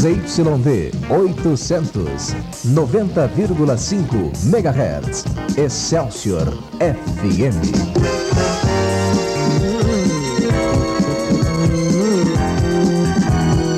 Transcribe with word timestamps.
ZYD 0.00 0.92
800, 1.10 2.34
90,5 2.72 4.32
MHz. 4.46 5.24
Excelsior 5.58 6.46
FM. 6.78 7.60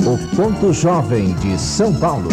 O 0.07 0.37
Ponto 0.37 0.73
Jovem 0.73 1.33
de 1.35 1.59
São 1.59 1.93
Paulo. 1.93 2.29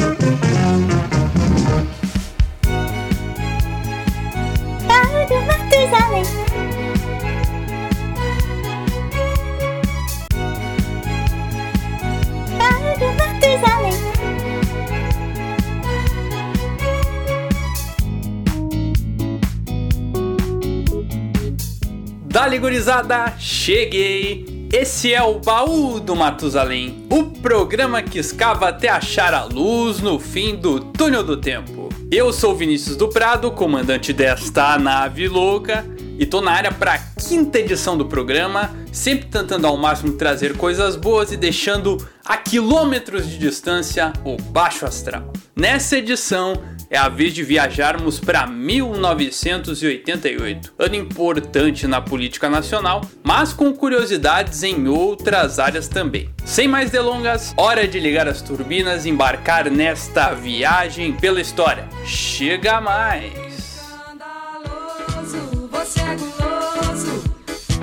Dali 22.50 22.58
gurizada, 22.58 23.36
cheguei! 23.38 24.68
Esse 24.74 25.14
é 25.14 25.22
o 25.22 25.38
Baú 25.38 26.00
do 26.00 26.16
Matusalém, 26.16 27.06
o 27.08 27.26
programa 27.26 28.02
que 28.02 28.18
escava 28.18 28.70
até 28.70 28.90
achar 28.90 29.36
a 29.36 29.44
luz 29.44 30.00
no 30.00 30.20
fim 30.20 30.56
do 30.56 30.80
túnel 30.80 31.24
do 31.24 31.38
tempo. 31.38 31.90
Eu 32.12 32.34
sou 32.34 32.56
Vinícius 32.56 32.98
do 32.98 33.08
Prado, 33.08 33.52
comandante 33.52 34.12
desta 34.12 34.80
nave 34.80 35.28
louca, 35.28 35.86
e 36.18 36.26
tô 36.26 36.42
na 36.42 36.50
área 36.50 36.72
para 36.72 36.94
a 36.94 36.98
quinta 36.98 37.60
edição 37.60 37.96
do 37.96 38.08
programa, 38.08 38.76
sempre 38.92 39.28
tentando 39.28 39.68
ao 39.68 39.78
máximo 39.78 40.14
trazer 40.14 40.58
coisas 40.58 40.96
boas 40.96 41.32
e 41.32 41.38
deixando 41.38 42.04
a 42.26 42.36
quilômetros 42.36 43.30
de 43.30 43.38
distância 43.38 44.12
o 44.26 44.38
baixo 44.42 44.88
astral. 44.88 45.32
Nessa 45.56 46.00
edição, 46.00 46.54
é 46.90 46.98
a 46.98 47.08
vez 47.08 47.34
de 47.34 47.44
viajarmos 47.44 48.20
para 48.20 48.48
1988, 48.48 50.74
ano 50.78 50.96
importante 50.96 51.86
na 51.86 52.02
política 52.02 52.50
nacional, 52.50 53.02
mas 53.24 53.54
com 53.54 53.72
curiosidades 53.72 54.64
em 54.64 54.88
outras 54.88 55.60
áreas 55.60 55.88
também. 55.88 56.30
Sem 56.44 56.68
mais 56.68 56.90
delongas, 56.90 57.54
hora 57.56 57.88
de 57.88 58.00
ligar 58.00 58.28
as 58.28 58.42
turbinas 58.42 59.06
e 59.06 59.10
embarcar 59.10 59.70
nesta 59.70 60.34
viagem 60.34 61.14
pela 61.14 61.40
história. 61.40 61.88
Chega 62.06 62.82
mais! 62.82 63.38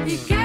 O 0.05 0.36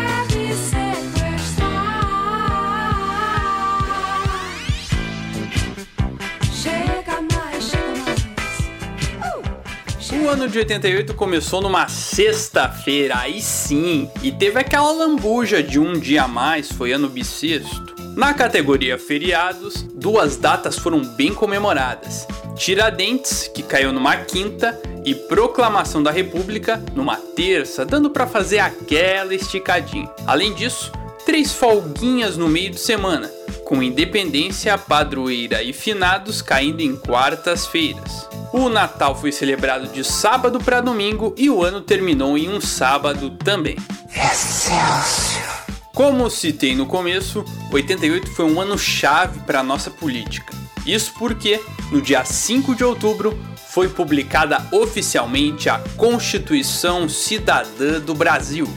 ano 10.31 10.47
de 10.47 10.59
88 10.59 11.13
começou 11.13 11.61
numa 11.61 11.89
sexta-feira, 11.89 13.17
aí 13.17 13.41
sim, 13.41 14.09
e 14.23 14.31
teve 14.31 14.57
aquela 14.57 14.89
lambuja 14.89 15.61
de 15.61 15.77
um 15.77 15.99
dia 15.99 16.23
a 16.23 16.27
mais, 16.27 16.71
foi 16.71 16.93
ano 16.93 17.09
bissexto. 17.09 17.93
Na 18.15 18.33
categoria 18.33 18.97
feriados, 18.97 19.83
duas 19.93 20.38
datas 20.38 20.77
foram 20.77 21.01
bem 21.01 21.33
comemoradas: 21.33 22.25
Tiradentes, 22.55 23.49
que 23.53 23.61
caiu 23.61 23.91
numa 23.91 24.15
quinta, 24.15 24.79
e 25.03 25.13
Proclamação 25.13 26.01
da 26.01 26.11
República 26.11 26.81
numa 26.95 27.17
terça, 27.17 27.85
dando 27.85 28.09
para 28.09 28.25
fazer 28.25 28.59
aquela 28.59 29.35
esticadinha. 29.35 30.09
Além 30.25 30.53
disso, 30.53 30.93
três 31.25 31.51
folguinhas 31.51 32.38
no 32.38 32.47
meio 32.47 32.69
de 32.69 32.79
semana, 32.79 33.29
com 33.66 33.83
Independência, 33.83 34.77
Padroeira 34.77 35.61
e 35.61 35.73
Finados 35.73 36.41
caindo 36.41 36.79
em 36.79 36.95
quartas-feiras. 36.95 38.31
O 38.53 38.67
Natal 38.67 39.16
foi 39.16 39.31
celebrado 39.31 39.88
de 39.88 40.03
sábado 40.03 40.59
para 40.59 40.81
domingo 40.81 41.34
e 41.38 41.50
o 41.50 41.63
ano 41.63 41.79
terminou 41.79 42.38
em 42.38 42.50
um 42.50 42.59
sábado 42.59 43.29
também. 43.29 43.78
Excelsior! 44.13 45.62
Como 45.94 46.29
citei 46.29 46.75
no 46.75 46.85
começo, 46.85 47.45
88 47.72 48.29
foi 48.31 48.45
um 48.45 48.59
ano 48.59 48.78
chave 48.78 49.39
para 49.41 49.62
a 49.62 49.63
nossa 49.63 49.89
política. 49.89 50.53
Isso 50.85 51.13
porque, 51.17 51.62
no 51.91 52.01
dia 52.01 52.25
5 52.25 52.75
de 52.75 52.84
outubro, 52.84 53.39
foi 53.69 53.88
publicada 53.88 54.66
oficialmente 54.72 55.69
a 55.69 55.79
Constituição 55.95 57.07
Cidadã 57.07 58.01
do 58.01 58.13
Brasil. 58.13 58.68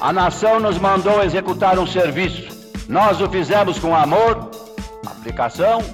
A 0.00 0.12
nação 0.12 0.58
nos 0.58 0.76
mandou 0.76 1.22
executar 1.22 1.78
um 1.78 1.86
serviço. 1.86 2.48
Nós 2.88 3.20
o 3.20 3.28
fizemos 3.28 3.78
com 3.78 3.94
amor, 3.94 4.50
aplicação 5.06 5.84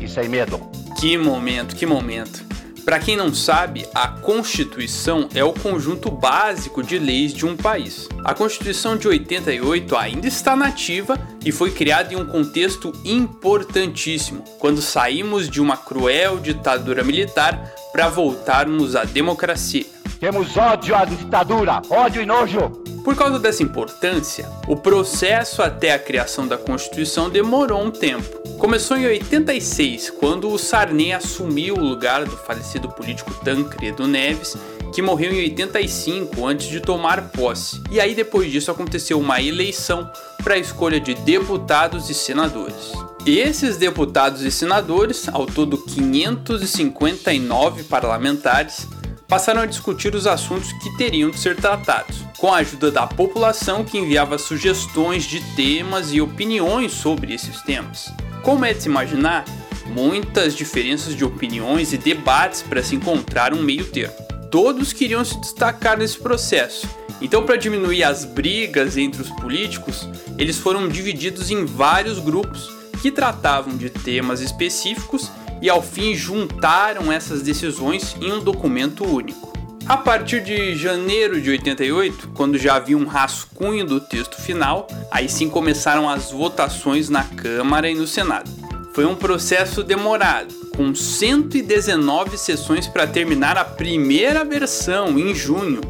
e 0.00 0.08
sem 0.08 0.30
medo. 0.30 0.58
Que 0.98 1.18
momento, 1.18 1.76
que 1.76 1.84
momento. 1.84 2.45
Para 2.86 3.00
quem 3.00 3.16
não 3.16 3.34
sabe, 3.34 3.84
a 3.92 4.06
Constituição 4.06 5.28
é 5.34 5.42
o 5.42 5.52
conjunto 5.52 6.08
básico 6.08 6.84
de 6.84 7.00
leis 7.00 7.34
de 7.34 7.44
um 7.44 7.56
país. 7.56 8.08
A 8.22 8.32
Constituição 8.32 8.96
de 8.96 9.08
88 9.08 9.96
ainda 9.96 10.28
está 10.28 10.54
nativa 10.54 11.18
e 11.44 11.50
foi 11.50 11.72
criada 11.72 12.14
em 12.14 12.16
um 12.16 12.24
contexto 12.24 12.92
importantíssimo, 13.04 14.44
quando 14.60 14.80
saímos 14.80 15.50
de 15.50 15.60
uma 15.60 15.76
cruel 15.76 16.38
ditadura 16.38 17.02
militar 17.02 17.60
para 17.90 18.08
voltarmos 18.08 18.94
à 18.94 19.02
democracia. 19.02 19.84
Temos 20.20 20.56
ódio 20.56 20.94
à 20.94 21.04
ditadura, 21.04 21.82
ódio 21.90 22.22
e 22.22 22.26
nojo. 22.26 22.70
Por 23.06 23.14
causa 23.14 23.38
dessa 23.38 23.62
importância, 23.62 24.50
o 24.66 24.74
processo 24.74 25.62
até 25.62 25.92
a 25.92 25.98
criação 25.98 26.48
da 26.48 26.58
Constituição 26.58 27.30
demorou 27.30 27.80
um 27.80 27.88
tempo. 27.88 28.40
Começou 28.58 28.96
em 28.96 29.06
86, 29.06 30.10
quando 30.10 30.50
o 30.50 30.58
Sarney 30.58 31.12
assumiu 31.12 31.76
o 31.76 31.84
lugar 31.84 32.24
do 32.24 32.36
falecido 32.36 32.88
político 32.88 33.32
Tancredo 33.44 34.08
Neves, 34.08 34.56
que 34.92 35.00
morreu 35.00 35.32
em 35.32 35.38
85 35.38 36.44
antes 36.44 36.66
de 36.66 36.80
tomar 36.80 37.28
posse. 37.28 37.80
E 37.92 38.00
aí 38.00 38.12
depois 38.12 38.50
disso 38.50 38.72
aconteceu 38.72 39.20
uma 39.20 39.40
eleição 39.40 40.10
para 40.42 40.54
a 40.54 40.58
escolha 40.58 40.98
de 40.98 41.14
deputados 41.14 42.10
e 42.10 42.14
senadores. 42.14 42.90
E 43.24 43.38
esses 43.38 43.76
deputados 43.76 44.42
e 44.42 44.50
senadores, 44.50 45.28
ao 45.28 45.46
todo 45.46 45.78
559 45.78 47.84
parlamentares, 47.84 48.88
passaram 49.28 49.62
a 49.62 49.66
discutir 49.66 50.14
os 50.14 50.26
assuntos 50.26 50.72
que 50.72 50.96
teriam 50.96 51.30
de 51.30 51.38
ser 51.38 51.56
tratados, 51.56 52.24
com 52.38 52.52
a 52.52 52.58
ajuda 52.58 52.90
da 52.90 53.06
população 53.06 53.84
que 53.84 53.98
enviava 53.98 54.38
sugestões 54.38 55.24
de 55.24 55.40
temas 55.54 56.12
e 56.12 56.20
opiniões 56.20 56.92
sobre 56.92 57.34
esses 57.34 57.60
temas. 57.62 58.12
Como 58.42 58.64
é 58.64 58.72
de 58.72 58.82
se 58.82 58.88
imaginar, 58.88 59.44
muitas 59.86 60.54
diferenças 60.54 61.14
de 61.14 61.24
opiniões 61.24 61.92
e 61.92 61.98
debates 61.98 62.62
para 62.62 62.82
se 62.82 62.94
encontrar 62.94 63.52
um 63.52 63.62
meio 63.62 63.84
termo. 63.86 64.14
Todos 64.50 64.92
queriam 64.92 65.24
se 65.24 65.40
destacar 65.40 65.98
nesse 65.98 66.18
processo. 66.18 66.88
Então, 67.20 67.44
para 67.44 67.56
diminuir 67.56 68.04
as 68.04 68.24
brigas 68.24 68.96
entre 68.96 69.22
os 69.22 69.30
políticos, 69.30 70.08
eles 70.38 70.58
foram 70.58 70.88
divididos 70.88 71.50
em 71.50 71.64
vários 71.64 72.18
grupos 72.18 72.70
que 73.00 73.10
tratavam 73.10 73.76
de 73.76 73.88
temas 73.88 74.40
específicos 74.40 75.30
e 75.60 75.68
ao 75.70 75.82
fim 75.82 76.14
juntaram 76.14 77.12
essas 77.12 77.42
decisões 77.42 78.16
em 78.20 78.32
um 78.32 78.40
documento 78.40 79.04
único. 79.04 79.52
A 79.86 79.96
partir 79.96 80.42
de 80.42 80.74
janeiro 80.74 81.40
de 81.40 81.50
88, 81.50 82.30
quando 82.34 82.58
já 82.58 82.74
havia 82.74 82.98
um 82.98 83.06
rascunho 83.06 83.86
do 83.86 84.00
texto 84.00 84.40
final, 84.40 84.88
aí 85.10 85.28
sim 85.28 85.48
começaram 85.48 86.08
as 86.08 86.32
votações 86.32 87.08
na 87.08 87.22
Câmara 87.22 87.88
e 87.88 87.94
no 87.94 88.06
Senado. 88.06 88.50
Foi 88.92 89.06
um 89.06 89.14
processo 89.14 89.84
demorado, 89.84 90.52
com 90.76 90.94
119 90.94 92.36
sessões 92.36 92.88
para 92.88 93.06
terminar 93.06 93.56
a 93.56 93.64
primeira 93.64 94.44
versão 94.44 95.18
em 95.18 95.34
junho 95.34 95.80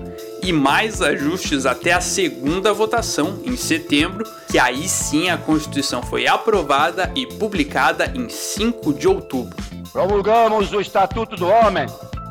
e 0.47 0.53
mais 0.53 1.03
ajustes 1.03 1.67
até 1.67 1.93
a 1.93 2.01
segunda 2.01 2.73
votação 2.73 3.41
em 3.45 3.57
setembro, 3.57 4.25
que 4.49 4.61
aí 4.61 4.89
sim 4.89 5.29
a 5.29 5.37
Constituição 5.37 6.01
foi 6.01 6.29
aprovada 6.29 7.11
e 7.17 7.27
publicada 7.27 8.13
em 8.15 8.29
5 8.29 8.95
de 8.95 9.09
outubro. 9.09 9.57
Promulgamos 9.93 10.73
o 10.73 10.81
Estatuto 10.81 11.35
do 11.35 11.49
Homem, 11.49 11.87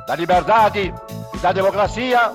da 0.07 0.15
Liberdade 0.15 0.93
da 1.41 1.51
democracia, 1.51 2.31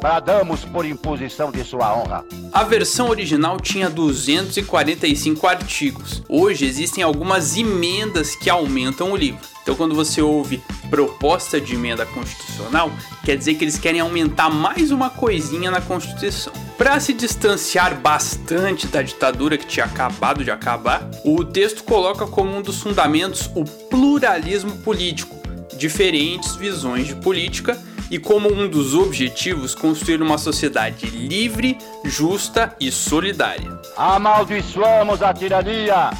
bradamos 0.00 0.64
por 0.64 0.84
imposição 0.84 1.52
de 1.52 1.62
sua 1.62 1.96
honra. 1.96 2.24
A 2.52 2.64
versão 2.64 3.08
original 3.08 3.60
tinha 3.60 3.88
245 3.88 5.46
artigos. 5.46 6.24
Hoje 6.28 6.66
existem 6.66 7.04
algumas 7.04 7.56
emendas 7.56 8.34
que 8.34 8.50
aumentam 8.50 9.12
o 9.12 9.16
livro. 9.16 9.49
Então, 9.62 9.74
quando 9.74 9.94
você 9.94 10.22
ouve 10.22 10.62
proposta 10.88 11.60
de 11.60 11.74
emenda 11.74 12.06
constitucional, 12.06 12.90
quer 13.24 13.36
dizer 13.36 13.54
que 13.54 13.64
eles 13.64 13.78
querem 13.78 14.00
aumentar 14.00 14.50
mais 14.50 14.90
uma 14.90 15.10
coisinha 15.10 15.70
na 15.70 15.80
Constituição. 15.80 16.52
Para 16.78 16.98
se 16.98 17.12
distanciar 17.12 17.94
bastante 18.00 18.86
da 18.86 19.02
ditadura 19.02 19.58
que 19.58 19.66
tinha 19.66 19.84
acabado 19.84 20.42
de 20.42 20.50
acabar, 20.50 21.08
o 21.24 21.44
texto 21.44 21.84
coloca 21.84 22.26
como 22.26 22.56
um 22.56 22.62
dos 22.62 22.80
fundamentos 22.80 23.50
o 23.54 23.64
pluralismo 23.64 24.78
político, 24.78 25.36
diferentes 25.76 26.56
visões 26.56 27.06
de 27.06 27.14
política 27.14 27.78
e 28.10 28.18
como 28.18 28.52
um 28.52 28.68
dos 28.68 28.94
objetivos 28.94 29.74
construir 29.74 30.20
uma 30.20 30.36
sociedade 30.36 31.06
livre, 31.06 31.78
justa 32.04 32.74
e 32.80 32.90
solidária. 32.90 33.78
Amaldiçoamos 33.96 35.22
a 35.22 35.32
tirania, 35.32 36.10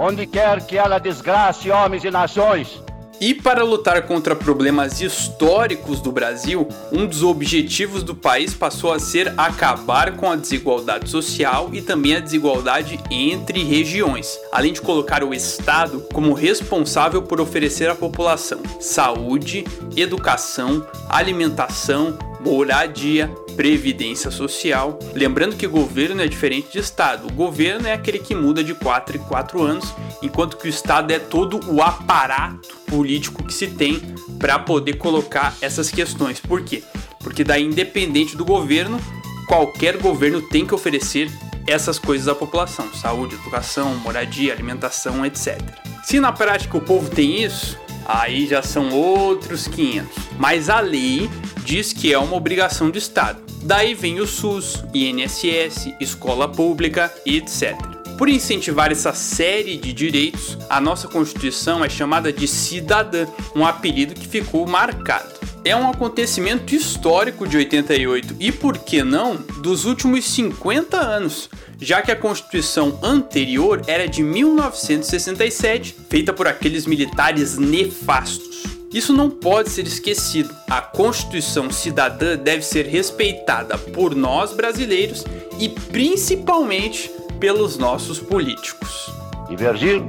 onde 0.00 0.26
quer 0.26 0.64
que 0.66 0.78
ela 0.78 0.98
desgrace 0.98 1.70
homens 1.70 2.02
e 2.04 2.10
nações. 2.10 2.82
E 3.20 3.34
para 3.34 3.62
lutar 3.62 4.00
contra 4.06 4.34
problemas 4.34 5.02
históricos 5.02 6.00
do 6.00 6.10
Brasil, 6.10 6.66
um 6.90 7.04
dos 7.04 7.22
objetivos 7.22 8.02
do 8.02 8.14
país 8.14 8.54
passou 8.54 8.94
a 8.94 8.98
ser 8.98 9.34
acabar 9.36 10.16
com 10.16 10.30
a 10.30 10.36
desigualdade 10.36 11.10
social 11.10 11.68
e 11.74 11.82
também 11.82 12.16
a 12.16 12.20
desigualdade 12.20 12.98
entre 13.10 13.62
regiões, 13.62 14.38
além 14.50 14.72
de 14.72 14.80
colocar 14.80 15.22
o 15.22 15.34
Estado 15.34 16.02
como 16.14 16.32
responsável 16.32 17.20
por 17.20 17.42
oferecer 17.42 17.90
à 17.90 17.94
população 17.94 18.62
saúde, 18.80 19.66
educação, 19.94 20.86
alimentação, 21.10 22.18
moradia, 22.42 23.30
previdência 23.60 24.30
social. 24.30 24.98
Lembrando 25.12 25.54
que 25.54 25.66
governo 25.66 26.22
é 26.22 26.26
diferente 26.26 26.72
de 26.72 26.78
Estado. 26.78 27.26
O 27.26 27.32
governo 27.34 27.86
é 27.86 27.92
aquele 27.92 28.18
que 28.18 28.34
muda 28.34 28.64
de 28.64 28.72
4 28.72 29.18
em 29.18 29.20
4 29.20 29.62
anos, 29.62 29.94
enquanto 30.22 30.56
que 30.56 30.66
o 30.66 30.70
Estado 30.70 31.10
é 31.10 31.18
todo 31.18 31.60
o 31.70 31.82
aparato 31.82 32.74
político 32.86 33.44
que 33.44 33.52
se 33.52 33.66
tem 33.66 34.00
para 34.38 34.58
poder 34.58 34.94
colocar 34.94 35.54
essas 35.60 35.90
questões. 35.90 36.40
Por 36.40 36.62
quê? 36.62 36.82
Porque 37.18 37.44
daí, 37.44 37.62
independente 37.62 38.34
do 38.34 38.46
governo, 38.46 38.98
qualquer 39.46 39.98
governo 39.98 40.40
tem 40.40 40.64
que 40.64 40.74
oferecer 40.74 41.30
essas 41.66 41.98
coisas 41.98 42.28
à 42.28 42.34
população: 42.34 42.90
saúde, 42.94 43.34
educação, 43.34 43.94
moradia, 43.96 44.54
alimentação, 44.54 45.26
etc. 45.26 45.60
Se 46.02 46.18
na 46.18 46.32
prática 46.32 46.78
o 46.78 46.80
povo 46.80 47.10
tem 47.10 47.44
isso, 47.44 47.78
aí 48.06 48.46
já 48.46 48.62
são 48.62 48.90
outros 48.90 49.66
500. 49.68 50.08
Mas 50.38 50.68
a 50.68 50.80
lei 50.80 51.30
diz 51.64 51.92
que 51.92 52.12
é 52.12 52.18
uma 52.18 52.36
obrigação 52.36 52.90
do 52.90 52.98
Estado. 52.98 53.40
Daí 53.62 53.94
vem 53.94 54.20
o 54.20 54.26
SUS, 54.26 54.82
INSS, 54.94 55.94
escola 56.00 56.48
pública 56.48 57.12
e 57.26 57.36
etc. 57.36 57.76
Por 58.16 58.28
incentivar 58.28 58.92
essa 58.92 59.14
série 59.14 59.76
de 59.76 59.92
direitos, 59.92 60.58
a 60.68 60.80
nossa 60.80 61.08
Constituição 61.08 61.84
é 61.84 61.88
chamada 61.88 62.32
de 62.32 62.46
cidadã, 62.46 63.26
um 63.56 63.64
apelido 63.64 64.14
que 64.14 64.28
ficou 64.28 64.66
marcado. 64.66 65.39
É 65.62 65.76
um 65.76 65.90
acontecimento 65.90 66.74
histórico 66.74 67.46
de 67.46 67.58
88 67.58 68.36
e, 68.40 68.50
por 68.50 68.78
que 68.78 69.02
não, 69.02 69.36
dos 69.36 69.84
últimos 69.84 70.24
50 70.24 70.96
anos, 70.96 71.50
já 71.78 72.00
que 72.00 72.10
a 72.10 72.16
Constituição 72.16 72.98
anterior 73.02 73.82
era 73.86 74.08
de 74.08 74.22
1967, 74.22 75.94
feita 76.08 76.32
por 76.32 76.48
aqueles 76.48 76.86
militares 76.86 77.58
nefastos. 77.58 78.62
Isso 78.92 79.12
não 79.12 79.28
pode 79.28 79.68
ser 79.68 79.86
esquecido. 79.86 80.54
A 80.68 80.80
Constituição 80.80 81.70
cidadã 81.70 82.36
deve 82.36 82.62
ser 82.62 82.86
respeitada 82.86 83.76
por 83.76 84.16
nós 84.16 84.52
brasileiros 84.52 85.24
e 85.58 85.68
principalmente 85.68 87.10
pelos 87.38 87.76
nossos 87.76 88.18
políticos. 88.18 89.10
Divergir? 89.48 90.02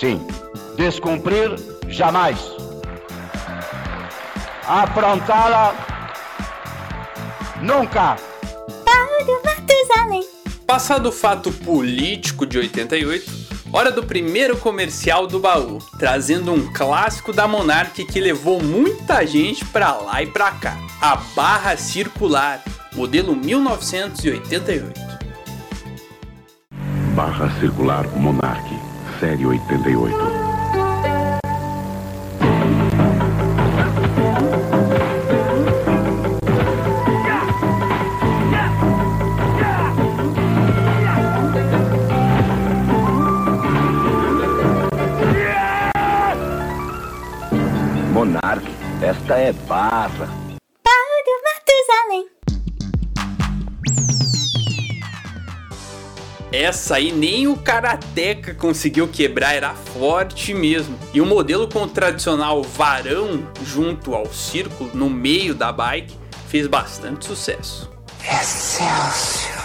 Sim. 0.00 0.20
Descumprir? 0.76 1.50
Jamais. 1.88 2.63
Afrontá-la? 4.66 5.74
Nunca. 7.60 8.16
Paulo 8.84 9.42
Matusalém. 9.44 10.22
Passado 10.66 11.08
o 11.08 11.12
fato 11.12 11.52
político 11.52 12.46
de 12.46 12.58
88, 12.58 13.30
hora 13.72 13.90
do 13.90 14.02
primeiro 14.02 14.56
comercial 14.56 15.26
do 15.26 15.38
baú, 15.38 15.78
trazendo 15.98 16.52
um 16.52 16.72
clássico 16.72 17.32
da 17.32 17.46
Monarch 17.46 18.04
que 18.04 18.20
levou 18.20 18.62
muita 18.62 19.26
gente 19.26 19.64
pra 19.66 19.92
lá 19.92 20.22
e 20.22 20.26
pra 20.26 20.50
cá. 20.52 20.76
A 21.00 21.16
barra 21.16 21.76
circular, 21.76 22.62
modelo 22.94 23.36
1988 23.36 25.14
barra 27.14 27.48
circular 27.60 28.08
Monarch, 28.16 28.68
série 29.20 29.46
88. 29.46 30.43
Esta 49.34 49.38
é 49.38 49.52
barra. 49.52 50.28
Paulo 50.82 51.42
Matusalém. 51.44 52.28
Essa 56.52 56.96
aí 56.96 57.10
nem 57.10 57.48
o 57.48 57.56
Karateka 57.56 58.54
conseguiu 58.54 59.08
quebrar, 59.08 59.54
era 59.54 59.74
forte 59.74 60.54
mesmo. 60.54 60.96
E 61.12 61.20
o 61.20 61.26
modelo 61.26 61.68
com 61.68 61.82
o 61.82 61.88
tradicional 61.88 62.62
varão 62.62 63.48
junto 63.64 64.14
ao 64.14 64.32
círculo 64.32 64.90
no 64.94 65.10
meio 65.10 65.54
da 65.54 65.72
bike 65.72 66.16
fez 66.48 66.68
bastante 66.68 67.26
sucesso. 67.26 67.90
Excelsior. 68.22 69.64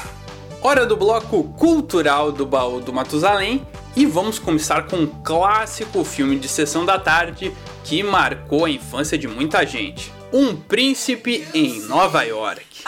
Hora 0.62 0.86
do 0.86 0.98
bloco 0.98 1.44
cultural 1.54 2.31
do 2.31 2.45
baú 2.45 2.81
do 2.81 2.92
Matusalém 2.92 3.65
e 3.95 4.06
vamos 4.06 4.39
começar 4.39 4.88
com 4.88 4.97
um 4.97 5.07
clássico 5.07 6.03
filme 6.03 6.38
de 6.38 6.47
sessão 6.47 6.86
da 6.86 7.00
tarde 7.00 7.51
que 7.83 8.03
marcou 8.03 8.65
a 8.65 8.69
infância 8.69 9.18
de 9.18 9.27
muita 9.27 9.65
gente. 9.65 10.12
Um 10.31 10.56
Príncipe 10.56 11.47
em 11.53 11.81
Nova 11.81 12.24
York. 12.24 12.83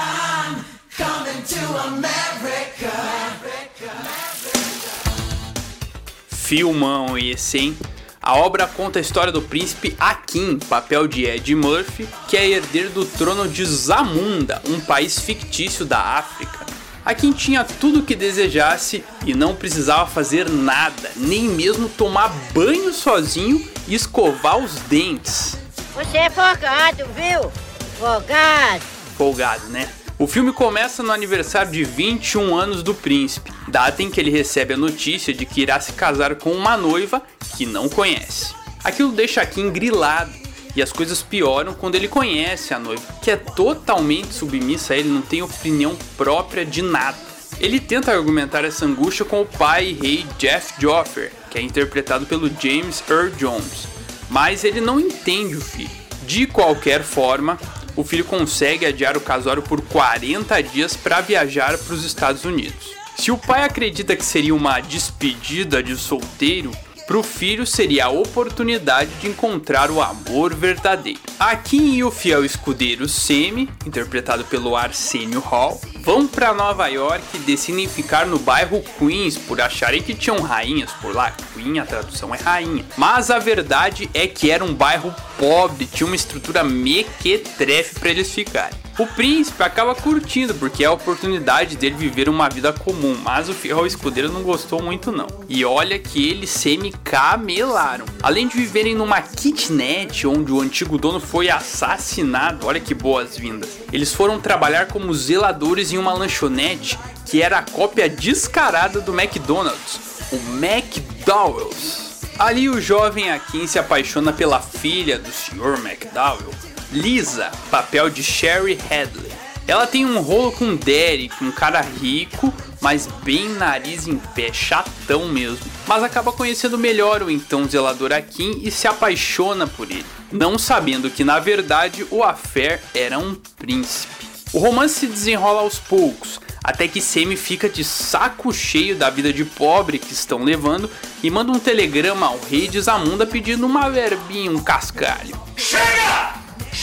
Filmão 6.30 7.18
esse, 7.18 7.58
hein? 7.58 7.78
A 8.22 8.36
obra 8.36 8.68
conta 8.68 9.00
a 9.00 9.02
história 9.02 9.32
do 9.32 9.42
príncipe 9.42 9.96
Akin, 10.00 10.60
papel 10.60 11.08
de 11.08 11.26
Ed 11.26 11.56
Murphy, 11.56 12.08
que 12.28 12.38
é 12.38 12.48
herdeiro 12.48 12.92
do 12.92 13.04
trono 13.04 13.48
de 13.48 13.66
Zamunda, 13.66 14.62
um 14.68 14.80
país 14.80 15.18
fictício 15.18 15.86
da 15.86 16.00
África. 16.00 16.61
Akin 17.04 17.32
tinha 17.32 17.64
tudo 17.64 18.00
o 18.00 18.04
que 18.04 18.16
desejasse 18.16 19.04
e 19.26 19.34
não 19.34 19.56
precisava 19.56 20.10
fazer 20.10 20.50
nada, 20.50 21.12
nem 21.16 21.44
mesmo 21.44 21.90
tomar 21.90 22.30
banho 22.54 22.94
sozinho 22.94 23.68
e 23.88 23.96
escovar 23.96 24.58
os 24.58 24.76
dentes. 24.82 25.58
Você 25.96 26.18
é 26.18 26.30
folgado, 26.30 27.06
viu? 27.16 27.52
Folgado. 28.00 28.84
Folgado, 29.18 29.68
né? 29.68 29.90
O 30.20 30.28
filme 30.28 30.54
começa 30.54 31.02
no 31.02 31.12
aniversário 31.12 31.72
de 31.72 31.84
21 31.84 32.56
anos 32.56 32.84
do 32.84 32.94
príncipe, 32.94 33.52
data 33.68 34.04
em 34.04 34.12
que 34.12 34.20
ele 34.20 34.30
recebe 34.30 34.76
a 34.76 34.78
notícia 34.78 35.34
de 35.34 35.48
que 35.48 35.62
irá 35.62 35.80
se 35.80 35.94
casar 35.94 36.36
com 36.36 36.52
uma 36.52 36.78
noiva 36.78 37.24
que 37.58 37.66
não 37.66 37.90
conhece. 37.90 38.54
Aquilo 38.84 39.12
deixa 39.12 39.44
Kim 39.46 39.72
grilado 39.72 40.41
e 40.76 40.82
as 40.82 40.92
coisas 40.92 41.22
pioram 41.22 41.74
quando 41.74 41.96
ele 41.96 42.08
conhece 42.08 42.74
a 42.74 42.80
noiva, 42.80 43.04
que 43.22 43.32
é 43.32 43.36
totalmente 43.36 44.34
submissa 44.34 44.94
a 44.94 44.98
ele, 44.98 45.10
não 45.10 45.22
tem 45.22 45.42
opinião 45.42 45.96
própria 46.18 46.66
de 46.66 46.82
nada. 46.82 47.18
Ele 47.60 47.80
tenta 47.80 48.12
argumentar 48.12 48.66
essa 48.66 48.86
angústia 48.86 49.26
com 49.26 49.42
o 49.42 49.46
pai 49.46 49.90
e 49.90 49.94
rei 49.94 50.26
Jeff 50.38 50.74
Joffer, 50.80 51.32
que 51.50 51.58
é 51.58 51.62
interpretado 51.62 52.26
pelo 52.26 52.50
James 52.50 53.04
Earl 53.10 53.30
Jones, 53.38 53.88
mas 54.30 54.64
ele 54.64 54.82
não 54.82 55.00
entende 55.00 55.56
o 55.56 55.62
filho. 55.62 56.02
De 56.26 56.48
qualquer 56.48 57.04
forma, 57.04 57.60
o 57.96 58.04
filho 58.04 58.24
consegue 58.24 58.86
adiar 58.86 59.18
o 59.18 59.22
casório 59.22 59.62
por 59.62 59.82
40 59.82 60.62
dias 60.64 60.96
para 60.96 61.22
viajar 61.22 61.78
para 61.78 61.94
os 61.94 62.06
Estados 62.06 62.46
Unidos. 62.46 62.92
Se 63.18 63.32
o 63.32 63.38
pai 63.38 63.64
acredita 63.64 64.16
que 64.16 64.26
seria 64.26 64.56
uma 64.56 64.80
despedida 64.80 65.84
de 65.84 65.96
solteiro, 65.96 66.72
para 67.08 67.18
o 67.18 67.24
filho 67.24 67.66
seria 67.66 68.06
a 68.06 68.10
oportunidade 68.10 69.12
de 69.20 69.28
encontrar 69.28 69.92
o 69.92 70.02
amor 70.02 70.54
verdadeiro. 70.54 71.20
Akin 71.40 71.94
e 71.96 72.04
o 72.04 72.12
fiel 72.12 72.46
escudeiro 72.46 73.08
Semi, 73.08 73.70
interpretado 73.86 74.44
pelo 74.46 74.76
Arsenio 74.76 75.40
Hall, 75.40 75.80
vão 76.02 76.28
para 76.28 76.54
Nova 76.54 76.88
York 76.88 77.24
e 77.34 77.40
decidem 77.40 77.88
ficar 77.88 78.26
no 78.26 78.40
bairro 78.40 78.84
Queens 78.98 79.38
por 79.38 79.60
acharem 79.62 80.02
que 80.02 80.14
tinham 80.14 80.40
rainhas 80.42 80.92
por 81.02 81.16
lá. 81.16 81.32
Queen, 81.54 81.80
a 81.80 81.86
tradução 81.86 82.34
é 82.34 82.38
rainha. 82.38 82.86
Mas 82.98 83.30
a 83.30 83.40
verdade 83.40 84.10
é 84.14 84.28
que 84.28 84.52
era 84.52 84.64
um 84.64 84.74
bairro 84.74 85.14
pobre, 85.38 85.86
tinha 85.86 86.08
uma 86.08 86.16
estrutura 86.16 86.64
mequetrefe 86.64 88.00
para 88.00 88.10
eles 88.10 88.32
ficarem. 88.32 88.78
O 89.02 89.08
príncipe 89.08 89.64
acaba 89.64 89.96
curtindo 89.96 90.54
porque 90.54 90.84
é 90.84 90.86
a 90.86 90.92
oportunidade 90.92 91.76
dele 91.76 91.96
viver 91.96 92.30
uma 92.30 92.48
vida 92.48 92.72
comum, 92.72 93.18
mas 93.20 93.50
o 93.50 93.54
fiel 93.54 93.84
escudeiro 93.84 94.32
não 94.32 94.44
gostou 94.44 94.80
muito 94.80 95.12
não. 95.12 95.26
E 95.50 95.66
olha 95.66 95.98
que 95.98 96.30
eles 96.30 96.52
semi-camelaram. 96.52 98.06
Além 98.22 98.48
de 98.48 98.56
viverem 98.56 98.94
numa 98.94 99.20
kitnet 99.20 100.28
onde 100.28 100.52
o 100.52 100.62
antigo 100.62 101.00
dono 101.00 101.20
foi 101.20 101.50
assassinado, 101.50 102.68
olha 102.68 102.80
que 102.80 102.94
boas-vindas. 102.94 103.72
Eles 103.92 104.14
foram 104.14 104.40
trabalhar 104.40 104.86
como 104.86 105.12
zeladores 105.16 105.92
em 105.92 105.98
uma 105.98 106.14
lanchonete 106.14 107.00
que 107.26 107.42
era 107.42 107.58
a 107.58 107.64
cópia 107.64 108.08
descarada 108.08 109.02
do 109.02 109.20
McDonald's, 109.20 110.00
o 110.32 110.64
McDowell's. 110.64 112.12
Ali 112.38 112.70
o 112.70 112.80
jovem 112.80 113.32
Akin 113.32 113.66
se 113.66 113.80
apaixona 113.80 114.32
pela 114.32 114.60
filha 114.60 115.18
do 115.18 115.32
Sr. 115.32 115.80
McDowell, 115.84 116.52
Lisa, 116.92 117.52
papel 117.70 118.10
de 118.10 118.24
Sherry 118.24 118.78
Hadley. 118.90 119.32
Ela 119.68 119.88
tem 119.88 120.06
um 120.06 120.20
rolo 120.20 120.52
com 120.52 120.76
Derek, 120.76 121.44
um 121.44 121.52
cara 121.52 121.82
rico, 121.82 122.54
mas 122.82 123.08
bem 123.24 123.48
nariz 123.50 124.08
em 124.08 124.18
pé, 124.18 124.52
chatão 124.52 125.30
mesmo. 125.30 125.66
Mas 125.88 126.04
acaba 126.04 126.32
conhecendo 126.32 126.78
melhor 126.78 127.22
o 127.22 127.32
então 127.32 127.68
zelador 127.68 128.12
Akin 128.12 128.60
e 128.64 128.72
se 128.72 128.88
apaixona 128.88 129.68
por 129.68 129.90
ele, 129.90 130.06
não 130.32 130.58
sabendo 130.58 131.10
que 131.10 131.24
na 131.24 131.40
verdade 131.40 132.06
o 132.10 132.24
Affair 132.24 132.82
era 132.94 133.18
um 133.18 133.36
príncipe. 133.58 134.26
O 134.52 134.60
romance 134.60 134.96
se 134.96 135.08
desenrola 135.08 135.62
aos 135.62 135.80
poucos, 135.80 136.42
até 136.62 136.86
que 136.86 137.00
Semi 137.00 137.38
fica 137.38 137.70
de 137.70 137.86
saco 137.86 138.54
cheio 138.54 138.98
da 138.98 139.10
vida 139.10 139.32
de 139.32 139.46
pobre 139.46 139.98
que 139.98 140.12
estão 140.12 140.44
levando 140.44 140.90
e 141.24 141.30
manda 141.30 141.54
um 141.54 141.60
telegrama 141.60 142.28
ao 142.28 142.40
rei 142.50 142.68
de 142.68 142.82
Zamunda 142.82 143.26
pedindo 143.26 143.66
uma 143.66 143.90
verbinha, 143.90 144.52
um 144.52 144.62
cascalho. 144.62 145.40
Chega! 145.56 146.41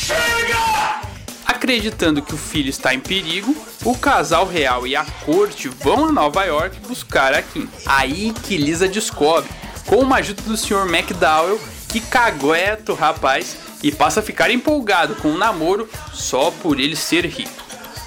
Chega! 0.09 1.03
Acreditando 1.45 2.23
que 2.23 2.33
o 2.33 2.39
filho 2.39 2.71
está 2.71 2.95
em 2.95 3.01
perigo, 3.01 3.55
o 3.85 3.95
casal 3.95 4.47
real 4.47 4.87
e 4.87 4.97
a 4.97 5.05
corte 5.05 5.69
vão 5.69 6.07
a 6.07 6.13
Nova 6.13 6.45
York 6.45 6.81
buscar 6.89 7.35
a 7.35 7.43
Kim. 7.43 7.69
Aí 7.85 8.33
que 8.45 8.57
Lisa 8.57 8.89
descobre, 8.89 9.51
com 9.85 9.97
uma 9.97 10.17
ajuda 10.17 10.41
do 10.43 10.57
Sr. 10.57 10.87
McDowell, 10.89 11.61
que 11.91 12.01
cagueta 12.01 12.93
o 12.93 12.95
rapaz 12.95 13.59
e 13.83 13.93
passa 13.93 14.21
a 14.21 14.23
ficar 14.23 14.51
empolgado 14.51 15.15
com 15.17 15.29
o 15.29 15.37
namoro 15.37 15.87
só 16.15 16.51
por 16.51 16.81
ele 16.81 16.97
ser 16.97 17.27
rico. 17.27 17.63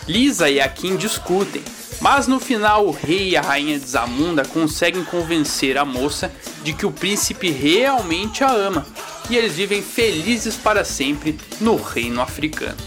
Lisa 0.08 0.50
e 0.50 0.60
a 0.60 0.67
Kim 0.67 0.96
discutem, 0.96 1.63
mas 2.01 2.27
no 2.27 2.39
final 2.39 2.88
o 2.88 2.91
rei 2.91 3.29
e 3.29 3.38
a 3.38 3.41
rainha 3.41 3.79
de 3.79 3.88
Zamunda 3.88 4.43
conseguem 4.43 5.05
convencer 5.05 5.77
a 5.77 5.86
moça 5.86 6.31
de 6.63 6.74
que 6.74 6.86
o 6.86 6.91
príncipe 6.91 7.51
realmente 7.51 8.43
a 8.43 8.51
ama 8.51 8.86
e 9.29 9.38
eles 9.38 9.53
vivem 9.53 9.81
felizes 9.81 10.55
para 10.55 10.84
sempre 10.84 11.38
no 11.62 11.75
reino 11.75 12.20
africano. 12.22 12.77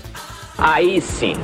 Aí 0.59 1.01
sim. 1.01 1.35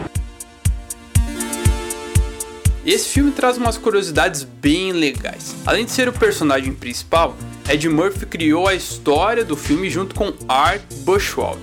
Esse 2.84 3.08
filme 3.08 3.30
traz 3.30 3.56
umas 3.56 3.78
curiosidades 3.78 4.42
bem 4.42 4.90
legais. 4.90 5.54
Além 5.64 5.84
de 5.84 5.90
ser 5.90 6.08
o 6.08 6.12
personagem 6.12 6.72
principal, 6.72 7.36
Ed 7.68 7.88
Murphy 7.88 8.26
criou 8.26 8.66
a 8.66 8.74
história 8.74 9.44
do 9.44 9.54
filme 9.54 9.88
junto 9.88 10.14
com 10.14 10.32
Art 10.48 10.82
Buchwald, 11.04 11.60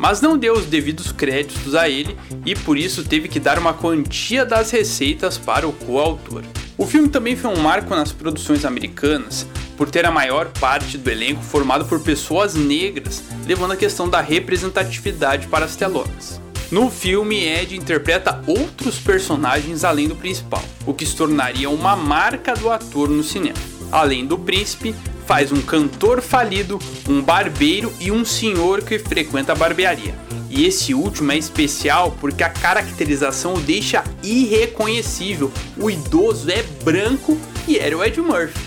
mas 0.00 0.22
não 0.22 0.38
deu 0.38 0.54
os 0.54 0.64
devidos 0.64 1.12
créditos 1.12 1.74
a 1.74 1.86
ele 1.86 2.16
e 2.46 2.54
por 2.54 2.78
isso 2.78 3.04
teve 3.04 3.28
que 3.28 3.38
dar 3.38 3.58
uma 3.58 3.74
quantia 3.74 4.46
das 4.46 4.70
receitas 4.70 5.36
para 5.36 5.68
o 5.68 5.74
coautor. 5.74 6.42
O 6.78 6.86
filme 6.86 7.10
também 7.10 7.36
foi 7.36 7.50
um 7.50 7.60
marco 7.60 7.94
nas 7.94 8.10
produções 8.10 8.64
americanas 8.64 9.46
por 9.76 9.90
ter 9.90 10.06
a 10.06 10.10
maior 10.10 10.48
parte 10.58 10.96
do 10.96 11.10
elenco 11.10 11.42
formado 11.42 11.84
por 11.84 12.00
pessoas 12.00 12.54
negras, 12.54 13.22
levando 13.46 13.72
a 13.72 13.76
questão 13.76 14.08
da 14.08 14.22
representatividade 14.22 15.46
para 15.48 15.66
as 15.66 15.76
telonas. 15.76 16.40
No 16.70 16.90
filme, 16.90 17.44
Ed 17.44 17.76
interpreta 17.76 18.42
outros 18.46 18.98
personagens 18.98 19.84
além 19.84 20.08
do 20.08 20.16
principal, 20.16 20.64
o 20.86 20.94
que 20.94 21.04
se 21.04 21.14
tornaria 21.14 21.68
uma 21.68 21.94
marca 21.94 22.54
do 22.54 22.70
ator 22.70 23.08
no 23.10 23.22
cinema. 23.22 23.58
Além 23.92 24.24
do 24.24 24.38
príncipe, 24.38 24.94
faz 25.30 25.52
um 25.52 25.62
cantor 25.62 26.20
falido, 26.20 26.76
um 27.08 27.22
barbeiro 27.22 27.92
e 28.00 28.10
um 28.10 28.24
senhor 28.24 28.82
que 28.82 28.98
frequenta 28.98 29.52
a 29.52 29.54
barbearia. 29.54 30.12
E 30.50 30.66
esse 30.66 30.92
último 30.92 31.30
é 31.30 31.38
especial 31.38 32.16
porque 32.20 32.42
a 32.42 32.50
caracterização 32.50 33.54
o 33.54 33.60
deixa 33.60 34.02
irreconhecível. 34.24 35.52
O 35.76 35.88
idoso 35.88 36.50
é 36.50 36.64
branco 36.82 37.38
e 37.68 37.78
era 37.78 37.96
o 37.96 38.02
Ed 38.02 38.20
Murphy. 38.20 38.58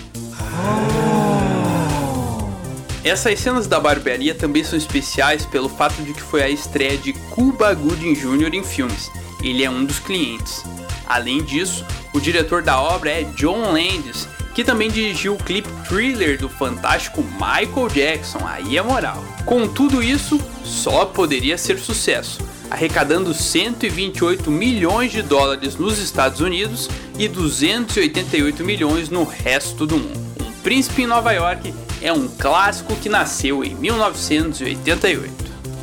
Essas 3.04 3.38
cenas 3.40 3.66
da 3.66 3.78
barbearia 3.78 4.34
também 4.34 4.64
são 4.64 4.78
especiais 4.78 5.44
pelo 5.44 5.68
fato 5.68 6.02
de 6.02 6.14
que 6.14 6.22
foi 6.22 6.42
a 6.42 6.48
estreia 6.48 6.96
de 6.96 7.12
Cuba 7.12 7.74
Gooding 7.74 8.14
Jr. 8.14 8.54
em 8.54 8.64
filmes. 8.64 9.10
Ele 9.42 9.62
é 9.62 9.68
um 9.68 9.84
dos 9.84 9.98
clientes. 9.98 10.64
Além 11.04 11.42
disso, 11.42 11.84
o 12.14 12.20
diretor 12.20 12.62
da 12.62 12.80
obra 12.80 13.10
é 13.10 13.24
John 13.36 13.70
Landis, 13.70 14.26
que 14.54 14.62
também 14.62 14.88
dirigiu 14.88 15.34
o 15.34 15.42
clipe 15.42 15.68
thriller 15.88 16.38
do 16.38 16.48
fantástico 16.48 17.22
Michael 17.22 17.88
Jackson, 17.88 18.38
aí 18.46 18.78
é 18.78 18.82
moral. 18.82 19.22
Com 19.44 19.66
tudo 19.66 20.02
isso, 20.02 20.40
só 20.62 21.04
poderia 21.04 21.58
ser 21.58 21.78
sucesso, 21.78 22.38
arrecadando 22.70 23.34
128 23.34 24.50
milhões 24.50 25.10
de 25.10 25.22
dólares 25.22 25.74
nos 25.74 25.98
Estados 25.98 26.40
Unidos 26.40 26.88
e 27.18 27.26
288 27.26 28.64
milhões 28.64 29.08
no 29.08 29.24
resto 29.24 29.84
do 29.86 29.98
mundo. 29.98 30.24
Um 30.40 30.52
Príncipe 30.62 31.02
em 31.02 31.06
Nova 31.06 31.32
York 31.32 31.74
é 32.00 32.12
um 32.12 32.28
clássico 32.28 32.94
que 32.96 33.08
nasceu 33.08 33.64
em 33.64 33.74
1988. 33.74 35.32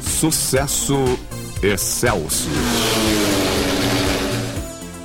Sucesso 0.02 1.20
excelso. 1.62 2.48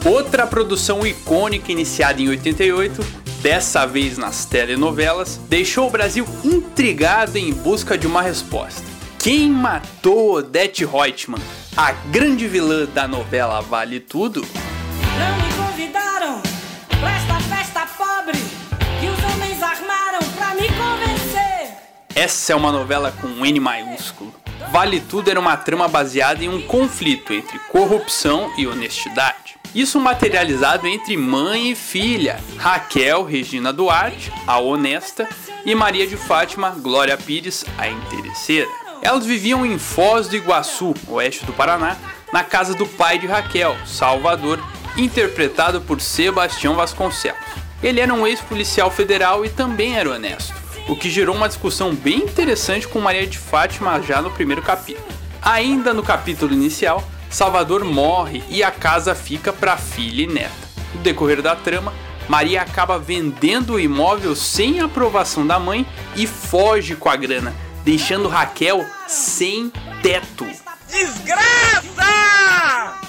Outra 0.05 0.47
produção 0.47 1.05
icônica 1.05 1.73
iniciada 1.73 2.23
em 2.23 2.29
88 2.29 3.26
dessa 3.43 3.87
vez 3.87 4.19
nas 4.19 4.45
telenovelas, 4.45 5.39
deixou 5.49 5.89
o 5.89 5.91
Brasil 5.91 6.27
intrigado 6.45 7.39
em 7.39 7.53
busca 7.53 7.97
de 7.97 8.07
uma 8.07 8.23
resposta. 8.23 8.83
Quem 9.19 9.51
matou 9.51 10.35
Odete 10.35 10.85
Reutemann, 10.85 11.43
a 11.77 11.93
grande 11.93 12.47
vilã 12.47 12.87
da 12.87 13.09
novela 13.09 13.61
Vale 13.61 14.01
Tudo? 14.01 14.47
Não 15.19 15.37
me 15.37 15.55
convidaram 15.55 16.41
pra 17.01 17.11
esta 17.11 17.41
festa 17.41 17.87
pobre 17.97 18.39
que 19.01 19.07
os 19.07 19.33
homens 19.33 19.63
armaram 19.63 20.21
pra 20.37 20.55
me 20.55 20.69
convencer. 20.69 21.77
Essa 22.15 22.53
é 22.53 22.57
uma 22.57 22.73
novela 22.73 23.13
com 23.21 23.27
um 23.27 23.45
N 23.45 23.61
maiúsculo. 23.61 24.33
Vale 24.71 25.01
Tudo 25.01 25.31
era 25.31 25.39
uma 25.39 25.57
trama 25.57 25.87
baseada 25.87 26.43
em 26.43 26.49
um 26.49 26.63
conflito 26.63 27.33
entre 27.33 27.59
corrupção 27.71 28.51
e 28.57 28.67
honestidade. 28.67 29.46
Isso 29.75 30.01
materializado 30.01 30.87
entre 30.87 31.17
mãe 31.17 31.73
e 31.73 31.75
filha, 31.75 32.41
Raquel 32.57 33.25
Regina 33.25 33.73
Duarte, 33.73 34.33
a 34.47 34.59
honesta, 34.59 35.29
e 35.65 35.75
Maria 35.75 36.07
de 36.07 36.17
Fátima 36.17 36.71
Glória 36.71 37.17
Pires, 37.17 37.65
a 37.77 37.89
interesseira. 37.89 38.69
Elas 39.03 39.27
viviam 39.27 39.67
em 39.67 39.79
Foz 39.79 40.29
do 40.29 40.37
Iguaçu, 40.37 40.95
oeste 41.09 41.45
do 41.45 41.53
Paraná, 41.53 41.97
na 42.33 42.43
casa 42.43 42.75
do 42.75 42.87
pai 42.87 43.19
de 43.19 43.27
Raquel, 43.27 43.77
Salvador, 43.85 44.59
interpretado 44.97 45.81
por 45.81 46.01
Sebastião 46.01 46.75
Vasconcelos. 46.75 47.39
Ele 47.83 48.01
era 48.01 48.13
um 48.15 48.27
ex-policial 48.27 48.91
federal 48.91 49.45
e 49.45 49.49
também 49.49 49.97
era 49.97 50.11
honesto, 50.11 50.55
o 50.89 50.97
que 50.97 51.11
gerou 51.11 51.35
uma 51.35 51.49
discussão 51.49 51.95
bem 51.95 52.19
interessante 52.19 52.89
com 52.89 53.01
Maria 53.01 53.27
de 53.27 53.39
Fátima 53.39 54.01
já 54.01 54.23
no 54.23 54.31
primeiro 54.31 54.63
capítulo. 54.63 55.07
Ainda 55.43 55.93
no 55.93 56.03
capítulo 56.03 56.53
inicial, 56.53 57.07
Salvador 57.37 57.85
morre 57.85 58.43
e 58.49 58.63
a 58.63 58.71
casa 58.71 59.15
fica 59.15 59.53
para 59.53 59.77
filha 59.77 60.23
e 60.23 60.27
neta. 60.27 60.55
No 60.95 61.03
decorrer 61.03 61.43
da 61.43 61.55
trama, 61.55 61.93
Maria 62.27 62.63
acaba 62.63 62.99
vendendo 62.99 63.75
o 63.75 63.79
imóvel 63.79 64.35
sem 64.35 64.81
aprovação 64.81 65.47
da 65.47 65.59
mãe 65.59 65.87
e 66.17 66.27
foge 66.27 66.97
com 66.97 67.11
a 67.11 67.15
grana, 67.15 67.55
deixando 67.85 68.27
Raquel 68.27 68.87
sem 69.07 69.71
teto. 70.01 70.47
Desgraça! 70.89 72.07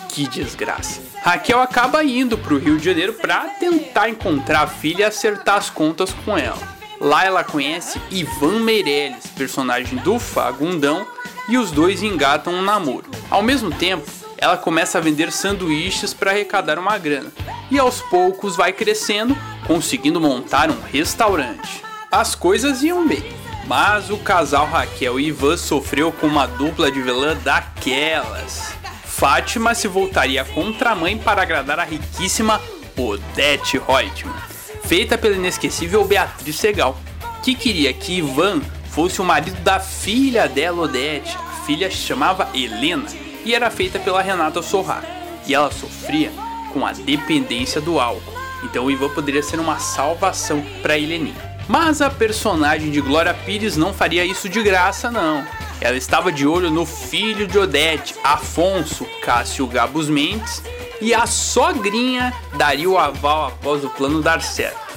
Que 0.09 0.27
desgraça. 0.27 1.01
Raquel 1.23 1.61
acaba 1.61 2.03
indo 2.03 2.37
para 2.37 2.53
o 2.53 2.59
Rio 2.59 2.77
de 2.77 2.83
Janeiro 2.83 3.13
para 3.13 3.45
tentar 3.57 4.09
encontrar 4.09 4.63
a 4.63 4.67
filha 4.67 5.03
e 5.03 5.05
acertar 5.05 5.55
as 5.55 5.69
contas 5.69 6.11
com 6.25 6.37
ela. 6.37 6.75
Lá 6.99 7.23
ela 7.23 7.45
conhece 7.45 8.01
Ivan 8.11 8.59
Meirelles, 8.59 9.25
personagem 9.27 9.97
do 9.99 10.19
Fagundão, 10.19 11.07
e 11.47 11.57
os 11.57 11.71
dois 11.71 12.03
engatam 12.03 12.53
um 12.53 12.61
namoro. 12.61 13.09
Ao 13.29 13.41
mesmo 13.41 13.71
tempo, 13.71 14.16
ela 14.37 14.57
começa 14.57 14.97
a 14.97 15.01
vender 15.01 15.31
sanduíches 15.31 16.13
para 16.13 16.31
arrecadar 16.31 16.77
uma 16.77 16.97
grana 16.97 17.31
e 17.71 17.79
aos 17.79 18.01
poucos 18.01 18.55
vai 18.55 18.71
crescendo, 18.71 19.37
conseguindo 19.65 20.21
montar 20.21 20.69
um 20.69 20.79
restaurante. 20.79 21.83
As 22.11 22.35
coisas 22.35 22.83
iam 22.83 23.07
bem, 23.07 23.23
mas 23.65 24.09
o 24.09 24.17
casal 24.17 24.67
Raquel 24.67 25.19
e 25.19 25.27
Ivan 25.27 25.57
sofreu 25.57 26.11
com 26.11 26.27
uma 26.27 26.45
dupla 26.45 26.91
de 26.91 27.01
vilã 27.01 27.35
daquelas. 27.35 28.73
Fátima 29.03 29.73
se 29.73 29.87
voltaria 29.87 30.45
contra 30.45 30.91
a 30.91 30.95
mãe 30.95 31.17
para 31.17 31.41
agradar 31.41 31.79
a 31.79 31.83
riquíssima 31.83 32.61
Odete 32.95 33.77
Reutemann, 33.77 34.35
feita 34.83 35.17
pela 35.17 35.35
inesquecível 35.35 36.05
Beatriz 36.05 36.55
Segal, 36.55 36.97
que 37.43 37.55
queria 37.55 37.91
que 37.93 38.19
Ivan 38.19 38.61
fosse 38.89 39.21
o 39.21 39.25
marido 39.25 39.59
da 39.61 39.79
filha 39.79 40.47
dela, 40.47 40.83
Odete. 40.83 41.35
A 41.35 41.65
filha 41.65 41.89
se 41.91 41.97
chamava 41.97 42.49
Helena 42.53 43.26
e 43.47 43.55
era 43.55 43.71
feita 43.71 43.97
pela 43.97 44.21
Renata 44.21 44.61
Sorra. 44.61 45.01
E 45.47 45.55
ela 45.55 45.71
sofria 45.71 46.29
com 46.73 46.85
a 46.85 46.91
dependência 46.91 47.79
do 47.79 47.97
álcool. 47.97 48.33
Então 48.61 48.85
o 48.85 48.91
Ivan 48.91 49.09
poderia 49.09 49.41
ser 49.41 49.57
uma 49.57 49.79
salvação 49.79 50.61
para 50.81 50.97
Heleninha. 50.97 51.57
Mas 51.65 52.01
a 52.01 52.09
personagem 52.09 52.91
de 52.91 52.99
Glória 52.99 53.33
Pires 53.33 53.77
não 53.77 53.93
faria 53.93 54.25
isso 54.25 54.49
de 54.49 54.61
graça, 54.61 55.09
não. 55.09 55.45
Ela 55.79 55.95
estava 55.95 56.29
de 56.29 56.45
olho 56.45 56.69
no 56.69 56.85
filho 56.85 57.47
de 57.47 57.57
Odete, 57.57 58.15
Afonso 58.21 59.05
Cássio 59.21 59.65
Gabus 59.65 60.09
Mendes, 60.09 60.61
e 60.99 61.13
a 61.13 61.25
sogrinha 61.25 62.33
daria 62.57 62.89
o 62.89 62.97
aval 62.97 63.47
após 63.47 63.83
o 63.83 63.89
plano 63.89 64.21
dar 64.21 64.41
certo. 64.41 64.87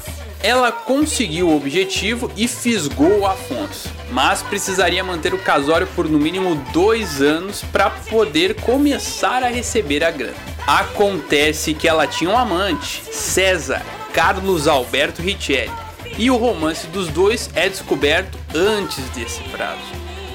Ela 0.43 0.73
conseguiu 0.73 1.49
o 1.49 1.57
objetivo 1.57 2.33
e 2.37 2.49
fisgou 2.49 3.21
o 3.21 3.27
Afonso, 3.27 3.91
mas 4.11 4.43
precisaria 4.43 5.03
manter 5.05 5.33
o 5.33 5.39
casório 5.39 5.87
por 5.89 6.09
no 6.09 6.19
mínimo 6.19 6.55
dois 6.73 7.23
anos 7.23 7.63
para 7.73 7.91
poder 7.91 8.55
começar 8.61 9.43
a 9.43 9.49
receber 9.49 10.03
a 10.05 10.11
grana. 10.11 10.35
Acontece 10.67 11.75
que 11.75 11.89
ela 11.89 12.07
tinha 12.07 12.31
um 12.31 12.37
amante, 12.37 13.03
César 13.13 13.83
Carlos 14.13 14.67
Alberto 14.67 15.23
Richelli, 15.23 15.71
e 16.19 16.31
o 16.31 16.37
romance 16.37 16.87
dos 16.89 17.09
dois 17.09 17.49
é 17.55 17.69
descoberto 17.69 18.39
antes 18.55 19.09
desse 19.11 19.43
prazo. 19.45 19.81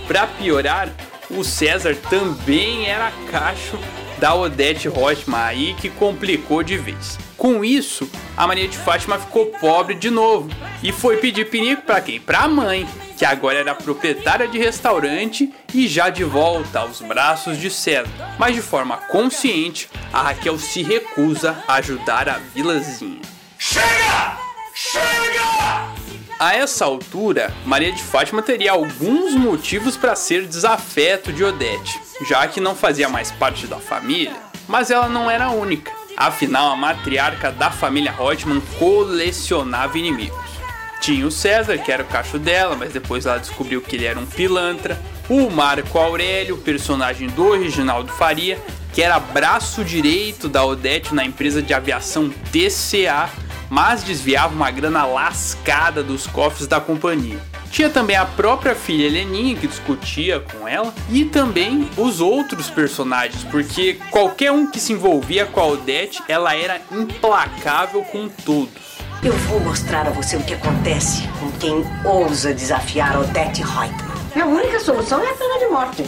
Para 0.08 0.28
piorar, 0.28 0.90
o 1.30 1.44
César 1.44 1.96
também 2.10 2.88
era 2.88 3.12
cacho 3.30 3.78
da 4.20 4.34
Odete 4.34 4.88
Roitman 4.88 5.38
aí 5.38 5.74
que 5.74 5.90
complicou 5.90 6.64
de 6.64 6.78
vez. 6.78 7.18
Com 7.38 7.64
isso, 7.64 8.10
a 8.38 8.48
Maria 8.48 8.68
de 8.68 8.78
Fátima 8.78 9.20
ficou 9.20 9.48
pobre 9.48 9.96
de 9.96 10.10
novo 10.10 10.50
e 10.82 10.92
foi 10.92 11.18
pedir 11.18 11.50
pinico 11.50 11.82
para 11.82 12.02
quem? 12.02 12.20
Para 12.20 12.40
a 12.40 12.48
mãe, 12.48 12.88
que 13.18 13.26
agora 13.26 13.60
era 13.60 13.76
proprietária 13.76 14.48
de 14.48 14.58
restaurante 14.58 15.54
e 15.74 15.88
já 15.88 16.10
de 16.10 16.24
volta 16.24 16.80
aos 16.80 17.02
braços 17.02 17.58
de 17.58 17.70
César. 17.70 18.10
Mas 18.40 18.56
de 18.56 18.62
forma 18.62 18.98
consciente, 18.98 19.90
a 20.14 20.22
Raquel 20.24 20.58
se 20.58 20.82
recusa 20.82 21.64
a 21.68 21.76
ajudar 21.76 22.30
a 22.30 22.38
vilazinha. 22.54 23.22
Chega! 23.58 24.38
Chega! 24.74 25.96
A 26.38 26.54
essa 26.54 26.84
altura, 26.84 27.54
Maria 27.66 27.94
de 27.94 28.04
Fátima 28.04 28.42
teria 28.42 28.74
alguns 28.74 29.34
motivos 29.34 29.96
para 29.96 30.18
ser 30.18 30.46
desafeto 30.46 31.32
de 31.32 31.42
Odete, 31.46 31.98
já 32.28 32.46
que 32.46 32.60
não 32.60 32.76
fazia 32.76 33.08
mais 33.08 33.32
parte 33.32 33.68
da 33.68 33.80
família, 33.80 34.36
mas 34.68 34.92
ela 34.92 35.08
não 35.08 35.32
era 35.32 35.46
a 35.46 35.52
única. 35.52 35.95
Afinal, 36.18 36.72
a 36.72 36.76
matriarca 36.78 37.52
da 37.52 37.70
família 37.70 38.12
Reutemann 38.12 38.62
colecionava 38.80 39.98
inimigos. 39.98 40.56
Tinha 41.02 41.28
o 41.28 41.32
César, 41.32 41.78
que 41.78 41.92
era 41.92 42.04
o 42.04 42.08
cacho 42.08 42.40
dela, 42.40 42.76
mas 42.76 42.94
depois 42.94 43.26
ela 43.26 43.38
descobriu 43.38 43.82
que 43.82 43.96
ele 43.96 44.06
era 44.06 44.18
um 44.18 44.26
pilantra. 44.26 45.00
O 45.30 45.50
Marco 45.50 46.00
Aurélio, 46.00 46.58
personagem 46.58 47.28
do 47.28 47.52
Reginaldo 47.52 48.12
Faria, 48.14 48.58
que 48.94 49.02
era 49.02 49.20
braço 49.20 49.84
direito 49.84 50.48
da 50.48 50.66
Odete 50.66 51.14
na 51.14 51.26
empresa 51.26 51.62
de 51.62 51.74
aviação 51.74 52.30
TCA, 52.52 53.30
mas 53.70 54.04
desviava 54.04 54.56
uma 54.56 54.72
grana 54.72 55.06
lascada 55.06 56.02
dos 56.02 56.26
cofres 56.26 56.66
da 56.66 56.80
companhia. 56.80 57.40
Tinha 57.72 57.90
também 57.90 58.16
a 58.16 58.26
própria 58.26 58.74
filha 58.74 59.06
Heleninha 59.06 59.56
que 59.56 59.68
discutia 59.68 60.40
com 60.40 60.68
ela 60.68 60.94
e 61.10 61.26
também 61.26 61.90
os 61.98 62.22
outros 62.22 62.70
personagens, 62.70 63.44
porque 63.44 64.00
qualquer 64.12 64.52
um 64.52 64.70
que 64.70 64.80
se 64.80 64.94
envolvia 64.94 65.46
com 65.46 65.60
a 65.60 65.68
Odete, 65.68 66.24
ela 66.28 66.56
era 66.56 66.82
implacável 66.92 68.04
com 68.04 68.30
todos. 68.30 68.96
Eu 69.24 69.34
vou 69.34 69.60
mostrar 69.60 70.08
a 70.08 70.12
você 70.12 70.38
o 70.38 70.44
que 70.44 70.54
acontece 70.54 71.28
com 71.40 71.52
quem 71.54 71.84
ousa 72.06 72.54
desafiar 72.54 73.20
Odete 73.20 73.62
Reutemann. 73.62 74.16
A 74.40 74.46
única 74.46 74.80
solução 74.80 75.24
é 75.24 75.30
a 75.30 75.34
pena 75.34 75.60
de 75.60 75.66
morte. 75.68 76.06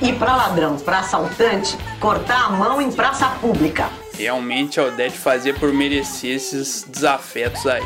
E 0.00 0.12
para 0.14 0.34
ladrão, 0.34 0.76
para 0.78 1.00
assaltante, 1.00 1.76
cortar 2.00 2.46
a 2.46 2.50
mão 2.50 2.80
em 2.80 2.90
praça 2.90 3.28
pública. 3.40 3.90
Realmente 4.16 4.80
a 4.80 4.84
Odete 4.84 5.18
fazia 5.18 5.52
por 5.52 5.72
merecer 5.72 6.36
esses 6.36 6.84
desafetos 6.88 7.66
aí. 7.66 7.84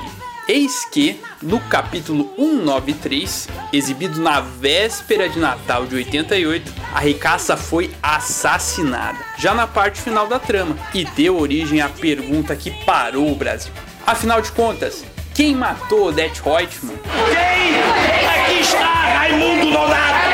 Eis 0.48 0.86
que, 0.86 1.20
no 1.42 1.60
capítulo 1.60 2.32
193, 2.38 3.48
exibido 3.70 4.18
na 4.18 4.40
véspera 4.40 5.28
de 5.28 5.38
Natal 5.38 5.84
de 5.84 5.94
88, 5.96 6.72
a 6.94 7.00
ricaça 7.00 7.54
foi 7.54 7.90
assassinada, 8.02 9.18
já 9.36 9.52
na 9.52 9.66
parte 9.66 10.00
final 10.00 10.26
da 10.26 10.38
trama, 10.38 10.74
e 10.94 11.04
deu 11.04 11.38
origem 11.38 11.82
à 11.82 11.90
pergunta 11.90 12.56
que 12.56 12.70
parou 12.86 13.30
o 13.30 13.36
Brasil. 13.36 13.70
Afinal 14.06 14.40
de 14.40 14.50
contas, 14.52 15.04
quem 15.34 15.54
matou 15.54 16.06
Odete 16.06 16.40
Reutemann? 16.40 16.96
Quem? 17.28 18.44
Aqui 18.44 18.60
está 18.62 18.86
Raimundo 18.86 19.66
Nonato! 19.66 20.27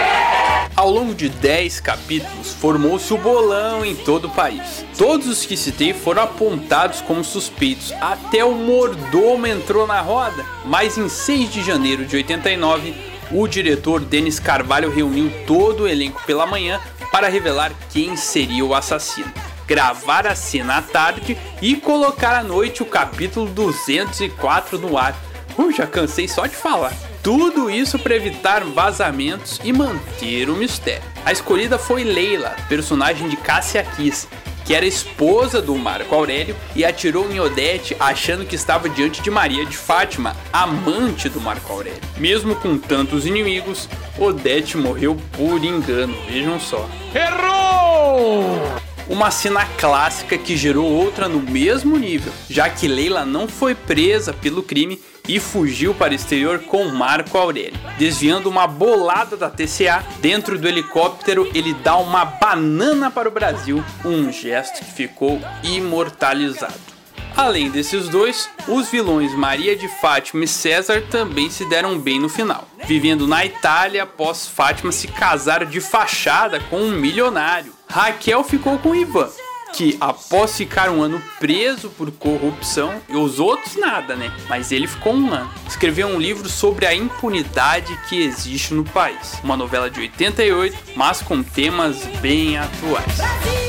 Ao 0.76 0.90
longo 0.90 1.14
de 1.14 1.28
10 1.28 1.78
capítulos, 1.78 2.52
formou-se 2.52 3.14
o 3.14 3.18
bolão 3.18 3.84
em 3.84 3.94
todo 3.94 4.24
o 4.24 4.30
país. 4.30 4.84
Todos 4.98 5.28
os 5.28 5.46
que 5.46 5.56
citei 5.56 5.94
foram 5.94 6.24
apontados 6.24 7.00
como 7.00 7.22
suspeitos, 7.22 7.92
até 8.00 8.44
o 8.44 8.56
mordomo 8.56 9.46
entrou 9.46 9.86
na 9.86 10.00
roda. 10.00 10.44
Mas 10.64 10.98
em 10.98 11.08
6 11.08 11.52
de 11.52 11.62
janeiro 11.62 12.04
de 12.04 12.16
89, 12.16 12.92
o 13.30 13.46
diretor 13.46 14.00
Denis 14.00 14.40
Carvalho 14.40 14.90
reuniu 14.90 15.32
todo 15.46 15.84
o 15.84 15.88
elenco 15.88 16.20
pela 16.26 16.44
manhã 16.44 16.80
para 17.12 17.28
revelar 17.28 17.72
quem 17.90 18.16
seria 18.16 18.64
o 18.64 18.74
assassino. 18.74 19.32
Gravar 19.68 20.26
a 20.26 20.34
cena 20.34 20.78
à 20.78 20.82
tarde 20.82 21.38
e 21.62 21.76
colocar 21.76 22.34
à 22.34 22.42
noite 22.42 22.82
o 22.82 22.86
capítulo 22.86 23.46
204 23.46 24.76
no 24.76 24.98
ar. 24.98 25.16
Uh, 25.56 25.70
já 25.70 25.86
cansei 25.86 26.26
só 26.26 26.46
de 26.46 26.56
falar. 26.56 26.92
Tudo 27.24 27.70
isso 27.70 27.98
para 27.98 28.14
evitar 28.14 28.62
vazamentos 28.64 29.58
e 29.64 29.72
manter 29.72 30.50
o 30.50 30.54
mistério. 30.54 31.02
A 31.24 31.32
escolhida 31.32 31.78
foi 31.78 32.04
Leila, 32.04 32.54
personagem 32.68 33.30
de 33.30 33.36
Cássia 33.38 33.82
Kiss, 33.82 34.28
que 34.62 34.74
era 34.74 34.84
esposa 34.84 35.62
do 35.62 35.74
Marco 35.74 36.14
Aurélio 36.14 36.54
e 36.76 36.84
atirou 36.84 37.32
em 37.32 37.40
Odete 37.40 37.96
achando 37.98 38.44
que 38.44 38.54
estava 38.54 38.90
diante 38.90 39.22
de 39.22 39.30
Maria 39.30 39.64
de 39.64 39.74
Fátima, 39.74 40.36
amante 40.52 41.30
do 41.30 41.40
Marco 41.40 41.72
Aurélio. 41.72 42.02
Mesmo 42.18 42.54
com 42.56 42.76
tantos 42.76 43.24
inimigos, 43.24 43.88
Odete 44.18 44.76
morreu 44.76 45.16
por 45.32 45.64
engano, 45.64 46.14
vejam 46.28 46.60
só. 46.60 46.86
Errou! 47.14 48.83
Uma 49.08 49.30
cena 49.30 49.66
clássica 49.66 50.38
que 50.38 50.56
gerou 50.56 50.90
outra 50.90 51.28
no 51.28 51.38
mesmo 51.38 51.98
nível, 51.98 52.32
já 52.48 52.70
que 52.70 52.88
Leila 52.88 53.26
não 53.26 53.46
foi 53.46 53.74
presa 53.74 54.32
pelo 54.32 54.62
crime 54.62 54.98
e 55.28 55.38
fugiu 55.38 55.94
para 55.94 56.12
o 56.12 56.16
exterior 56.16 56.60
com 56.60 56.86
Marco 56.86 57.36
Aurélio. 57.36 57.78
Desviando 57.98 58.48
uma 58.48 58.66
bolada 58.66 59.36
da 59.36 59.50
TCA, 59.50 60.02
dentro 60.20 60.58
do 60.58 60.66
helicóptero 60.66 61.50
ele 61.54 61.74
dá 61.74 61.96
uma 61.96 62.24
banana 62.24 63.10
para 63.10 63.28
o 63.28 63.32
Brasil, 63.32 63.84
um 64.04 64.32
gesto 64.32 64.78
que 64.78 64.92
ficou 64.92 65.38
imortalizado. 65.62 66.94
Além 67.36 67.68
desses 67.68 68.08
dois, 68.08 68.48
os 68.66 68.88
vilões 68.88 69.34
Maria 69.34 69.76
de 69.76 69.88
Fátima 70.00 70.44
e 70.44 70.48
César 70.48 71.02
também 71.10 71.50
se 71.50 71.68
deram 71.68 71.98
bem 71.98 72.18
no 72.18 72.28
final, 72.28 72.66
vivendo 72.86 73.26
na 73.26 73.44
Itália 73.44 74.04
após 74.04 74.46
Fátima 74.46 74.92
se 74.92 75.08
casar 75.08 75.66
de 75.66 75.80
fachada 75.80 76.58
com 76.70 76.80
um 76.80 76.92
milionário. 76.92 77.73
Raquel 77.88 78.42
ficou 78.42 78.78
com 78.78 78.94
Ivan, 78.94 79.28
que 79.72 79.96
após 80.00 80.56
ficar 80.56 80.88
um 80.90 81.02
ano 81.02 81.22
preso 81.38 81.90
por 81.90 82.10
corrupção, 82.12 83.00
e 83.08 83.16
os 83.16 83.38
outros 83.38 83.76
nada, 83.76 84.14
né? 84.14 84.32
Mas 84.48 84.72
ele 84.72 84.86
ficou 84.86 85.14
um 85.14 85.32
ano. 85.32 85.50
Escreveu 85.66 86.08
um 86.08 86.18
livro 86.18 86.48
sobre 86.48 86.86
a 86.86 86.94
impunidade 86.94 87.96
que 88.08 88.22
existe 88.22 88.72
no 88.74 88.84
país. 88.84 89.34
Uma 89.42 89.56
novela 89.56 89.90
de 89.90 90.00
88, 90.00 90.76
mas 90.96 91.20
com 91.20 91.42
temas 91.42 92.04
bem 92.20 92.56
atuais. 92.56 93.16
Brasil, 93.16 93.64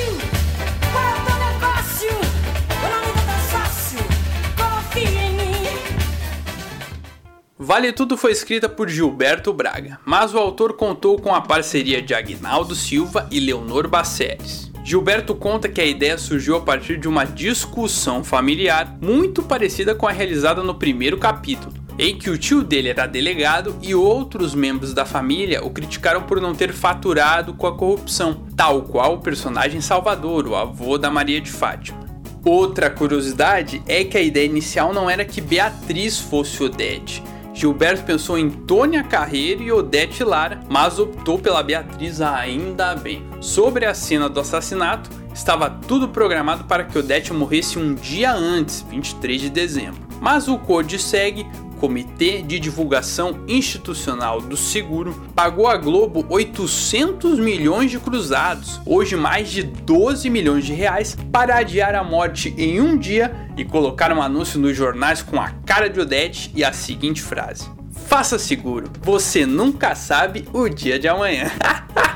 Vale 7.57 7.93
Tudo 7.93 8.17
foi 8.17 8.33
escrita 8.33 8.67
por 8.67 8.89
Gilberto 8.89 9.53
Braga, 9.53 9.97
mas 10.03 10.33
o 10.33 10.37
autor 10.37 10.73
contou 10.73 11.17
com 11.17 11.33
a 11.33 11.39
parceria 11.39 12.01
de 12.01 12.13
Agnaldo 12.13 12.75
Silva 12.75 13.29
e 13.31 13.39
Leonor 13.39 13.87
Baceres. 13.87 14.69
Gilberto 14.83 15.33
conta 15.33 15.69
que 15.69 15.79
a 15.79 15.85
ideia 15.85 16.17
surgiu 16.17 16.57
a 16.57 16.61
partir 16.61 16.97
de 16.97 17.07
uma 17.07 17.23
discussão 17.23 18.25
familiar 18.25 18.97
muito 19.01 19.41
parecida 19.41 19.95
com 19.95 20.05
a 20.05 20.11
realizada 20.11 20.61
no 20.61 20.75
primeiro 20.75 21.17
capítulo, 21.17 21.73
em 21.97 22.17
que 22.17 22.29
o 22.29 22.37
tio 22.37 22.61
dele 22.61 22.89
era 22.89 23.07
delegado 23.07 23.73
e 23.81 23.95
outros 23.95 24.53
membros 24.53 24.93
da 24.93 25.05
família 25.05 25.63
o 25.63 25.69
criticaram 25.69 26.23
por 26.23 26.41
não 26.41 26.53
ter 26.53 26.73
faturado 26.73 27.53
com 27.53 27.67
a 27.67 27.77
corrupção, 27.77 28.47
tal 28.57 28.81
qual 28.81 29.13
o 29.13 29.21
personagem 29.21 29.79
Salvador, 29.79 30.45
o 30.45 30.57
avô 30.57 30.97
da 30.97 31.09
Maria 31.09 31.39
de 31.39 31.51
Fátima. 31.51 32.03
Outra 32.43 32.89
curiosidade 32.89 33.81
é 33.87 34.03
que 34.03 34.17
a 34.17 34.21
ideia 34.21 34.45
inicial 34.45 34.93
não 34.93 35.09
era 35.09 35.23
que 35.23 35.39
Beatriz 35.39 36.19
fosse 36.19 36.61
Odete. 36.61 37.23
Gilberto 37.55 38.03
pensou 38.03 38.37
em 38.37 38.49
Tônia 38.49 39.01
Carreiro 39.01 39.63
e 39.63 39.71
Odete 39.71 40.25
Lara, 40.25 40.59
mas 40.69 40.99
optou 40.99 41.39
pela 41.39 41.63
Beatriz 41.63 42.19
ainda 42.19 42.93
bem. 42.93 43.25
Sobre 43.39 43.85
a 43.85 43.93
cena 43.93 44.27
do 44.27 44.41
assassinato, 44.41 45.09
estava 45.33 45.69
tudo 45.69 46.09
programado 46.09 46.65
para 46.65 46.83
que 46.83 46.99
Odete 46.99 47.31
morresse 47.31 47.79
um 47.79 47.95
dia 47.95 48.33
antes, 48.33 48.81
23 48.89 49.39
de 49.39 49.49
dezembro. 49.49 50.01
Mas 50.19 50.49
o 50.49 50.57
Code 50.57 50.99
segue 50.99 51.47
Comitê 51.85 52.41
de 52.41 52.59
Divulgação 52.59 53.41
Institucional 53.47 54.41
do 54.41 54.57
Seguro 54.57 55.13
pagou 55.35 55.67
à 55.67 55.77
Globo 55.77 56.25
800 56.27 57.37
milhões 57.37 57.91
de 57.91 57.99
cruzados, 57.99 58.81
hoje 58.87 59.15
mais 59.15 59.51
de 59.51 59.61
12 59.61 60.27
milhões 60.31 60.65
de 60.65 60.73
reais, 60.73 61.15
para 61.31 61.57
adiar 61.57 61.93
a 61.93 62.03
morte 62.03 62.55
em 62.57 62.81
um 62.81 62.97
dia 62.97 63.35
e 63.55 63.63
colocar 63.63 64.11
um 64.11 64.19
anúncio 64.19 64.59
nos 64.59 64.75
jornais 64.75 65.21
com 65.21 65.39
a 65.39 65.51
cara 65.63 65.87
de 65.87 65.99
Odete 65.99 66.51
e 66.55 66.63
a 66.63 66.73
seguinte 66.73 67.21
frase: 67.21 67.69
Faça 68.07 68.39
seguro, 68.39 68.89
você 69.03 69.45
nunca 69.45 69.93
sabe 69.93 70.47
o 70.51 70.67
dia 70.67 70.97
de 70.97 71.07
amanhã. 71.07 71.51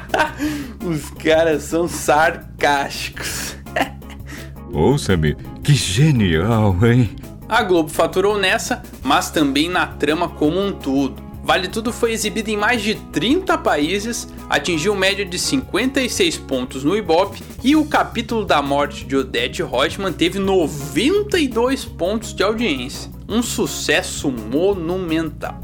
Os 0.84 1.12
caras 1.12 1.62
são 1.62 1.88
sarcásticos. 1.88 3.55
Ouça-me, 4.73 5.36
que 5.63 5.75
genial, 5.75 6.75
hein? 6.84 7.15
A 7.50 7.64
Globo 7.64 7.90
faturou 7.90 8.38
nessa, 8.38 8.84
mas 9.02 9.32
também 9.32 9.68
na 9.68 9.88
trama 9.88 10.30
como 10.30 10.64
um 10.64 10.72
todo. 10.72 11.30
Vale 11.44 11.68
Tudo 11.68 11.92
foi 11.92 12.12
exibido 12.12 12.50
em 12.50 12.56
mais 12.56 12.80
de 12.84 12.94
30 12.94 13.58
países, 13.58 14.28
atingiu 14.48 14.94
média 14.94 15.26
de 15.26 15.40
56 15.40 16.38
pontos 16.38 16.84
no 16.84 16.96
Ibope 16.96 17.42
e 17.64 17.76
o 17.76 17.88
capítulo 17.88 18.46
da 18.46 18.62
morte 18.62 19.04
de 19.04 19.16
Odette 19.16 19.64
Reutemann 19.64 20.14
teve 20.14 20.38
92 20.38 21.86
pontos 21.86 22.36
de 22.36 22.44
audiência. 22.44 23.10
Um 23.28 23.42
sucesso 23.42 24.30
monumental. 24.30 25.60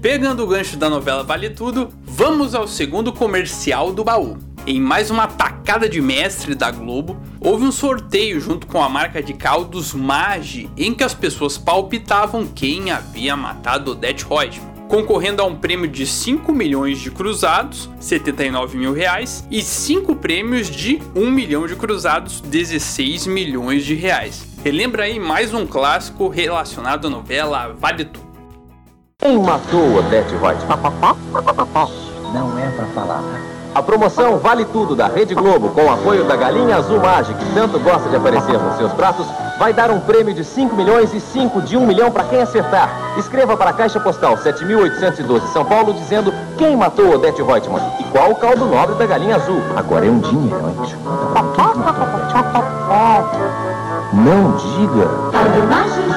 Pegando 0.00 0.44
o 0.44 0.46
gancho 0.46 0.78
da 0.78 0.88
novela 0.88 1.22
Vale 1.22 1.50
Tudo, 1.50 1.92
vamos 2.04 2.54
ao 2.54 2.66
segundo 2.66 3.12
comercial 3.12 3.92
do 3.92 4.02
baú. 4.02 4.53
Em 4.66 4.80
mais 4.80 5.10
uma 5.10 5.26
tacada 5.26 5.86
de 5.86 6.00
mestre 6.00 6.54
da 6.54 6.70
Globo, 6.70 7.20
houve 7.38 7.64
um 7.64 7.72
sorteio 7.72 8.40
junto 8.40 8.66
com 8.66 8.82
a 8.82 8.88
marca 8.88 9.22
de 9.22 9.34
caldos 9.34 9.92
Magi, 9.92 10.70
em 10.74 10.94
que 10.94 11.04
as 11.04 11.12
pessoas 11.12 11.58
palpitavam 11.58 12.46
quem 12.46 12.90
havia 12.90 13.36
matado 13.36 13.90
Odette 13.90 14.24
Reutemann 14.24 14.72
concorrendo 14.88 15.42
a 15.42 15.44
um 15.44 15.56
prêmio 15.56 15.88
de 15.88 16.06
5 16.06 16.52
milhões 16.52 17.00
de 17.00 17.10
cruzados, 17.10 17.90
79 17.98 18.76
mil 18.76 18.92
reais, 18.92 19.44
e 19.50 19.60
5 19.60 20.14
prêmios 20.16 20.70
de 20.70 21.02
1 21.16 21.30
milhão 21.30 21.66
de 21.66 21.74
cruzados, 21.74 22.40
16 22.42 23.26
milhões 23.26 23.84
de 23.84 23.94
reais. 23.94 24.46
Relembra 24.62 25.04
aí 25.04 25.18
mais 25.18 25.52
um 25.52 25.66
clássico 25.66 26.28
relacionado 26.28 27.08
à 27.08 27.10
novela 27.10 27.74
Vale 27.76 28.04
Tudo. 28.04 28.28
Quem 29.18 29.36
matou 29.38 29.96
Odete 29.96 30.34
Reutemann? 30.36 31.16
Não 32.32 32.58
é 32.58 32.70
pra 32.70 32.86
falar. 32.88 33.53
A 33.74 33.82
promoção 33.82 34.38
Vale 34.38 34.64
Tudo 34.66 34.94
da 34.94 35.08
Rede 35.08 35.34
Globo, 35.34 35.70
com 35.70 35.86
o 35.86 35.92
apoio 35.92 36.22
da 36.24 36.36
Galinha 36.36 36.76
Azul 36.76 37.00
Mágica, 37.00 37.36
que 37.38 37.54
tanto 37.54 37.78
gosta 37.80 38.08
de 38.08 38.14
aparecer 38.14 38.56
nos 38.56 38.76
seus 38.76 38.92
pratos, 38.92 39.26
vai 39.58 39.72
dar 39.72 39.90
um 39.90 39.98
prêmio 39.98 40.32
de 40.32 40.44
5 40.44 40.76
milhões 40.76 41.12
e 41.12 41.18
5 41.18 41.60
de 41.62 41.76
1 41.76 41.84
milhão 41.84 42.08
para 42.08 42.22
quem 42.22 42.40
acertar. 42.40 42.88
Escreva 43.18 43.56
para 43.56 43.70
a 43.70 43.72
Caixa 43.72 43.98
Postal 43.98 44.36
7812 44.36 45.52
São 45.52 45.64
Paulo 45.64 45.92
dizendo 45.92 46.32
quem 46.56 46.76
matou 46.76 47.14
Odete 47.14 47.42
Reutemann 47.42 47.82
e 47.98 48.04
qual 48.04 48.30
o 48.30 48.36
caldo 48.36 48.64
nobre 48.64 48.94
da 48.94 49.06
Galinha 49.06 49.34
Azul. 49.36 49.60
Agora 49.74 50.06
é 50.06 50.10
um 50.10 50.20
dinheiro, 50.20 50.56
hein? 50.68 50.76
Não 54.12 54.52
diga. 54.52 55.08
Caldo 55.32 55.66
mágico, 55.68 56.10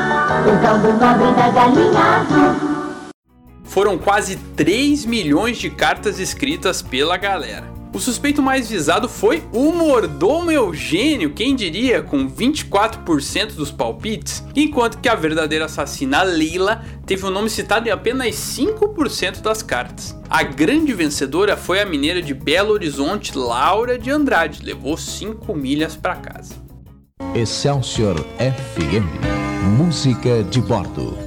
o 0.46 0.62
caldo 0.62 0.94
nobre 0.94 1.32
da 1.34 1.50
galinha 1.50 2.02
azul. 2.20 2.77
Foram 3.78 3.96
quase 3.96 4.38
3 4.56 5.06
milhões 5.06 5.60
de 5.60 5.70
cartas 5.70 6.20
escritas 6.20 6.82
pela 6.82 7.16
galera. 7.16 7.72
O 7.94 8.00
suspeito 8.00 8.42
mais 8.42 8.72
visado 8.72 9.08
foi 9.08 9.44
o 9.54 9.72
mordomo 9.72 10.50
Eugênio, 10.50 11.32
quem 11.32 11.56
diria, 11.56 12.02
com 12.02 12.28
24% 12.28 13.54
dos 13.54 13.70
palpites, 13.70 14.44
enquanto 14.56 14.98
que 14.98 15.08
a 15.08 15.14
verdadeira 15.14 15.66
assassina 15.66 16.24
Leila 16.24 16.84
teve 17.06 17.24
o 17.24 17.30
nome 17.30 17.52
citado 17.52 17.88
em 17.88 17.92
apenas 17.92 18.34
5% 18.34 19.42
das 19.42 19.62
cartas. 19.62 20.20
A 20.28 20.42
grande 20.42 20.92
vencedora 20.92 21.56
foi 21.56 21.80
a 21.80 21.86
mineira 21.86 22.20
de 22.20 22.34
Belo 22.34 22.74
Horizonte, 22.74 23.38
Laura 23.38 23.96
de 24.00 24.10
Andrade, 24.10 24.66
levou 24.66 24.98
5 24.98 25.54
milhas 25.54 25.96
para 25.96 26.16
casa. 26.16 26.56
Excelsior 27.36 28.16
FM 28.40 29.06
Música 29.78 30.44
de 30.46 30.62
Bordo. 30.62 31.27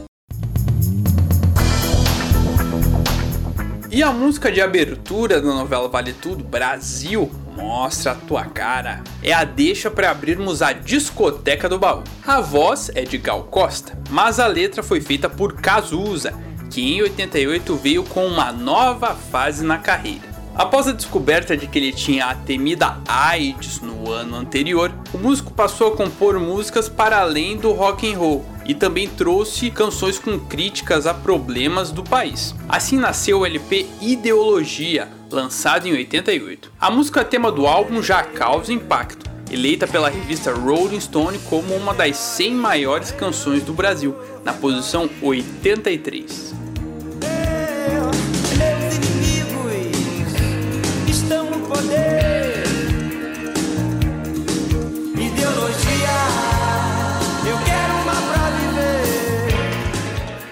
E 3.93 4.05
a 4.05 4.13
música 4.13 4.53
de 4.53 4.61
abertura 4.61 5.41
da 5.41 5.53
novela 5.53 5.89
Vale 5.89 6.13
Tudo 6.13 6.45
Brasil 6.45 7.29
Mostra 7.57 8.13
a 8.13 8.15
tua 8.15 8.45
cara. 8.45 9.03
É 9.21 9.33
a 9.33 9.43
deixa 9.43 9.91
para 9.91 10.13
abrirmos 10.13 10.63
a 10.63 10.73
discoteca 10.73 11.69
do 11.69 11.77
baú. 11.77 12.05
A 12.25 12.41
voz 12.41 12.89
é 12.95 13.03
de 13.03 13.19
Gal 13.19 13.43
Costa, 13.45 13.99
mas 14.09 14.39
a 14.39 14.47
letra 14.47 14.81
foi 14.81 15.01
feita 15.01 15.29
por 15.29 15.55
Cazuza, 15.55 16.33
que 16.71 16.81
em 16.81 17.03
88 17.03 17.75
veio 17.77 18.05
com 18.05 18.25
uma 18.27 18.53
nova 18.53 19.17
fase 19.17 19.65
na 19.65 19.77
carreira. 19.77 20.31
Após 20.55 20.87
a 20.87 20.93
descoberta 20.93 21.57
de 21.57 21.67
que 21.67 21.79
ele 21.79 21.93
tinha 21.93 22.27
a 22.27 22.35
temida 22.35 22.97
AIDS 23.09 23.81
no 23.81 24.09
ano 24.11 24.37
anterior, 24.37 24.93
o 25.13 25.19
músico 25.19 25.53
passou 25.53 25.93
a 25.93 25.97
compor 25.97 26.39
músicas 26.39 26.89
para 26.89 27.19
além 27.19 27.57
do 27.57 27.73
rock 27.73 28.11
and 28.11 28.17
roll 28.17 28.45
e 28.71 28.75
também 28.75 29.09
trouxe 29.09 29.69
canções 29.69 30.17
com 30.17 30.39
críticas 30.39 31.05
a 31.05 31.13
problemas 31.13 31.91
do 31.91 32.05
país. 32.05 32.55
Assim 32.69 32.97
nasceu 32.97 33.41
o 33.41 33.45
LP 33.45 33.85
Ideologia, 34.01 35.09
lançado 35.29 35.89
em 35.89 35.93
88. 35.93 36.71
A 36.81 36.89
música 36.89 37.25
tema 37.25 37.51
do 37.51 37.67
álbum 37.67 38.01
já 38.01 38.23
causa 38.23 38.73
impacto, 38.73 39.29
eleita 39.51 39.89
pela 39.89 40.09
revista 40.09 40.55
Rolling 40.55 41.01
Stone 41.01 41.41
como 41.51 41.75
uma 41.75 41.93
das 41.93 42.17
100 42.17 42.55
maiores 42.55 43.11
canções 43.11 43.65
do 43.65 43.73
Brasil, 43.73 44.15
na 44.45 44.53
posição 44.53 45.11
83. 45.21 46.55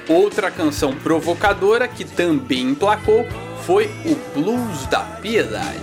Outra 0.08 0.50
canção 0.50 0.94
provocadora 0.94 1.86
que 1.86 2.02
também 2.02 2.70
emplacou 2.70 3.26
foi 3.66 3.90
o 4.06 4.16
Blues 4.34 4.86
da 4.86 5.00
Piedade. 5.00 5.78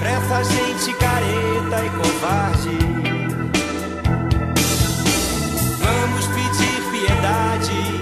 Pra 0.00 0.10
essa 0.10 0.42
gente 0.44 0.94
careta 0.94 1.84
e 1.84 1.90
covarde, 1.90 2.78
vamos 5.78 6.26
pedir 6.28 6.90
piedade, 6.90 7.93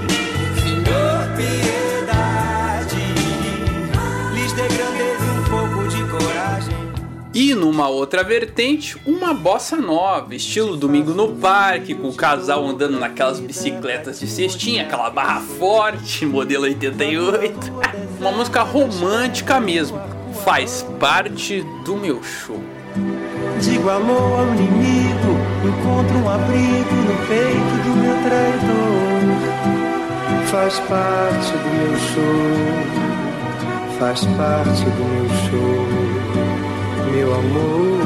E 7.34 7.54
numa 7.54 7.88
outra 7.88 8.22
vertente, 8.22 9.00
uma 9.06 9.32
bossa 9.32 9.76
nova, 9.76 10.34
estilo 10.34 10.76
domingo 10.76 11.14
no 11.14 11.34
parque, 11.34 11.94
com 11.94 12.08
o 12.08 12.14
casal 12.14 12.62
andando 12.66 13.00
naquelas 13.00 13.40
bicicletas 13.40 14.20
de 14.20 14.26
cestinha, 14.26 14.82
aquela 14.82 15.08
barra 15.08 15.40
forte, 15.40 16.26
modelo 16.26 16.64
88. 16.64 17.72
Uma 18.20 18.32
música 18.32 18.60
romântica 18.60 19.58
mesmo, 19.58 19.98
faz 20.44 20.86
parte 21.00 21.62
do 21.86 21.96
meu 21.96 22.22
show. 22.22 22.62
Digo 23.62 23.88
alô 23.88 24.34
ao 24.34 24.48
inimigo, 24.48 25.34
encontro 25.64 26.18
um 26.18 26.28
abrigo 26.28 26.94
no 26.94 27.16
peito 27.28 27.76
do 27.82 27.96
meu 27.96 28.14
traidor. 28.28 29.22
Faz 30.48 30.78
parte 30.80 31.52
do 31.52 31.70
meu 31.78 31.96
show, 31.98 32.44
faz 33.98 34.20
parte 34.36 34.84
do 34.84 35.02
meu 35.02 35.28
show 35.48 36.31
meu 37.12 37.34
amor. 37.34 38.00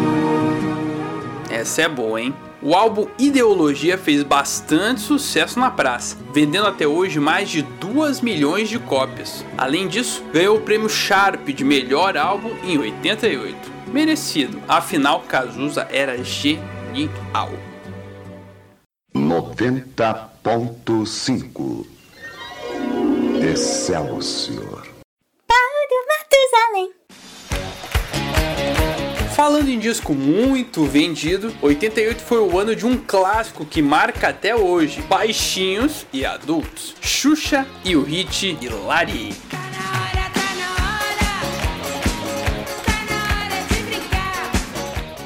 Essa 1.48 1.82
é 1.82 1.88
boa, 1.88 2.20
hein? 2.20 2.34
O 2.60 2.74
álbum 2.74 3.06
Ideologia 3.18 3.96
fez 3.96 4.24
bastante 4.24 5.00
sucesso 5.00 5.60
na 5.60 5.70
praça, 5.70 6.16
vendendo 6.32 6.66
até 6.66 6.84
hoje 6.86 7.20
mais 7.20 7.48
de 7.48 7.62
2 7.62 8.20
milhões 8.20 8.68
de 8.68 8.80
cópias. 8.80 9.44
Além 9.56 9.86
disso, 9.86 10.24
ganhou 10.32 10.56
o 10.56 10.60
prêmio 10.60 10.88
Sharp 10.88 11.46
de 11.48 11.64
melhor 11.64 12.16
álbum 12.16 12.50
em 12.64 12.76
88. 12.76 13.56
Merecido, 13.92 14.60
afinal 14.66 15.20
Cazuza 15.20 15.86
era 15.90 16.20
genial. 16.24 17.52
90.5 19.14 21.86
Excelsior 23.40 24.82
Paulo 25.46 26.06
Matusalém. 26.08 26.95
Falando 29.36 29.68
em 29.68 29.78
disco 29.78 30.14
muito 30.14 30.86
vendido, 30.86 31.54
88 31.60 32.22
foi 32.22 32.38
o 32.38 32.58
ano 32.58 32.74
de 32.74 32.86
um 32.86 32.96
clássico 32.96 33.66
que 33.66 33.82
marca 33.82 34.28
até 34.28 34.56
hoje, 34.56 35.02
baixinhos 35.02 36.06
e 36.10 36.24
adultos, 36.24 36.94
Xuxa 37.02 37.66
e 37.84 37.94
o 37.94 38.02
hit 38.02 38.56
Hilari. 38.62 39.34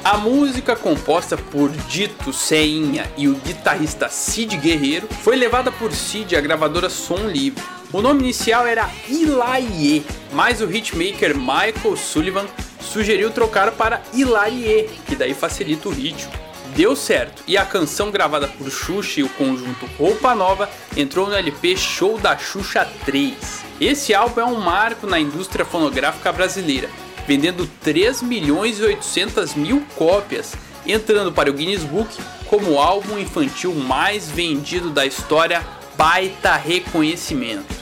A 0.03 0.17
música 0.17 0.75
composta 0.75 1.37
por 1.37 1.69
Dito 1.69 2.33
Ceinha 2.33 3.09
e 3.15 3.29
o 3.29 3.35
guitarrista 3.35 4.09
Cid 4.09 4.57
Guerreiro 4.57 5.07
foi 5.07 5.37
levada 5.37 5.71
por 5.71 5.93
Cid 5.93 6.35
à 6.35 6.41
gravadora 6.41 6.89
Som 6.89 7.29
Livre. 7.29 7.63
O 7.93 8.01
nome 8.01 8.23
inicial 8.23 8.67
era 8.67 8.89
Ilaie, 9.07 10.03
mas 10.33 10.59
o 10.59 10.65
hitmaker 10.65 11.33
Michael 11.37 11.95
Sullivan 11.95 12.45
sugeriu 12.81 13.31
trocar 13.31 13.71
para 13.71 14.01
Hilarie, 14.13 14.89
que 15.05 15.15
daí 15.15 15.33
facilita 15.33 15.89
o 15.89 15.91
ritmo. 15.91 16.31
Deu 16.75 16.95
certo, 16.95 17.43
e 17.45 17.57
a 17.57 17.65
canção 17.65 18.11
gravada 18.11 18.47
por 18.47 18.69
Xuxa 18.69 19.19
e 19.19 19.23
o 19.23 19.29
conjunto 19.29 19.85
Roupa 19.97 20.33
Nova 20.33 20.69
entrou 20.95 21.27
no 21.27 21.35
LP 21.35 21.75
Show 21.75 22.17
da 22.17 22.37
Xuxa 22.37 22.87
3. 23.05 23.35
Esse 23.79 24.13
álbum 24.13 24.41
é 24.41 24.45
um 24.45 24.59
marco 24.59 25.05
na 25.05 25.19
indústria 25.19 25.65
fonográfica 25.65 26.31
brasileira, 26.31 26.89
vendendo 27.27 27.69
3 27.81 28.21
milhões 28.21 28.79
e 28.79 28.83
800 28.83 29.53
mil 29.55 29.83
cópias, 29.97 30.53
entrando 30.85 31.31
para 31.31 31.49
o 31.49 31.53
Guinness 31.53 31.83
Book 31.83 32.09
como 32.47 32.71
o 32.71 32.79
álbum 32.79 33.17
infantil 33.17 33.73
mais 33.73 34.29
vendido 34.29 34.89
da 34.89 35.05
história, 35.05 35.65
baita 35.97 36.55
reconhecimento. 36.55 37.81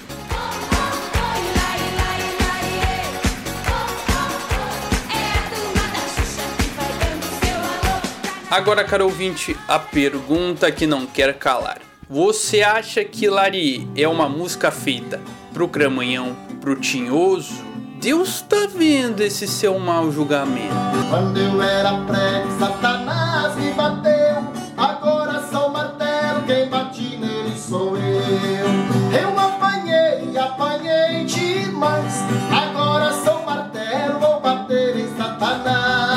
Agora, 8.51 8.83
caro 8.83 9.05
ouvinte, 9.05 9.55
a 9.67 9.77
pergunta 9.77 10.71
que 10.71 10.88
não 10.88 11.05
quer 11.05 11.38
calar. 11.38 11.77
Você 12.09 12.63
acha 12.63 13.05
que 13.05 13.29
Lari 13.29 13.88
é 13.95 14.07
uma 14.07 14.27
música 14.27 14.71
feita 14.71 15.21
pro 15.53 15.67
cramanhão, 15.67 16.35
pro 16.59 16.75
tinhoso? 16.75 17.63
Deus 18.01 18.41
tá 18.41 18.67
vendo 18.73 19.21
esse 19.21 19.47
seu 19.47 19.77
mau 19.77 20.12
julgamento. 20.12 20.73
Quando 21.12 21.38
eu 21.38 21.62
era 21.62 21.93
prego, 22.05 22.57
Satanás 22.57 23.55
me 23.55 23.71
bateu. 23.73 24.43
Agora 24.75 25.41
o 25.69 25.69
martelo, 25.69 26.41
quem 26.47 26.67
bate 26.69 27.17
nele 27.17 27.55
sou 27.55 27.95
eu. 27.97 29.21
Eu 29.21 29.39
apanhei, 29.39 30.35
apanhei 30.35 31.23
demais. 31.25 32.23
Agora 32.51 33.13
sou 33.13 33.45
martelo, 33.45 34.19
vou 34.19 34.39
bater 34.39 34.97
em 34.97 35.15
Satanás. 35.15 36.09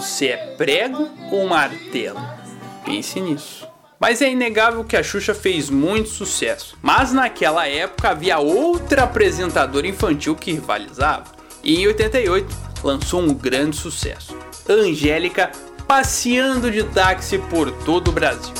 Você 0.00 0.28
é 0.28 0.36
prego 0.56 1.10
ou 1.30 1.46
martelo? 1.46 2.18
Pense 2.86 3.20
nisso. 3.20 3.68
Mas 3.98 4.22
é 4.22 4.30
inegável 4.30 4.82
que 4.82 4.96
a 4.96 5.02
Xuxa 5.02 5.34
fez 5.34 5.68
muito 5.68 6.08
sucesso. 6.08 6.74
Mas 6.80 7.12
naquela 7.12 7.68
época 7.68 8.08
havia 8.08 8.38
outra 8.38 9.02
apresentadora 9.02 9.86
infantil 9.86 10.34
que 10.34 10.52
rivalizava. 10.52 11.24
E 11.62 11.82
em 11.82 11.86
88 11.86 12.48
lançou 12.82 13.20
um 13.20 13.34
grande 13.34 13.76
sucesso. 13.76 14.34
Angélica 14.66 15.52
passeando 15.86 16.70
de 16.70 16.82
táxi 16.82 17.36
por 17.36 17.70
todo 17.70 18.08
o 18.08 18.12
Brasil. 18.12 18.54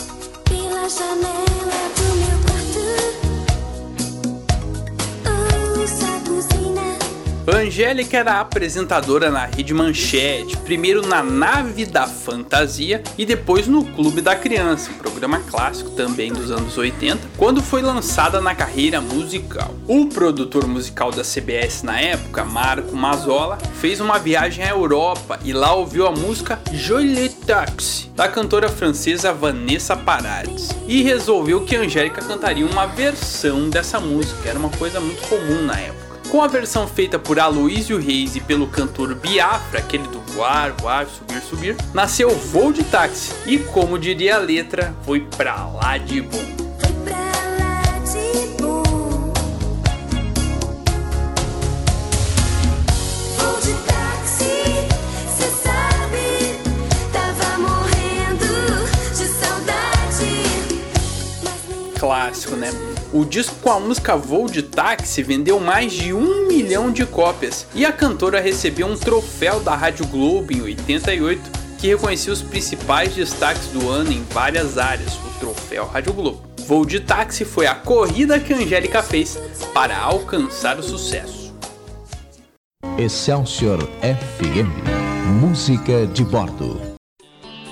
Angélica 7.56 8.18
era 8.18 8.38
apresentadora 8.38 9.30
na 9.30 9.46
Rede 9.46 9.72
Manchete, 9.72 10.56
primeiro 10.58 11.06
na 11.06 11.22
Nave 11.22 11.86
da 11.86 12.06
Fantasia 12.06 13.02
e 13.16 13.24
depois 13.24 13.66
no 13.66 13.84
Clube 13.84 14.20
da 14.20 14.36
Criança, 14.36 14.90
um 14.90 14.94
programa 14.94 15.40
clássico 15.40 15.90
também 15.90 16.32
dos 16.32 16.50
anos 16.50 16.76
80, 16.76 17.28
quando 17.36 17.62
foi 17.62 17.82
lançada 17.82 18.40
na 18.40 18.54
carreira 18.54 19.00
musical. 19.00 19.74
O 19.88 20.06
produtor 20.06 20.66
musical 20.66 21.10
da 21.10 21.22
CBS 21.22 21.82
na 21.82 21.98
época, 21.98 22.44
Marco 22.44 22.94
Mazzola, 22.94 23.58
fez 23.80 24.00
uma 24.00 24.18
viagem 24.18 24.64
à 24.64 24.68
Europa 24.68 25.40
e 25.42 25.52
lá 25.52 25.74
ouviu 25.74 26.06
a 26.06 26.12
música 26.12 26.60
Jolie 26.72 27.30
Taxi, 27.30 28.10
da 28.14 28.28
cantora 28.28 28.68
francesa 28.68 29.32
Vanessa 29.32 29.96
Paradis, 29.96 30.68
e 30.86 31.02
resolveu 31.02 31.64
que 31.64 31.74
Angélica 31.74 32.22
cantaria 32.22 32.66
uma 32.66 32.86
versão 32.86 33.70
dessa 33.70 33.98
música, 33.98 34.48
era 34.48 34.58
uma 34.58 34.70
coisa 34.70 35.00
muito 35.00 35.26
comum 35.26 35.64
na 35.64 35.78
época. 35.78 36.10
Com 36.30 36.42
a 36.42 36.46
versão 36.46 36.86
feita 36.86 37.18
por 37.18 37.40
Aloysio 37.40 37.98
Reis 37.98 38.36
e 38.36 38.40
pelo 38.40 38.68
cantor 38.68 39.16
Biafra, 39.16 39.80
aquele 39.80 40.06
do 40.06 40.20
voar, 40.32 40.72
voar, 40.80 41.06
subir, 41.06 41.42
subir, 41.42 41.76
nasceu 41.92 42.30
Voo 42.30 42.72
de 42.72 42.84
Táxi 42.84 43.32
e, 43.46 43.58
como 43.58 43.98
diria 43.98 44.36
a 44.36 44.38
letra, 44.38 44.94
foi 45.04 45.20
pra 45.36 45.66
lá 45.66 45.98
de 45.98 46.20
bom. 46.20 46.60
clássico, 61.98 62.56
né? 62.56 62.70
O 63.12 63.25
disco 63.25 63.57
com 63.61 63.73
a 63.73 63.81
música 63.81 64.16
Voo 64.16 64.49
de 64.49 64.62
Táxi 64.62 65.20
vendeu 65.23 65.59
mais 65.59 65.92
de 65.92 66.12
um 66.12 66.46
milhão 66.46 66.92
de 66.92 67.05
cópias 67.05 67.66
e 67.75 67.85
a 67.85 67.92
cantora 67.92 68.40
recebeu 68.40 68.87
um 68.87 68.96
troféu 68.96 69.59
da 69.59 69.75
Rádio 69.75 70.07
Globo 70.07 70.53
em 70.53 70.62
88 70.62 71.42
que 71.79 71.88
reconhecia 71.88 72.33
os 72.33 72.40
principais 72.40 73.12
destaques 73.12 73.66
do 73.68 73.88
ano 73.88 74.12
em 74.12 74.23
várias 74.31 74.79
áreas, 74.79 75.14
o 75.14 75.40
troféu 75.40 75.87
Rádio 75.87 76.12
Globo. 76.12 76.42
Voo 76.66 76.87
de 76.87 77.01
Táxi 77.01 77.44
foi 77.44 77.66
a 77.66 77.75
corrida 77.75 78.38
que 78.38 78.53
Angélica 78.53 79.03
fez 79.03 79.37
para 79.75 79.99
alcançar 79.99 80.79
o 80.79 80.83
sucesso. 80.83 81.53
Excelsior 82.96 83.81
FM 84.03 84.70
Música 85.40 86.07
de 86.07 86.25
Bordo 86.25 86.89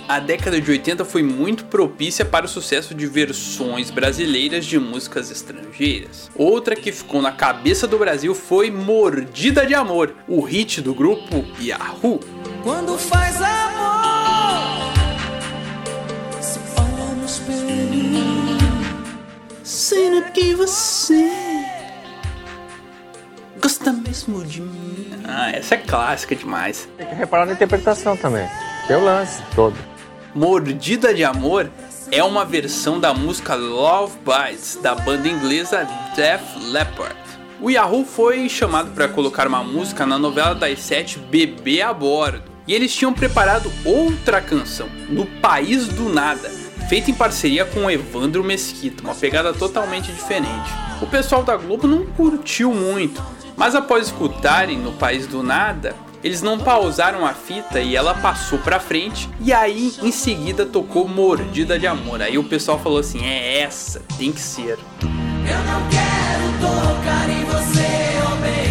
a 0.08 0.18
década 0.18 0.58
de 0.58 0.70
80 0.70 1.04
foi 1.04 1.22
muito 1.22 1.66
propícia 1.66 2.24
para 2.24 2.46
o 2.46 2.48
sucesso 2.48 2.94
de 2.94 3.06
versões 3.06 3.90
brasileiras 3.90 4.64
de 4.64 4.78
músicas 4.78 5.30
estrangeiras. 5.30 6.30
Outra 6.34 6.74
que 6.74 6.90
ficou 6.90 7.20
na 7.20 7.30
cabeça 7.30 7.86
do 7.86 7.98
Brasil 7.98 8.34
foi 8.34 8.70
Mordida 8.70 9.66
de 9.66 9.74
Amor, 9.74 10.14
o 10.26 10.40
hit 10.40 10.80
do 10.80 10.94
grupo 10.94 11.44
Yahoo. 11.60 12.20
Quando 12.64 12.96
faz 12.96 13.36
amor, 13.36 14.94
se 16.40 16.58
olha 16.78 17.14
no 17.14 17.26
espelho, 17.26 18.58
sendo 19.62 20.32
que 20.32 20.54
você 20.54 21.30
gosta 23.60 23.92
mesmo 23.92 24.42
de 24.42 24.62
mim. 24.62 25.10
Ah, 25.24 25.50
essa 25.50 25.74
é 25.74 25.78
clássica 25.78 26.34
demais. 26.34 26.88
Tem 26.96 27.06
que 27.06 27.14
reparar 27.14 27.44
na 27.44 27.52
interpretação 27.52 28.16
também. 28.16 28.48
Tem 28.86 28.96
o 28.96 29.04
lance 29.04 29.42
todo. 29.54 29.76
Mordida 30.34 31.14
de 31.14 31.24
Amor 31.24 31.70
é 32.12 32.22
uma 32.22 32.44
versão 32.44 33.00
da 33.00 33.14
música 33.14 33.54
Love 33.54 34.18
Bites 34.18 34.78
da 34.82 34.94
banda 34.94 35.26
inglesa 35.26 35.88
Def 36.14 36.42
Leppard. 36.70 37.16
O 37.60 37.70
Yahoo 37.70 38.04
foi 38.04 38.48
chamado 38.48 38.90
para 38.90 39.08
colocar 39.08 39.48
uma 39.48 39.64
música 39.64 40.04
na 40.04 40.18
novela 40.18 40.54
das 40.54 40.80
sete 40.80 41.18
Bebê 41.18 41.80
a 41.80 41.92
Bordo 41.92 42.42
e 42.66 42.74
eles 42.74 42.94
tinham 42.94 43.12
preparado 43.12 43.72
outra 43.84 44.40
canção, 44.40 44.88
No 45.08 45.24
País 45.24 45.88
do 45.88 46.10
Nada, 46.10 46.50
feita 46.88 47.10
em 47.10 47.14
parceria 47.14 47.64
com 47.64 47.90
Evandro 47.90 48.44
Mesquita, 48.44 49.02
uma 49.02 49.14
pegada 49.14 49.54
totalmente 49.54 50.12
diferente. 50.12 50.70
O 51.00 51.06
pessoal 51.06 51.42
da 51.42 51.56
Globo 51.56 51.86
não 51.86 52.04
curtiu 52.04 52.72
muito, 52.72 53.22
mas 53.56 53.74
após 53.74 54.06
escutarem 54.06 54.78
No 54.78 54.92
País 54.92 55.26
do 55.26 55.42
Nada, 55.42 55.96
eles 56.22 56.42
não 56.42 56.58
pausaram 56.58 57.24
a 57.24 57.32
fita 57.32 57.80
e 57.80 57.94
ela 57.94 58.14
passou 58.14 58.58
pra 58.58 58.80
frente. 58.80 59.28
E 59.40 59.52
aí, 59.52 59.94
em 60.02 60.10
seguida, 60.10 60.66
tocou 60.66 61.06
Mordida 61.06 61.78
de 61.78 61.86
Amor. 61.86 62.20
Aí 62.20 62.36
o 62.38 62.44
pessoal 62.44 62.78
falou 62.78 62.98
assim: 62.98 63.24
é 63.24 63.60
essa, 63.60 64.02
tem 64.18 64.32
que 64.32 64.40
ser. 64.40 64.78
Eu 65.02 65.58
não 65.64 65.82
quero 65.88 66.52
tocar 66.60 67.30
em 67.30 67.44
você, 67.44 67.86
oh 68.26 68.36
baby. 68.36 68.68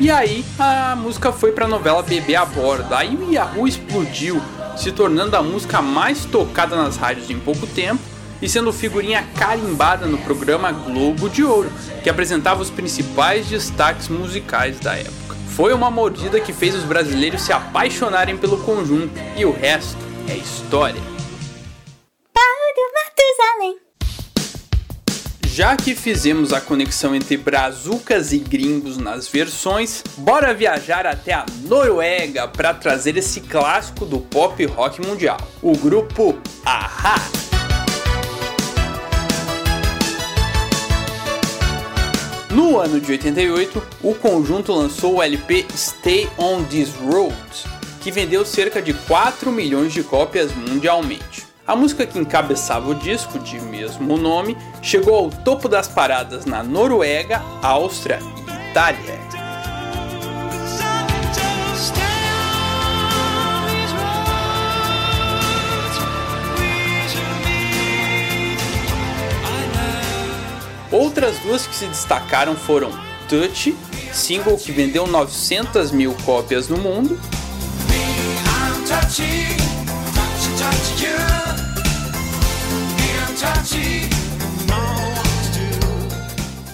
E 0.00 0.10
aí, 0.10 0.44
a 0.58 0.96
música 0.96 1.32
foi 1.32 1.52
pra 1.52 1.66
novela 1.66 2.02
Bebê 2.02 2.34
a 2.36 2.44
Bordo. 2.44 2.94
Aí 2.94 3.16
o 3.16 3.32
Yahoo 3.32 3.66
explodiu, 3.66 4.42
se 4.76 4.92
tornando 4.92 5.36
a 5.36 5.42
música 5.42 5.80
mais 5.80 6.24
tocada 6.24 6.76
nas 6.76 6.96
rádios 6.96 7.30
em 7.30 7.38
pouco 7.38 7.66
tempo 7.66 8.15
e 8.40 8.48
sendo 8.48 8.72
figurinha 8.72 9.26
carimbada 9.36 10.06
no 10.06 10.18
programa 10.18 10.72
Globo 10.72 11.28
de 11.28 11.42
Ouro, 11.42 11.72
que 12.02 12.10
apresentava 12.10 12.62
os 12.62 12.70
principais 12.70 13.46
destaques 13.46 14.08
musicais 14.08 14.78
da 14.80 14.94
época. 14.96 15.36
Foi 15.56 15.72
uma 15.72 15.90
mordida 15.90 16.40
que 16.40 16.52
fez 16.52 16.74
os 16.74 16.84
brasileiros 16.84 17.42
se 17.42 17.52
apaixonarem 17.52 18.36
pelo 18.36 18.58
conjunto, 18.58 19.12
e 19.36 19.44
o 19.44 19.52
resto 19.52 19.98
é 20.28 20.36
história. 20.36 21.16
Já 25.56 25.74
que 25.74 25.94
fizemos 25.94 26.52
a 26.52 26.60
conexão 26.60 27.14
entre 27.14 27.38
brazucas 27.38 28.30
e 28.30 28.36
gringos 28.36 28.98
nas 28.98 29.26
versões, 29.26 30.04
bora 30.18 30.52
viajar 30.52 31.06
até 31.06 31.32
a 31.32 31.46
Noruega 31.62 32.46
para 32.46 32.74
trazer 32.74 33.16
esse 33.16 33.40
clássico 33.40 34.04
do 34.04 34.20
pop 34.20 34.62
rock 34.66 35.00
mundial, 35.00 35.38
o 35.62 35.74
grupo 35.74 36.38
Aha. 36.62 37.45
No 42.66 42.80
ano 42.80 43.00
de 43.00 43.12
88, 43.12 43.80
o 44.02 44.12
conjunto 44.12 44.72
lançou 44.72 45.14
o 45.14 45.22
LP 45.22 45.66
Stay 45.72 46.28
on 46.36 46.64
This 46.64 46.92
Road, 46.96 47.32
que 48.00 48.10
vendeu 48.10 48.44
cerca 48.44 48.82
de 48.82 48.92
4 48.92 49.52
milhões 49.52 49.92
de 49.92 50.02
cópias 50.02 50.52
mundialmente. 50.52 51.46
A 51.64 51.76
música 51.76 52.04
que 52.04 52.18
encabeçava 52.18 52.90
o 52.90 52.94
disco, 52.96 53.38
de 53.38 53.60
mesmo 53.60 54.16
nome, 54.16 54.58
chegou 54.82 55.14
ao 55.14 55.30
topo 55.30 55.68
das 55.68 55.86
paradas 55.86 56.44
na 56.44 56.64
Noruega, 56.64 57.40
Áustria 57.62 58.18
e 58.36 58.70
Itália. 58.70 59.25
Outras 70.96 71.38
duas 71.40 71.66
que 71.66 71.76
se 71.76 71.84
destacaram 71.84 72.56
foram 72.56 72.90
Touch, 73.28 73.76
single 74.14 74.56
que 74.56 74.72
vendeu 74.72 75.06
900 75.06 75.90
mil 75.90 76.16
cópias 76.24 76.68
no 76.68 76.78
mundo, 76.78 77.20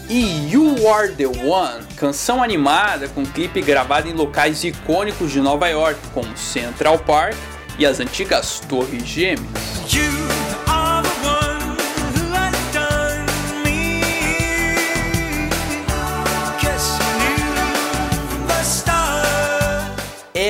e 0.09 0.53
You 0.53 0.89
Are 0.89 1.13
The 1.13 1.27
One, 1.27 1.85
canção 1.97 2.41
animada 2.41 3.09
com 3.09 3.27
clipe 3.27 3.61
gravado 3.61 4.09
em 4.09 4.13
locais 4.13 4.63
icônicos 4.63 5.33
de 5.33 5.41
Nova 5.41 5.67
York, 5.67 5.99
como 6.15 6.37
Central 6.37 7.01
Park 7.01 7.35
e 7.77 7.85
as 7.85 7.99
antigas 7.99 8.61
Torres 8.69 9.05
Gêmeas. 9.05 9.72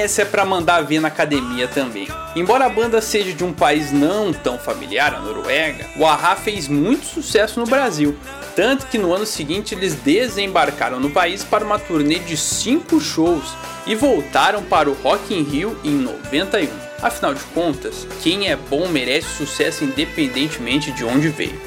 Essa 0.02 0.22
é 0.22 0.24
para 0.24 0.44
mandar 0.44 0.82
ver 0.82 1.00
na 1.00 1.08
academia 1.08 1.68
também. 1.68 2.08
Embora 2.34 2.66
a 2.66 2.68
banda 2.68 3.00
seja 3.00 3.32
de 3.32 3.44
um 3.44 3.52
país 3.52 3.92
não 3.92 4.32
tão 4.32 4.58
familiar, 4.58 5.14
a 5.14 5.20
Noruega, 5.20 5.86
o 5.96 6.04
Ahá 6.04 6.34
fez 6.34 6.66
muito 6.66 7.06
sucesso 7.06 7.60
no 7.60 7.66
Brasil. 7.66 8.16
Tanto 8.56 8.86
que 8.86 8.98
no 8.98 9.14
ano 9.14 9.24
seguinte 9.24 9.74
eles 9.74 9.94
desembarcaram 9.94 10.98
no 10.98 11.10
país 11.10 11.44
para 11.44 11.64
uma 11.64 11.78
turnê 11.78 12.18
de 12.18 12.36
5 12.36 13.00
shows 13.00 13.54
e 13.86 13.94
voltaram 13.94 14.62
para 14.62 14.90
o 14.90 14.94
Rock 14.94 15.32
in 15.32 15.42
Rio 15.42 15.78
em 15.84 15.94
91. 15.94 16.68
Afinal 17.00 17.32
de 17.32 17.42
contas, 17.54 18.06
quem 18.22 18.48
é 18.48 18.56
bom 18.56 18.88
merece 18.88 19.28
sucesso 19.36 19.84
independentemente 19.84 20.90
de 20.92 21.04
onde 21.04 21.28
veio. 21.28 21.60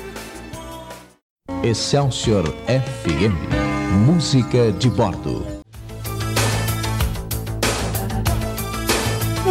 Excelsior 1.64 2.44
FM 2.68 3.34
Música 4.06 4.72
de 4.74 4.90
Bordo 4.90 5.55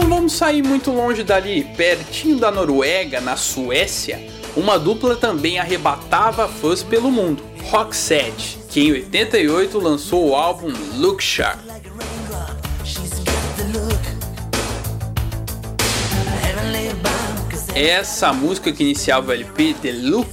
Não 0.04 0.16
vamos 0.16 0.34
sair 0.34 0.62
muito 0.62 0.90
longe 0.90 1.24
dali, 1.24 1.64
pertinho 1.78 2.38
da 2.38 2.50
Noruega, 2.50 3.22
na 3.22 3.38
Suécia, 3.38 4.20
uma 4.54 4.78
dupla 4.78 5.16
também 5.16 5.58
arrebatava 5.58 6.46
fãs 6.46 6.82
pelo 6.82 7.10
mundo, 7.10 7.42
Roxette, 7.70 8.58
que 8.68 8.82
em 8.82 8.92
88 8.92 9.78
lançou 9.78 10.28
o 10.28 10.34
álbum 10.34 10.70
Look 10.98 11.22
Sharp. 11.22 11.58
Essa 17.74 18.30
música 18.30 18.70
que 18.72 18.82
iniciava 18.82 19.30
o 19.30 19.32
LP, 19.32 19.74
The 19.80 19.92
Look, 19.92 20.28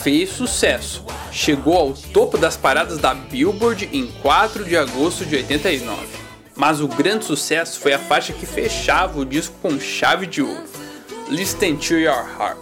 fez 0.00 0.30
sucesso. 0.30 1.04
Chegou 1.32 1.76
ao 1.76 1.92
topo 1.92 2.38
das 2.38 2.56
paradas 2.56 2.98
da 2.98 3.12
Billboard 3.12 3.90
em 3.92 4.06
4 4.22 4.64
de 4.64 4.76
agosto 4.76 5.26
de 5.26 5.34
89. 5.34 6.21
Mas 6.54 6.80
o 6.80 6.88
grande 6.88 7.24
sucesso 7.24 7.80
foi 7.80 7.92
a 7.92 7.98
faixa 7.98 8.32
que 8.32 8.46
fechava 8.46 9.18
o 9.18 9.24
disco 9.24 9.54
com 9.62 9.80
chave 9.80 10.26
de 10.26 10.42
ouro, 10.42 10.64
Listen 11.28 11.76
to 11.76 11.94
Your 11.94 12.26
Heart. 12.38 12.58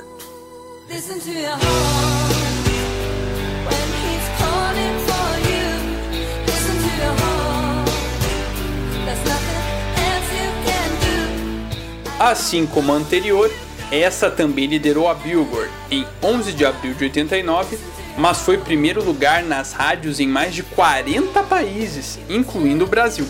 Assim 12.18 12.66
como 12.66 12.92
a 12.92 12.96
anterior, 12.96 13.50
essa 13.90 14.30
também 14.30 14.66
liderou 14.66 15.08
a 15.08 15.14
Billboard 15.14 15.70
em 15.90 16.06
11 16.22 16.52
de 16.52 16.66
abril 16.66 16.94
de 16.94 17.04
89, 17.04 17.78
mas 18.18 18.38
foi 18.42 18.58
primeiro 18.58 19.02
lugar 19.02 19.42
nas 19.42 19.72
rádios 19.72 20.20
em 20.20 20.28
mais 20.28 20.54
de 20.54 20.62
40 20.62 21.42
países, 21.44 22.18
incluindo 22.28 22.84
o 22.84 22.88
Brasil. 22.88 23.26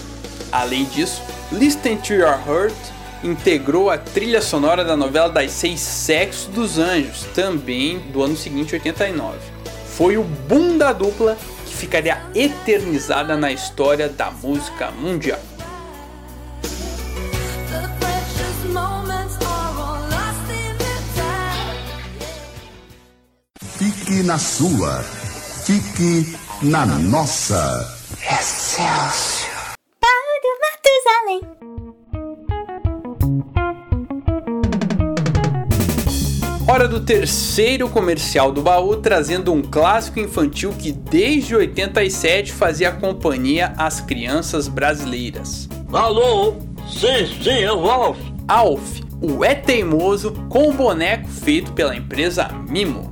Além 0.52 0.84
disso, 0.84 1.22
Listen 1.52 1.96
to 1.96 2.12
Your 2.14 2.38
Heart 2.46 2.74
integrou 3.22 3.90
a 3.90 3.98
trilha 3.98 4.40
sonora 4.40 4.84
da 4.84 4.96
novela 4.96 5.28
das 5.28 5.50
Seis 5.52 5.80
Sexos 5.80 6.46
dos 6.46 6.78
Anjos, 6.78 7.24
também 7.34 7.98
do 7.98 8.22
ano 8.22 8.36
seguinte, 8.36 8.74
89. 8.74 9.38
Foi 9.86 10.16
o 10.16 10.22
boom 10.22 10.78
da 10.78 10.92
dupla 10.92 11.36
que 11.66 11.74
ficaria 11.74 12.20
eternizada 12.34 13.36
na 13.36 13.52
história 13.52 14.08
da 14.08 14.30
música 14.30 14.90
mundial. 14.90 15.40
Fique 23.76 24.22
na 24.22 24.38
sua, 24.38 25.02
fique 25.64 26.36
na 26.62 26.84
nossa. 26.84 27.98
Excelsior. 28.22 29.39
Matusalém. 30.90 31.40
Hora 36.68 36.86
do 36.86 37.00
terceiro 37.00 37.88
comercial 37.88 38.52
do 38.52 38.62
baú, 38.62 38.96
trazendo 38.96 39.52
um 39.52 39.62
clássico 39.62 40.20
infantil 40.20 40.72
que 40.72 40.92
desde 40.92 41.54
87 41.54 42.52
fazia 42.52 42.92
companhia 42.92 43.72
às 43.76 44.00
crianças 44.00 44.68
brasileiras. 44.68 45.68
Alô? 45.92 46.54
Sim, 46.88 47.26
sim, 47.42 47.62
é 47.62 47.72
o 47.72 47.88
Alf. 47.90 48.18
Alf, 48.46 49.00
o 49.20 49.44
é 49.44 49.54
teimoso 49.54 50.32
com 50.48 50.68
o 50.68 50.72
boneco 50.72 51.28
feito 51.28 51.72
pela 51.72 51.94
empresa 51.94 52.48
Mimo. 52.68 53.09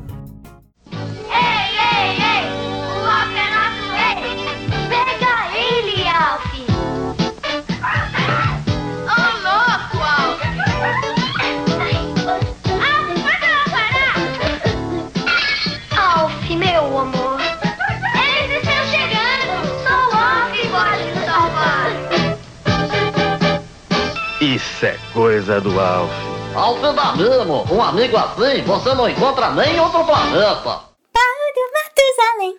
Isso 24.78 24.86
é 24.86 24.96
coisa 25.12 25.60
do 25.60 25.80
Alf. 25.80 26.08
Alf 26.54 26.80
da 26.80 27.12
Mimo, 27.16 27.66
um 27.68 27.82
amigo 27.82 28.16
assim 28.16 28.62
você 28.62 28.94
não 28.94 29.08
encontra 29.08 29.50
nem 29.50 29.74
em 29.74 29.80
outro 29.80 30.04
planeta. 30.04 30.62
Paulo 30.62 31.42
Matusalém. 31.74 32.56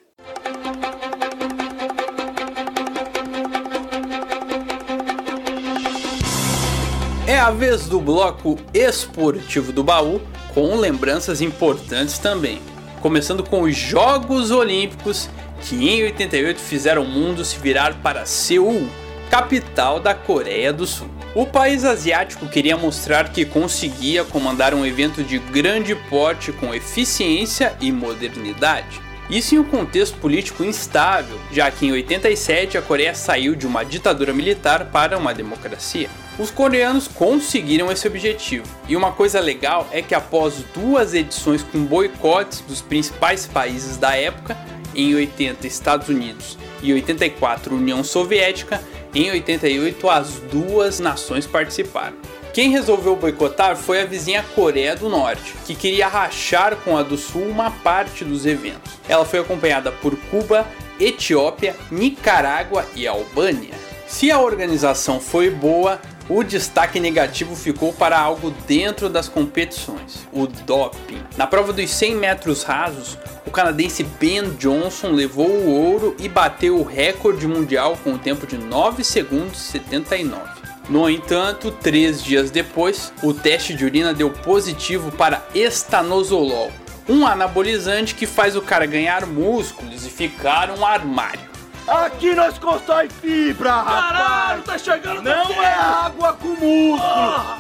É 7.26 7.40
a 7.40 7.52
vez 7.52 7.88
do 7.88 8.02
bloco 8.02 8.60
esportivo 8.74 9.72
do 9.72 9.82
baú, 9.82 10.22
com 10.54 10.76
lembranças 10.76 11.40
importantes 11.40 12.20
também. 12.20 12.62
Começando 13.02 13.46
com 13.46 13.62
os 13.62 13.78
Jogos 13.78 14.52
Olímpicos, 14.52 15.30
que 15.62 15.90
em 15.90 16.04
88 16.04 16.60
fizeram 16.60 17.04
o 17.04 17.08
mundo 17.08 17.46
se 17.46 17.58
virar 17.58 17.94
para 18.02 18.26
Seul, 18.26 18.90
capital 19.30 20.02
da 20.02 20.14
Coreia 20.14 20.74
do 20.74 20.86
Sul. 20.86 21.19
O 21.36 21.46
país 21.46 21.86
asiático 21.86 22.48
queria 22.48 22.76
mostrar 22.76 23.30
que 23.32 23.46
conseguia 23.46 24.26
comandar 24.26 24.74
um 24.74 24.84
evento 24.84 25.24
de 25.24 25.38
grande 25.38 25.94
porte 25.94 26.52
com 26.52 26.74
eficiência 26.74 27.76
e 27.80 27.92
modernidade. 27.92 29.00
Isso 29.30 29.54
em 29.54 29.60
um 29.60 29.64
contexto 29.64 30.18
político 30.18 30.64
instável, 30.64 31.40
já 31.52 31.70
que 31.70 31.86
em 31.86 31.92
87 31.92 32.80
a 32.80 32.82
Coreia 32.82 33.14
saiu 33.14 33.54
de 33.54 33.68
uma 33.68 33.84
ditadura 33.84 34.34
militar 34.34 34.86
para 34.86 35.20
uma 35.20 35.32
democracia. 35.32 36.10
Os 36.40 36.50
coreanos 36.50 37.08
conseguiram 37.08 37.92
esse 37.92 38.08
objetivo, 38.08 38.66
e 38.88 38.96
uma 38.96 39.12
coisa 39.12 39.40
legal 39.40 39.88
é 39.92 40.02
que 40.02 40.16
após 40.16 40.64
duas 40.74 41.14
edições 41.14 41.62
com 41.62 41.86
boicotes 41.86 42.62
dos 42.62 42.82
principais 42.82 43.46
países 43.46 43.98
da 43.98 44.16
época, 44.16 44.58
em 44.96 45.14
80 45.14 45.68
Estados 45.68 46.10
Unidos 46.10 46.58
e 46.82 46.92
84 46.92 47.76
União 47.76 48.04
Soviética, 48.04 48.82
em 49.14 49.32
88 49.32 50.10
as 50.10 50.34
duas 50.52 51.00
nações 51.00 51.48
participaram. 51.48 52.16
Quem 52.54 52.72
resolveu 52.72 53.16
boicotar 53.16 53.76
foi 53.76 54.02
a 54.02 54.06
vizinha 54.06 54.44
Coreia 54.56 54.96
do 54.96 55.08
Norte, 55.08 55.54
que 55.66 55.76
queria 55.76 56.08
rachar 56.08 56.76
com 56.78 56.98
a 56.98 57.04
do 57.04 57.18
Sul 57.18 57.44
uma 57.44 57.70
parte 57.72 58.26
dos 58.26 58.46
eventos. 58.46 58.94
Ela 59.08 59.24
foi 59.24 59.40
acompanhada 59.40 59.92
por 59.92 60.18
Cuba, 60.32 60.66
Etiópia, 61.00 61.76
Nicarágua 61.92 62.86
e 62.96 63.08
Albânia. 63.08 63.74
Se 64.08 64.32
a 64.32 64.40
organização 64.40 65.20
foi 65.20 65.52
boa, 65.52 66.02
o 66.30 66.44
destaque 66.44 67.00
negativo 67.00 67.56
ficou 67.56 67.92
para 67.92 68.20
algo 68.20 68.52
dentro 68.68 69.10
das 69.10 69.28
competições, 69.28 70.28
o 70.32 70.46
doping. 70.46 71.24
Na 71.36 71.48
prova 71.48 71.74
dos 71.74 71.90
100 71.90 72.16
metros 72.16 72.62
rasos, 72.62 73.18
o 73.48 73.52
canadense 73.52 74.04
Ben 74.04 74.52
Johnson 74.52 75.10
levou 75.12 75.50
o 75.50 75.70
ouro 75.70 76.16
e 76.20 76.30
bateu 76.30 76.78
o 76.78 76.84
recorde 76.84 77.48
mundial 77.48 77.98
com 78.04 78.14
o 78.14 78.20
tempo 78.20 78.46
de 78.46 78.58
9 78.58 79.04
segundos 79.04 79.58
79. 79.58 80.60
No 80.88 81.10
entanto, 81.10 81.72
três 81.72 82.24
dias 82.24 82.52
depois, 82.52 83.12
o 83.24 83.34
teste 83.34 83.74
de 83.76 83.86
urina 83.86 84.14
deu 84.14 84.30
positivo 84.30 85.12
para 85.12 85.46
estanozolol, 85.54 86.72
um 87.08 87.26
anabolizante 87.26 88.16
que 88.16 88.26
faz 88.26 88.56
o 88.56 88.62
cara 88.62 88.86
ganhar 88.86 89.26
músculos 89.26 90.06
e 90.06 90.10
ficar 90.10 90.72
um 90.72 90.86
armário. 90.86 91.49
Aqui 91.90 92.36
nós 92.36 92.58
constrói 92.60 93.10
fibra, 93.10 93.72
Caralho, 93.72 94.62
tá 94.62 94.78
chegando 94.78 95.24
Não 95.24 95.64
é 95.64 95.74
água 95.74 96.34
com 96.34 96.50
músculo. 96.50 97.00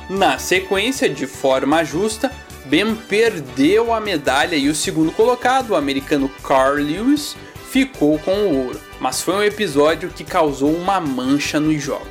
Na 0.09 0.37
sequência, 0.37 1.09
de 1.09 1.25
forma 1.25 1.83
justa, 1.83 2.31
Ben 2.65 2.95
perdeu 2.95 3.91
a 3.91 3.99
medalha 3.99 4.55
e 4.55 4.69
o 4.69 4.75
segundo 4.75 5.11
colocado, 5.11 5.71
o 5.71 5.75
americano 5.75 6.29
Carl 6.43 6.75
Lewis, 6.75 7.35
ficou 7.71 8.19
com 8.19 8.31
o 8.31 8.65
ouro, 8.65 8.79
mas 8.99 9.21
foi 9.21 9.33
um 9.33 9.43
episódio 9.43 10.09
que 10.09 10.23
causou 10.23 10.71
uma 10.71 10.99
mancha 10.99 11.59
nos 11.59 11.81
jogos. 11.81 12.07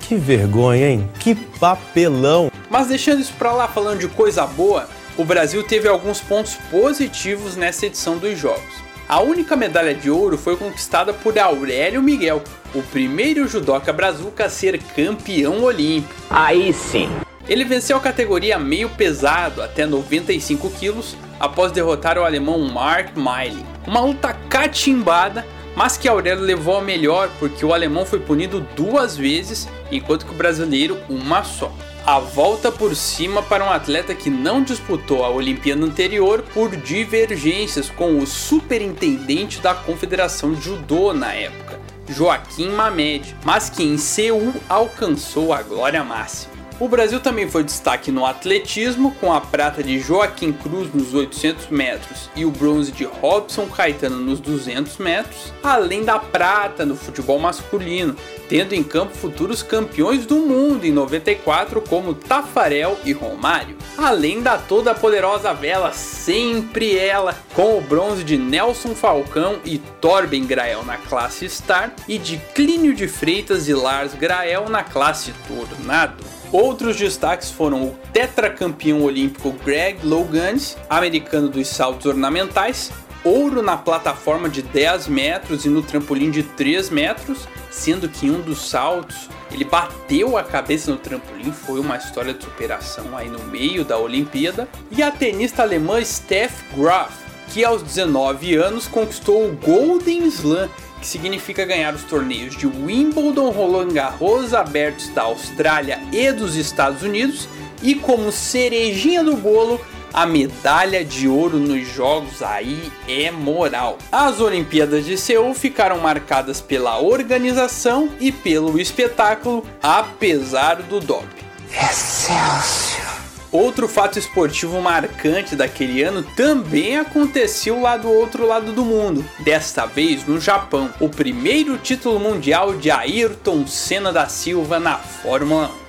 Que 0.00 0.16
vergonha, 0.16 0.88
hein? 0.88 1.10
Que 1.20 1.34
papelão! 1.34 2.50
Mas 2.70 2.86
deixando 2.86 3.20
isso 3.20 3.34
pra 3.38 3.52
lá, 3.52 3.68
falando 3.68 3.98
de 3.98 4.08
coisa 4.08 4.46
boa, 4.46 4.88
o 5.18 5.24
Brasil 5.24 5.62
teve 5.62 5.86
alguns 5.86 6.20
pontos 6.20 6.54
positivos 6.70 7.56
nessa 7.56 7.84
edição 7.84 8.16
dos 8.16 8.38
Jogos. 8.38 8.87
A 9.08 9.20
única 9.20 9.56
medalha 9.56 9.94
de 9.94 10.10
ouro 10.10 10.36
foi 10.36 10.54
conquistada 10.54 11.14
por 11.14 11.38
Aurélio 11.38 12.02
Miguel, 12.02 12.42
o 12.74 12.82
primeiro 12.82 13.48
judoca 13.48 13.90
brazuca 13.90 14.44
a 14.44 14.50
ser 14.50 14.78
campeão 14.82 15.62
olímpico. 15.62 16.14
Aí 16.28 16.74
sim. 16.74 17.08
Ele 17.48 17.64
venceu 17.64 17.96
a 17.96 18.00
categoria 18.00 18.58
meio 18.58 18.90
pesado 18.90 19.62
até 19.62 19.86
95 19.86 20.68
quilos 20.72 21.16
após 21.40 21.72
derrotar 21.72 22.18
o 22.18 22.24
alemão 22.24 22.58
Mark 22.68 23.16
Miley. 23.16 23.64
Uma 23.86 24.00
luta 24.00 24.36
catimbada, 24.50 25.46
mas 25.74 25.96
que 25.96 26.06
Aurélio 26.06 26.44
levou 26.44 26.76
a 26.76 26.82
melhor 26.82 27.30
porque 27.38 27.64
o 27.64 27.72
alemão 27.72 28.04
foi 28.04 28.20
punido 28.20 28.60
duas 28.76 29.16
vezes, 29.16 29.66
enquanto 29.90 30.26
que 30.26 30.32
o 30.32 30.36
brasileiro 30.36 30.98
uma 31.08 31.42
só 31.42 31.72
a 32.08 32.18
volta 32.18 32.72
por 32.72 32.96
cima 32.96 33.42
para 33.42 33.62
um 33.62 33.68
atleta 33.68 34.14
que 34.14 34.30
não 34.30 34.62
disputou 34.62 35.26
a 35.26 35.28
Olimpíada 35.28 35.84
anterior 35.84 36.42
por 36.54 36.74
divergências 36.74 37.90
com 37.90 38.18
o 38.18 38.26
superintendente 38.26 39.60
da 39.60 39.74
Confederação 39.74 40.54
de 40.54 40.62
Judô 40.62 41.12
na 41.12 41.34
época, 41.34 41.78
Joaquim 42.08 42.70
Mamed, 42.70 43.36
mas 43.44 43.68
que 43.68 43.82
em 43.82 43.98
Seul 43.98 44.54
alcançou 44.70 45.52
a 45.52 45.60
glória 45.60 46.02
máxima. 46.02 46.57
O 46.80 46.86
Brasil 46.86 47.18
também 47.18 47.50
foi 47.50 47.64
destaque 47.64 48.12
no 48.12 48.24
atletismo, 48.24 49.10
com 49.20 49.32
a 49.32 49.40
prata 49.40 49.82
de 49.82 49.98
Joaquim 49.98 50.52
Cruz 50.52 50.88
nos 50.94 51.12
800 51.12 51.70
metros 51.70 52.30
e 52.36 52.44
o 52.44 52.52
bronze 52.52 52.92
de 52.92 53.02
Robson 53.02 53.66
Caetano 53.66 54.18
nos 54.18 54.38
200 54.38 54.96
metros, 54.98 55.52
além 55.60 56.04
da 56.04 56.20
prata 56.20 56.86
no 56.86 56.94
futebol 56.94 57.40
masculino, 57.40 58.14
tendo 58.48 58.74
em 58.74 58.84
campo 58.84 59.12
futuros 59.12 59.60
campeões 59.60 60.24
do 60.24 60.36
mundo 60.36 60.86
em 60.86 60.92
94 60.92 61.80
como 61.80 62.14
Tafarel 62.14 62.96
e 63.04 63.12
Romário, 63.12 63.76
além 63.96 64.40
da 64.40 64.56
toda 64.56 64.94
poderosa 64.94 65.52
vela, 65.52 65.92
sempre 65.92 66.96
ela, 66.96 67.34
com 67.54 67.76
o 67.76 67.80
bronze 67.80 68.22
de 68.22 68.38
Nelson 68.38 68.94
Falcão 68.94 69.58
e 69.64 69.78
Torben 70.00 70.46
Grael 70.46 70.84
na 70.84 70.96
classe 70.96 71.48
Star 71.48 71.92
e 72.06 72.18
de 72.18 72.38
Clínio 72.54 72.94
de 72.94 73.08
Freitas 73.08 73.66
e 73.66 73.74
Lars 73.74 74.14
Grael 74.14 74.68
na 74.68 74.84
classe 74.84 75.34
Tornado. 75.48 76.37
Outros 76.50 76.96
destaques 76.96 77.50
foram 77.50 77.84
o 77.84 77.98
tetracampeão 78.10 79.02
olímpico 79.02 79.52
Greg 79.64 79.98
Louganis, 80.02 80.78
americano 80.88 81.48
dos 81.48 81.68
saltos 81.68 82.06
ornamentais, 82.06 82.90
ouro 83.22 83.60
na 83.60 83.76
plataforma 83.76 84.48
de 84.48 84.62
10 84.62 85.08
metros 85.08 85.66
e 85.66 85.68
no 85.68 85.82
trampolim 85.82 86.30
de 86.30 86.42
3 86.42 86.88
metros, 86.88 87.46
sendo 87.70 88.08
que 88.08 88.30
um 88.30 88.40
dos 88.40 88.66
saltos 88.70 89.28
ele 89.52 89.64
bateu 89.64 90.38
a 90.38 90.42
cabeça 90.42 90.90
no 90.90 90.96
trampolim, 90.96 91.52
foi 91.52 91.80
uma 91.80 91.98
história 91.98 92.32
de 92.32 92.42
superação 92.42 93.14
aí 93.14 93.28
no 93.28 93.42
meio 93.44 93.84
da 93.84 93.98
Olimpíada, 93.98 94.66
e 94.90 95.02
a 95.02 95.10
tenista 95.10 95.62
alemã 95.62 96.02
Steph 96.02 96.62
Graf, 96.74 97.12
que 97.48 97.62
aos 97.62 97.82
19 97.82 98.54
anos 98.54 98.86
conquistou 98.86 99.46
o 99.46 99.52
Golden 99.52 100.26
Slam 100.26 100.68
que 101.00 101.06
significa 101.06 101.64
ganhar 101.64 101.94
os 101.94 102.04
torneios 102.04 102.56
de 102.56 102.66
Wimbledon, 102.66 103.50
Roland 103.50 103.92
Garros 103.92 104.54
abertos 104.54 105.08
da 105.10 105.22
Austrália 105.22 106.00
e 106.12 106.32
dos 106.32 106.56
Estados 106.56 107.02
Unidos, 107.02 107.48
e 107.82 107.94
como 107.94 108.32
cerejinha 108.32 109.22
do 109.22 109.36
bolo, 109.36 109.80
a 110.12 110.26
medalha 110.26 111.04
de 111.04 111.28
ouro 111.28 111.58
nos 111.58 111.86
jogos 111.86 112.42
aí 112.42 112.90
é 113.06 113.30
moral. 113.30 113.98
As 114.10 114.40
Olimpíadas 114.40 115.04
de 115.04 115.16
Seul 115.16 115.54
ficaram 115.54 115.98
marcadas 115.98 116.60
pela 116.60 116.98
organização 116.98 118.10
e 118.18 118.32
pelo 118.32 118.80
espetáculo, 118.80 119.64
apesar 119.82 120.76
do 120.82 121.00
doping. 121.00 121.46
Excelsior! 121.70 123.17
Outro 123.50 123.88
fato 123.88 124.18
esportivo 124.18 124.80
marcante 124.82 125.56
daquele 125.56 126.02
ano 126.02 126.22
também 126.22 126.98
aconteceu 126.98 127.80
lá 127.80 127.96
do 127.96 128.10
outro 128.10 128.46
lado 128.46 128.72
do 128.72 128.84
mundo, 128.84 129.24
desta 129.38 129.86
vez 129.86 130.26
no 130.26 130.38
Japão, 130.38 130.92
o 131.00 131.08
primeiro 131.08 131.78
título 131.78 132.20
mundial 132.20 132.76
de 132.76 132.90
Ayrton 132.90 133.66
Senna 133.66 134.12
da 134.12 134.28
Silva 134.28 134.78
na 134.78 134.96
Fórmula 134.98 135.70
1. 135.84 135.87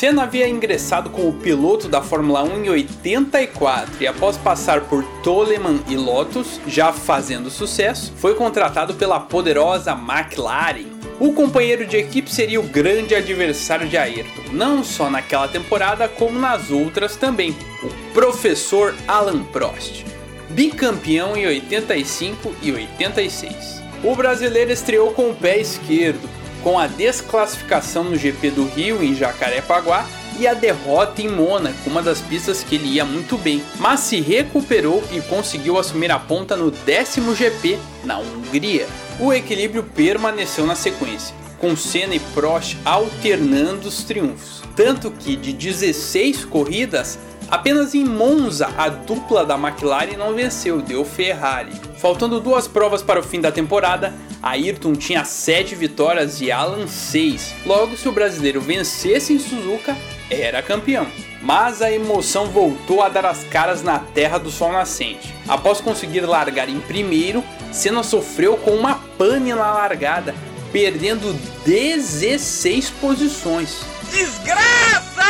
Senna 0.00 0.22
havia 0.22 0.48
ingressado 0.48 1.10
como 1.10 1.30
piloto 1.30 1.86
da 1.86 2.00
Fórmula 2.00 2.42
1 2.42 2.64
em 2.64 2.70
84 2.70 3.96
e 4.02 4.06
após 4.06 4.38
passar 4.38 4.80
por 4.84 5.04
Toleman 5.22 5.78
e 5.86 5.94
Lotus, 5.94 6.58
já 6.66 6.90
fazendo 6.90 7.50
sucesso, 7.50 8.10
foi 8.16 8.34
contratado 8.34 8.94
pela 8.94 9.20
poderosa 9.20 9.92
McLaren. 9.92 10.86
O 11.20 11.34
companheiro 11.34 11.86
de 11.86 11.98
equipe 11.98 12.30
seria 12.30 12.58
o 12.58 12.66
grande 12.66 13.14
adversário 13.14 13.86
de 13.86 13.98
Ayrton, 13.98 14.50
não 14.52 14.82
só 14.82 15.10
naquela 15.10 15.48
temporada 15.48 16.08
como 16.08 16.38
nas 16.38 16.70
outras 16.70 17.14
também, 17.16 17.54
o 17.82 18.14
professor 18.14 18.94
Alan 19.06 19.42
Prost, 19.52 20.06
bicampeão 20.48 21.36
em 21.36 21.46
85 21.46 22.54
e 22.62 22.72
86. 22.72 23.82
O 24.02 24.16
brasileiro 24.16 24.72
estreou 24.72 25.12
com 25.12 25.28
o 25.28 25.34
pé 25.34 25.58
esquerdo, 25.58 26.26
com 26.62 26.78
a 26.78 26.86
desclassificação 26.86 28.04
no 28.04 28.16
GP 28.16 28.50
do 28.50 28.64
Rio 28.66 29.02
em 29.02 29.14
Jacarepaguá 29.14 30.06
e 30.38 30.46
a 30.46 30.54
derrota 30.54 31.20
em 31.20 31.28
Mônaco, 31.28 31.76
uma 31.88 32.02
das 32.02 32.20
pistas 32.20 32.62
que 32.62 32.76
ele 32.76 32.94
ia 32.94 33.04
muito 33.04 33.36
bem, 33.36 33.62
mas 33.78 34.00
se 34.00 34.20
recuperou 34.20 35.02
e 35.12 35.20
conseguiu 35.20 35.78
assumir 35.78 36.10
a 36.10 36.18
ponta 36.18 36.56
no 36.56 36.70
décimo 36.70 37.34
GP 37.34 37.78
na 38.04 38.18
Hungria. 38.18 38.86
O 39.18 39.32
equilíbrio 39.32 39.82
permaneceu 39.82 40.66
na 40.66 40.74
sequência, 40.74 41.34
com 41.58 41.76
Senna 41.76 42.14
e 42.14 42.20
Prost 42.32 42.76
alternando 42.84 43.88
os 43.88 44.02
triunfos, 44.02 44.62
tanto 44.74 45.10
que 45.10 45.36
de 45.36 45.52
16 45.52 46.46
corridas, 46.46 47.18
Apenas 47.50 47.96
em 47.96 48.04
Monza 48.04 48.72
a 48.78 48.88
dupla 48.88 49.44
da 49.44 49.56
McLaren 49.56 50.16
não 50.16 50.34
venceu, 50.34 50.80
deu 50.80 51.04
Ferrari. 51.04 51.72
Faltando 51.98 52.40
duas 52.40 52.68
provas 52.68 53.02
para 53.02 53.18
o 53.18 53.24
fim 53.24 53.40
da 53.40 53.50
temporada, 53.50 54.14
Ayrton 54.40 54.94
tinha 54.94 55.24
7 55.24 55.74
vitórias 55.74 56.40
e 56.40 56.52
Alan 56.52 56.86
6. 56.86 57.54
Logo, 57.66 57.96
se 57.96 58.08
o 58.08 58.12
brasileiro 58.12 58.60
vencesse 58.60 59.32
em 59.32 59.38
Suzuka, 59.40 59.96
era 60.30 60.62
campeão. 60.62 61.08
Mas 61.42 61.82
a 61.82 61.90
emoção 61.90 62.46
voltou 62.46 63.02
a 63.02 63.08
dar 63.08 63.26
as 63.26 63.42
caras 63.44 63.82
na 63.82 63.98
terra 63.98 64.38
do 64.38 64.50
sol 64.50 64.70
nascente. 64.70 65.34
Após 65.48 65.80
conseguir 65.80 66.20
largar 66.20 66.68
em 66.68 66.78
primeiro, 66.78 67.42
Senna 67.72 68.04
sofreu 68.04 68.56
com 68.58 68.70
uma 68.70 68.94
pane 69.18 69.52
na 69.52 69.72
largada, 69.72 70.34
perdendo 70.70 71.34
16 71.64 72.90
posições. 72.90 73.80
Desgraça! 74.10 75.22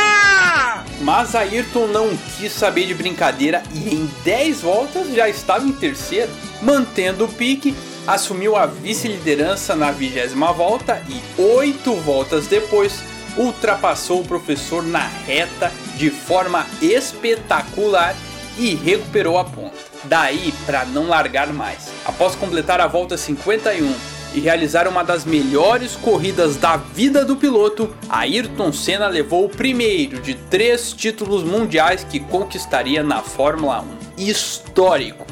Mas 1.01 1.35
Ayrton 1.35 1.87
não 1.87 2.15
quis 2.37 2.51
saber 2.51 2.85
de 2.85 2.93
brincadeira 2.93 3.63
e 3.73 3.95
em 3.95 4.05
10 4.23 4.61
voltas 4.61 5.13
já 5.13 5.27
estava 5.27 5.65
em 5.65 5.71
terceiro, 5.71 6.31
mantendo 6.61 7.25
o 7.25 7.27
pique 7.27 7.75
assumiu 8.07 8.55
a 8.55 8.65
vice-liderança 8.65 9.75
na 9.75 9.91
vigésima 9.91 10.51
volta 10.51 11.01
e 11.07 11.41
oito 11.41 11.93
voltas 11.95 12.47
depois 12.47 13.03
ultrapassou 13.37 14.21
o 14.21 14.25
professor 14.25 14.83
na 14.83 15.07
reta 15.25 15.71
de 15.95 16.09
forma 16.09 16.65
espetacular 16.81 18.15
e 18.57 18.75
recuperou 18.75 19.37
a 19.37 19.45
ponta. 19.45 19.75
Daí 20.03 20.53
para 20.65 20.83
não 20.85 21.07
largar 21.07 21.53
mais. 21.53 21.89
Após 22.05 22.35
completar 22.35 22.81
a 22.81 22.87
volta 22.87 23.17
51 23.17 23.93
e 24.33 24.39
realizar 24.39 24.87
uma 24.87 25.03
das 25.03 25.25
melhores 25.25 25.95
corridas 25.95 26.55
da 26.55 26.77
vida 26.77 27.25
do 27.25 27.35
piloto, 27.35 27.95
Ayrton 28.09 28.71
Senna 28.71 29.07
levou 29.07 29.45
o 29.45 29.49
primeiro 29.49 30.21
de 30.21 30.35
três 30.35 30.93
títulos 30.93 31.43
mundiais 31.43 32.03
que 32.03 32.19
conquistaria 32.19 33.03
na 33.03 33.21
Fórmula 33.21 33.85
1. 34.17 34.23
Histórico. 34.23 35.25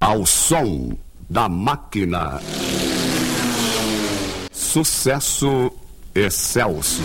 Ao 0.00 0.26
som 0.26 0.96
da 1.28 1.48
máquina. 1.48 2.40
Sucesso 4.50 5.72
excelso. 6.14 7.02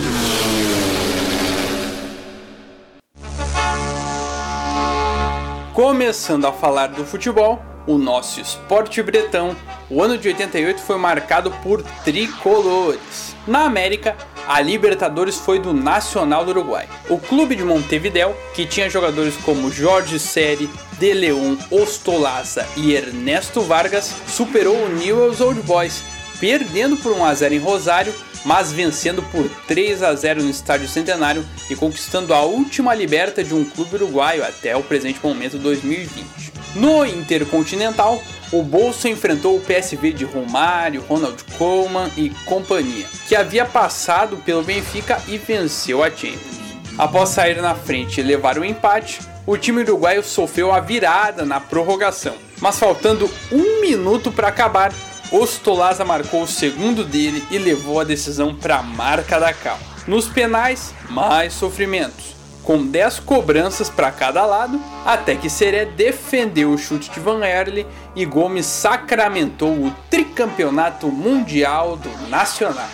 Começando 5.72 6.44
a 6.44 6.52
falar 6.52 6.88
do 6.88 7.04
futebol, 7.04 7.62
o 7.86 7.98
nosso 7.98 8.40
esporte 8.40 9.02
bretão, 9.02 9.56
o 9.90 10.02
ano 10.02 10.16
de 10.16 10.28
88 10.28 10.80
foi 10.80 10.96
marcado 10.96 11.50
por 11.62 11.82
tricolores. 12.04 13.34
Na 13.46 13.64
América, 13.64 14.16
a 14.46 14.60
Libertadores 14.60 15.36
foi 15.36 15.58
do 15.58 15.72
Nacional 15.72 16.44
do 16.44 16.50
Uruguai. 16.50 16.88
O 17.08 17.18
clube 17.18 17.56
de 17.56 17.64
Montevideo, 17.64 18.34
que 18.54 18.66
tinha 18.66 18.90
jogadores 18.90 19.36
como 19.38 19.70
Jorge 19.70 20.18
Seri, 20.18 20.68
De 20.98 21.12
Leon, 21.12 21.56
Ostolaza 21.70 22.66
e 22.76 22.94
Ernesto 22.94 23.60
Vargas, 23.62 24.14
superou 24.26 24.76
o 24.76 24.88
Newell's 24.88 25.40
Old 25.40 25.60
Boys, 25.62 26.02
perdendo 26.38 26.96
por 26.96 27.12
1 27.12 27.24
a 27.24 27.34
0 27.34 27.54
em 27.54 27.58
Rosário 27.58 28.14
mas 28.44 28.72
vencendo 28.72 29.22
por 29.30 29.48
3 29.66 30.02
a 30.02 30.14
0 30.14 30.42
no 30.42 30.50
Estádio 30.50 30.88
Centenário 30.88 31.44
e 31.70 31.76
conquistando 31.76 32.34
a 32.34 32.42
última 32.42 32.94
liberta 32.94 33.42
de 33.42 33.54
um 33.54 33.64
clube 33.64 33.96
uruguaio 33.96 34.44
até 34.44 34.76
o 34.76 34.82
presente 34.82 35.20
momento 35.22 35.58
2020. 35.58 36.51
No 36.74 37.04
Intercontinental, 37.04 38.22
o 38.50 38.62
Bolso 38.62 39.06
enfrentou 39.06 39.56
o 39.56 39.60
PSV 39.60 40.12
de 40.12 40.24
Romário, 40.24 41.04
Ronald 41.08 41.44
Koeman 41.58 42.10
e 42.16 42.30
companhia, 42.46 43.06
que 43.28 43.36
havia 43.36 43.64
passado 43.64 44.38
pelo 44.38 44.62
Benfica 44.62 45.20
e 45.28 45.36
venceu 45.36 46.02
a 46.02 46.10
Champions. 46.10 46.62
Após 46.96 47.30
sair 47.30 47.60
na 47.60 47.74
frente 47.74 48.20
e 48.20 48.22
levar 48.22 48.58
o 48.58 48.64
empate, 48.64 49.20
o 49.46 49.56
time 49.56 49.82
uruguaio 49.82 50.22
sofreu 50.22 50.72
a 50.72 50.80
virada 50.80 51.44
na 51.44 51.60
prorrogação. 51.60 52.34
Mas 52.60 52.78
faltando 52.78 53.30
um 53.50 53.80
minuto 53.80 54.30
para 54.30 54.48
acabar, 54.48 54.92
Ostolaza 55.30 56.04
marcou 56.04 56.42
o 56.42 56.48
segundo 56.48 57.04
dele 57.04 57.42
e 57.50 57.58
levou 57.58 58.00
a 58.00 58.04
decisão 58.04 58.54
para 58.54 58.76
a 58.76 58.82
marca 58.82 59.40
da 59.40 59.52
cal. 59.52 59.78
Nos 60.06 60.28
penais, 60.28 60.94
mais 61.08 61.54
sofrimentos, 61.54 62.31
com 62.62 62.86
10 62.86 63.20
cobranças 63.20 63.88
para 63.90 64.10
cada 64.10 64.44
lado, 64.46 64.80
até 65.04 65.34
que 65.34 65.50
Seré 65.50 65.84
defendeu 65.84 66.70
o 66.70 66.78
chute 66.78 67.10
de 67.10 67.20
Van 67.20 67.44
Erle 67.44 67.86
e 68.14 68.24
Gomes 68.24 68.66
sacramentou 68.66 69.72
o 69.72 69.94
tricampeonato 70.08 71.08
mundial 71.08 71.96
do 71.96 72.28
Nacional. 72.28 72.88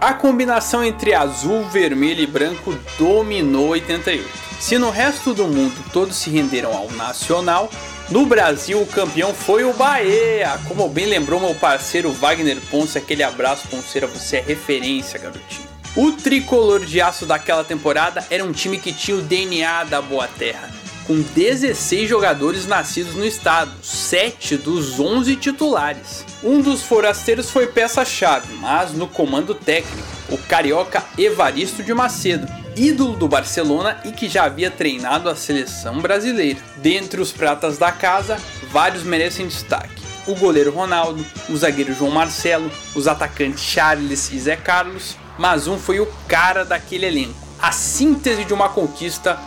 A 0.00 0.14
combinação 0.14 0.84
entre 0.84 1.12
azul, 1.12 1.64
vermelho 1.64 2.22
e 2.22 2.26
branco 2.26 2.72
dominou 2.96 3.70
88. 3.70 4.28
Se 4.60 4.78
no 4.78 4.90
resto 4.90 5.34
do 5.34 5.46
mundo 5.46 5.74
todos 5.92 6.16
se 6.16 6.30
renderam 6.30 6.76
ao 6.76 6.90
Nacional, 6.90 7.70
no 8.10 8.24
Brasil 8.24 8.80
o 8.80 8.86
campeão 8.86 9.34
foi 9.34 9.64
o 9.64 9.72
Bahia. 9.72 10.58
Como 10.66 10.88
bem 10.88 11.06
lembrou 11.06 11.40
meu 11.40 11.54
parceiro 11.54 12.12
Wagner 12.12 12.58
Ponce, 12.70 12.96
aquele 12.96 13.22
abraço 13.22 13.68
Ponceira, 13.68 14.06
você 14.06 14.38
é 14.38 14.40
referência, 14.40 15.18
garotinho. 15.18 15.77
O 15.96 16.12
tricolor 16.12 16.84
de 16.84 17.00
aço 17.00 17.26
daquela 17.26 17.64
temporada 17.64 18.24
era 18.30 18.44
um 18.44 18.52
time 18.52 18.78
que 18.78 18.92
tinha 18.92 19.16
o 19.16 19.22
DNA 19.22 19.84
da 19.84 20.02
Boa 20.02 20.28
Terra, 20.28 20.70
com 21.06 21.20
16 21.20 22.08
jogadores 22.08 22.66
nascidos 22.66 23.14
no 23.14 23.24
estado, 23.24 23.72
7 23.82 24.58
dos 24.58 25.00
11 25.00 25.34
titulares. 25.36 26.24
Um 26.44 26.60
dos 26.60 26.82
forasteiros 26.82 27.50
foi 27.50 27.66
peça-chave, 27.66 28.52
mas 28.60 28.92
no 28.92 29.08
comando 29.08 29.54
técnico, 29.54 30.06
o 30.28 30.36
carioca 30.36 31.02
Evaristo 31.16 31.82
de 31.82 31.94
Macedo, 31.94 32.46
ídolo 32.76 33.16
do 33.16 33.26
Barcelona 33.26 34.00
e 34.04 34.12
que 34.12 34.28
já 34.28 34.44
havia 34.44 34.70
treinado 34.70 35.28
a 35.28 35.34
seleção 35.34 36.00
brasileira. 36.00 36.60
Dentre 36.76 37.20
os 37.20 37.32
pratas 37.32 37.78
da 37.78 37.90
casa, 37.90 38.38
vários 38.70 39.02
merecem 39.02 39.48
destaque. 39.48 40.02
O 40.26 40.34
goleiro 40.34 40.70
Ronaldo, 40.70 41.24
o 41.48 41.56
zagueiro 41.56 41.94
João 41.94 42.10
Marcelo, 42.10 42.70
os 42.94 43.08
atacantes 43.08 43.64
Charles 43.64 44.30
e 44.30 44.38
Zé 44.38 44.56
Carlos, 44.56 45.16
mas 45.38 45.68
um 45.68 45.78
foi 45.78 46.00
o 46.00 46.08
cara 46.26 46.64
daquele 46.64 47.06
elenco. 47.06 47.34
A 47.60 47.70
síntese 47.70 48.44
de 48.44 48.52
uma 48.52 48.68
conquista, 48.68 49.38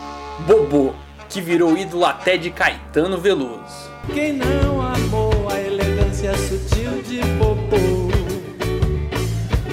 Bobô, 0.46 0.94
que 1.28 1.40
virou 1.40 1.76
ídolo 1.76 2.04
até 2.04 2.36
de 2.36 2.50
Caetano 2.50 3.18
Veloso. 3.18 3.90
Quem 4.12 4.32
não 4.32 4.80
amou 4.80 5.48
a 5.50 5.60
elegância 5.60 6.32
sutil 6.36 7.02
de 7.02 7.20
Bobô? 7.38 8.10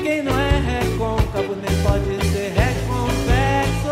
Quem 0.04 0.22
não 0.22 0.38
é 0.38 0.82
recôncavo 0.82 1.56
nem 1.56 1.84
pode 1.84 2.28
ser 2.32 2.54
reconvexo? 2.54 3.90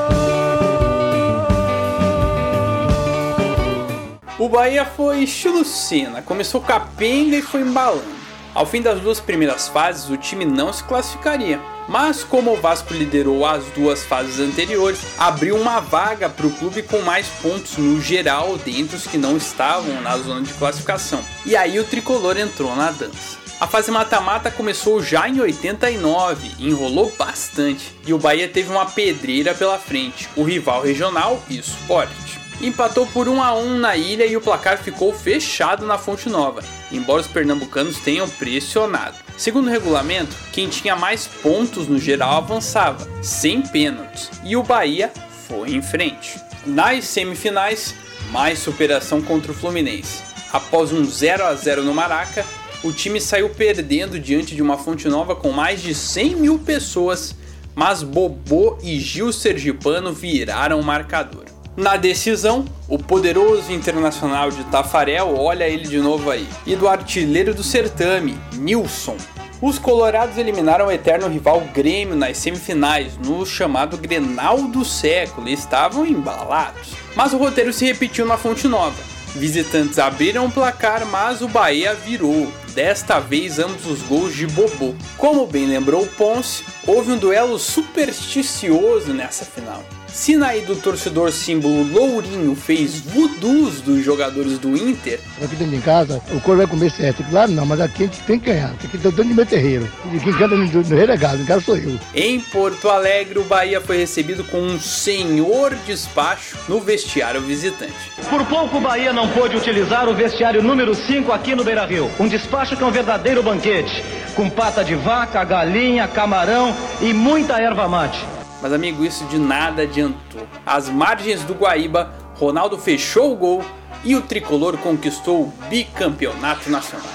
O 4.37 4.49
Bahia 4.49 4.85
foi 4.85 5.25
Senna, 5.25 6.21
começou 6.21 6.61
capenga 6.61 7.37
e 7.37 7.41
foi 7.41 7.61
embalando. 7.61 8.17
Ao 8.53 8.65
fim 8.65 8.81
das 8.81 8.99
duas 8.99 9.19
primeiras 9.19 9.67
fases, 9.67 10.09
o 10.09 10.17
time 10.17 10.45
não 10.45 10.73
se 10.73 10.83
classificaria, 10.83 11.59
mas 11.87 12.23
como 12.23 12.53
o 12.53 12.61
Vasco 12.61 12.93
liderou 12.93 13.45
as 13.45 13.63
duas 13.75 14.03
fases 14.03 14.39
anteriores, 14.39 14.99
abriu 15.17 15.55
uma 15.55 15.79
vaga 15.79 16.29
para 16.29 16.47
o 16.47 16.51
clube 16.51 16.83
com 16.83 17.01
mais 17.01 17.27
pontos 17.41 17.77
no 17.77 18.01
geral 18.01 18.57
dentre 18.57 18.95
os 18.95 19.07
que 19.07 19.17
não 19.17 19.37
estavam 19.37 20.01
na 20.01 20.17
zona 20.17 20.41
de 20.41 20.53
classificação. 20.53 21.23
E 21.45 21.55
aí 21.55 21.79
o 21.79 21.83
tricolor 21.83 22.37
entrou 22.37 22.75
na 22.75 22.91
dança. 22.91 23.37
A 23.59 23.65
fase 23.65 23.89
mata-mata 23.89 24.51
começou 24.51 25.01
já 25.01 25.27
em 25.27 25.39
89, 25.39 26.51
enrolou 26.59 27.11
bastante, 27.17 27.95
e 28.05 28.13
o 28.13 28.19
Bahia 28.19 28.47
teve 28.47 28.69
uma 28.69 28.85
pedreira 28.85 29.55
pela 29.55 29.79
frente, 29.79 30.29
o 30.35 30.43
rival 30.43 30.83
regional 30.83 31.41
e 31.49 31.57
o 31.57 31.61
Sport 31.61 32.46
empatou 32.61 33.05
por 33.07 33.27
1 33.27 33.41
a 33.41 33.53
1 33.55 33.77
na 33.77 33.95
ilha 33.95 34.25
e 34.25 34.35
o 34.35 34.41
placar 34.41 34.77
ficou 34.77 35.13
fechado 35.13 35.85
na 35.85 35.97
Fonte 35.97 36.29
Nova, 36.29 36.63
embora 36.91 37.21
os 37.21 37.27
pernambucanos 37.27 37.99
tenham 37.99 38.27
pressionado. 38.27 39.17
Segundo 39.37 39.67
o 39.67 39.71
regulamento, 39.71 40.35
quem 40.51 40.67
tinha 40.67 40.95
mais 40.95 41.27
pontos 41.27 41.87
no 41.87 41.99
geral 41.99 42.37
avançava, 42.37 43.07
sem 43.21 43.61
pênaltis, 43.61 44.31
e 44.43 44.55
o 44.55 44.63
Bahia 44.63 45.11
foi 45.47 45.75
em 45.75 45.81
frente. 45.81 46.39
Nas 46.65 47.05
semifinais, 47.05 47.93
mais 48.31 48.59
superação 48.59 49.21
contra 49.21 49.51
o 49.51 49.55
Fluminense. 49.55 50.23
Após 50.51 50.91
um 50.91 51.05
0 51.05 51.45
a 51.45 51.53
0 51.53 51.83
no 51.83 51.93
Maraca, 51.93 52.45
o 52.83 52.91
time 52.91 53.21
saiu 53.21 53.49
perdendo 53.49 54.19
diante 54.19 54.55
de 54.55 54.61
uma 54.61 54.77
Fonte 54.77 55.07
Nova 55.07 55.35
com 55.35 55.51
mais 55.51 55.81
de 55.81 55.93
100 55.93 56.35
mil 56.35 56.59
pessoas, 56.59 57.35
mas 57.75 58.01
Bobô 58.01 58.77
e 58.81 58.99
Gil 58.99 59.31
Sergipano 59.31 60.13
viraram 60.13 60.79
o 60.79 60.83
marcador. 60.83 61.56
Na 61.77 61.95
decisão, 61.95 62.65
o 62.89 62.97
poderoso 62.97 63.71
internacional 63.71 64.49
de 64.49 64.63
Tafarel, 64.63 65.35
olha 65.37 65.69
ele 65.69 65.87
de 65.87 65.99
novo 65.99 66.31
aí, 66.31 66.47
e 66.65 66.75
do 66.75 66.87
artilheiro 66.87 67.53
do 67.53 67.61
certame, 67.61 68.35
Nilson. 68.53 69.15
Os 69.61 69.77
colorados 69.77 70.39
eliminaram 70.39 70.87
o 70.87 70.91
eterno 70.91 71.27
rival 71.27 71.61
Grêmio 71.75 72.15
nas 72.15 72.37
semifinais, 72.37 73.15
no 73.23 73.45
chamado 73.45 73.95
Grenal 73.95 74.63
do 74.63 74.83
século, 74.83 75.47
e 75.47 75.53
estavam 75.53 76.03
embalados. 76.03 76.93
Mas 77.15 77.31
o 77.31 77.37
roteiro 77.37 77.71
se 77.71 77.85
repetiu 77.85 78.25
na 78.25 78.37
Fonte 78.37 78.67
Nova. 78.67 78.97
Visitantes 79.35 79.99
abriram 79.99 80.47
o 80.47 80.51
placar, 80.51 81.05
mas 81.05 81.43
o 81.43 81.47
Bahia 81.47 81.93
virou, 81.93 82.51
desta 82.73 83.19
vez 83.19 83.59
ambos 83.59 83.85
os 83.85 84.01
gols 84.01 84.33
de 84.33 84.47
Bobô. 84.47 84.95
Como 85.15 85.45
bem 85.45 85.67
lembrou 85.67 86.07
Ponce, 86.17 86.63
houve 86.87 87.11
um 87.11 87.17
duelo 87.19 87.59
supersticioso 87.59 89.13
nessa 89.13 89.45
final. 89.45 89.83
Sinaí 90.17 90.61
do 90.61 90.75
torcedor 90.75 91.31
símbolo 91.31 91.83
Lourinho 91.83 92.55
fez 92.55 92.99
voodoos 92.99 93.81
dos 93.81 94.03
jogadores 94.03 94.57
do 94.57 94.75
Inter. 94.75 95.19
Aqui 95.39 95.55
dentro 95.55 95.77
de 95.77 95.81
casa, 95.83 96.19
o 96.31 96.41
cor 96.41 96.57
vai 96.57 96.65
comer 96.65 96.89
certo. 96.89 97.23
Claro 97.29 97.51
não, 97.51 97.67
mas 97.67 97.79
aqui 97.79 98.03
a 98.03 98.05
gente 98.07 98.19
tem 98.21 98.39
que 98.39 98.47
ganhar. 98.47 98.71
Aqui 98.71 98.87
tem 98.87 98.99
dono 98.99 99.29
de 99.29 99.35
meu 99.35 99.45
terreiro. 99.45 99.87
E 100.11 100.19
quem 100.19 100.33
canta 100.33 100.55
no, 100.55 100.65
no 100.65 100.83
terreiro 100.83 101.11
é 101.11 101.17
gado, 101.17 101.37
no 101.37 101.45
caso 101.45 101.65
sou 101.65 101.77
eu. 101.77 101.99
Em 102.15 102.39
Porto 102.39 102.89
Alegre, 102.89 103.37
o 103.37 103.43
Bahia 103.43 103.79
foi 103.79 103.97
recebido 103.97 104.43
com 104.43 104.57
um 104.57 104.79
senhor 104.79 105.75
despacho 105.85 106.57
no 106.67 106.81
vestiário 106.81 107.39
visitante. 107.39 107.93
Por 108.27 108.43
pouco 108.47 108.77
o 108.77 108.81
Bahia 108.81 109.13
não 109.13 109.29
pôde 109.29 109.55
utilizar 109.55 110.09
o 110.09 110.15
vestiário 110.15 110.63
número 110.63 110.95
5 110.95 111.31
aqui 111.31 111.53
no 111.53 111.63
Beira 111.63 111.85
Rio. 111.85 112.09
Um 112.19 112.27
despacho 112.27 112.75
que 112.75 112.81
é 112.81 112.85
um 112.87 112.91
verdadeiro 112.91 113.43
banquete. 113.43 114.03
Com 114.35 114.49
pata 114.49 114.83
de 114.83 114.95
vaca, 114.95 115.43
galinha, 115.43 116.07
camarão 116.07 116.75
e 117.01 117.13
muita 117.13 117.61
erva 117.61 117.87
mate. 117.87 118.36
Mas, 118.61 118.73
amigo, 118.73 119.05
isso 119.05 119.23
de 119.25 119.37
nada 119.37 119.83
adiantou. 119.83 120.47
Às 120.65 120.89
margens 120.89 121.43
do 121.43 121.53
Guaíba, 121.53 122.11
Ronaldo 122.35 122.77
fechou 122.77 123.31
o 123.33 123.35
gol 123.35 123.63
e 124.03 124.15
o 124.15 124.21
tricolor 124.21 124.77
conquistou 124.77 125.43
o 125.43 125.53
bicampeonato 125.69 126.69
nacional. 126.69 127.07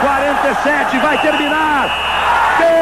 47, 0.00 0.98
vai 0.98 1.20
terminar! 1.22 1.88
Termina 2.58 2.76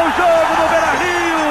o 0.00 0.10
jogo 0.16 0.62
no 0.62 0.68
Beira 0.68 0.92
Rio! 1.02 1.46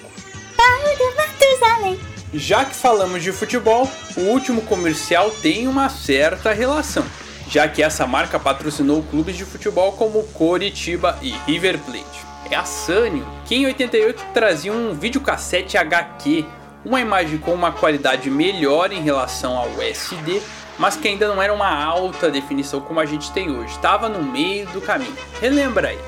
Já 2.33 2.65
que 2.65 2.75
falamos 2.75 3.23
de 3.23 3.31
futebol, 3.31 3.89
o 4.17 4.21
último 4.21 4.61
comercial 4.63 5.31
tem 5.31 5.65
uma 5.65 5.87
certa 5.87 6.51
relação 6.51 7.05
já 7.53 7.67
que 7.67 7.83
essa 7.83 8.07
marca 8.07 8.39
patrocinou 8.39 9.03
clubes 9.03 9.37
de 9.37 9.45
futebol 9.45 9.91
como 9.91 10.23
Coritiba 10.33 11.19
e 11.21 11.29
River 11.45 11.77
Plate. 11.77 12.25
É 12.49 12.55
a 12.55 12.65
Sanyo, 12.65 13.23
que 13.45 13.53
em 13.53 13.67
88 13.67 14.25
trazia 14.33 14.73
um 14.73 14.95
videocassete 14.95 15.77
HQ 15.77 16.43
uma 16.83 16.99
imagem 16.99 17.37
com 17.37 17.53
uma 17.53 17.71
qualidade 17.71 18.27
melhor 18.29 18.91
em 18.91 19.01
relação 19.01 19.55
ao 19.55 19.69
SD, 19.79 20.41
mas 20.79 20.95
que 20.95 21.07
ainda 21.07 21.27
não 21.27 21.39
era 21.39 21.53
uma 21.53 21.69
alta 21.69 22.29
definição 22.29 22.81
como 22.81 22.99
a 22.99 23.05
gente 23.05 23.31
tem 23.31 23.51
hoje, 23.51 23.71
estava 23.71 24.09
no 24.09 24.23
meio 24.23 24.67
do 24.69 24.81
caminho. 24.81 25.15
Relembra 25.39 25.89
aí. 25.89 25.99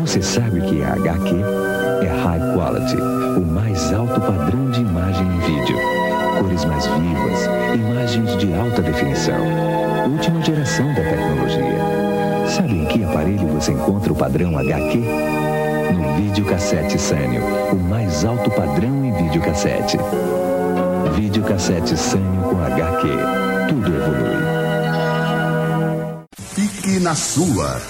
Você 0.00 0.22
sabe 0.22 0.62
que 0.62 0.80
é 0.80 0.86
HQ? 0.86 1.36
É 2.02 2.08
High 2.08 2.54
Quality, 2.54 2.96
o 2.96 3.46
mais 3.46 3.92
alto 3.92 4.18
padrão 4.22 4.70
de 4.70 4.80
imagem 4.80 5.26
em 5.26 5.38
vídeo. 5.40 5.89
Cores 6.60 6.64
mais 6.64 6.86
vivas, 6.86 7.46
imagens 7.74 8.36
de 8.36 8.54
alta 8.54 8.82
definição. 8.82 9.40
Última 10.10 10.42
geração 10.42 10.86
da 10.88 11.02
tecnologia. 11.02 11.78
Sabe 12.48 12.72
em 12.72 12.86
que 12.86 13.04
aparelho 13.04 13.46
você 13.48 13.72
encontra 13.72 14.12
o 14.12 14.16
padrão 14.16 14.58
HQ? 14.58 14.98
No 15.94 16.16
videocassete 16.16 16.98
Sanyo, 16.98 17.42
o 17.72 17.76
mais 17.76 18.24
alto 18.24 18.50
padrão 18.50 19.04
em 19.04 19.12
videocassete. 19.24 19.96
Videocassete 21.14 21.96
Sanyo 21.96 22.42
com 22.42 22.62
HQ. 22.62 23.08
Tudo 23.68 23.96
evolui. 23.96 24.36
Fique 26.36 27.00
na 27.00 27.14
sua. 27.14 27.80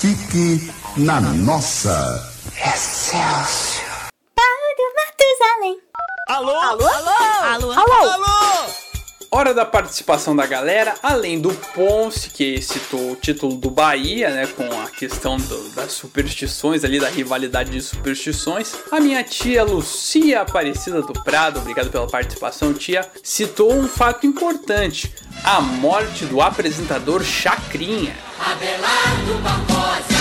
Fique 0.00 0.72
na 0.96 1.20
nossa. 1.20 2.20
Excelsior. 2.56 4.08
Paulo 4.34 4.94
Matusalém. 4.96 5.78
Alô? 6.28 6.56
Alô? 6.58 6.86
Alô? 6.86 7.17
Alô? 7.90 8.10
Alô? 8.10 8.48
Hora 9.30 9.52
da 9.52 9.64
participação 9.64 10.34
da 10.34 10.46
galera, 10.46 10.94
além 11.02 11.40
do 11.40 11.52
Ponce, 11.74 12.30
que 12.30 12.60
citou 12.62 13.12
o 13.12 13.16
título 13.16 13.56
do 13.56 13.70
Bahia, 13.70 14.30
né, 14.30 14.46
com 14.46 14.64
a 14.80 14.88
questão 14.88 15.36
do, 15.36 15.68
das 15.70 15.92
superstições 15.92 16.82
ali, 16.82 16.98
da 16.98 17.08
rivalidade 17.08 17.70
de 17.70 17.80
superstições. 17.80 18.74
A 18.90 19.00
minha 19.00 19.22
tia 19.22 19.64
Lucia 19.64 20.40
Aparecida 20.40 21.02
do 21.02 21.12
Prado, 21.12 21.60
obrigado 21.60 21.90
pela 21.90 22.06
participação, 22.06 22.72
tia, 22.72 23.08
citou 23.22 23.72
um 23.72 23.86
fato 23.86 24.26
importante: 24.26 25.14
a 25.44 25.60
morte 25.60 26.24
do 26.24 26.40
apresentador 26.40 27.22
Chacrinha. 27.22 28.16
Abelardo 28.38 29.42
Barbosa 29.42 30.17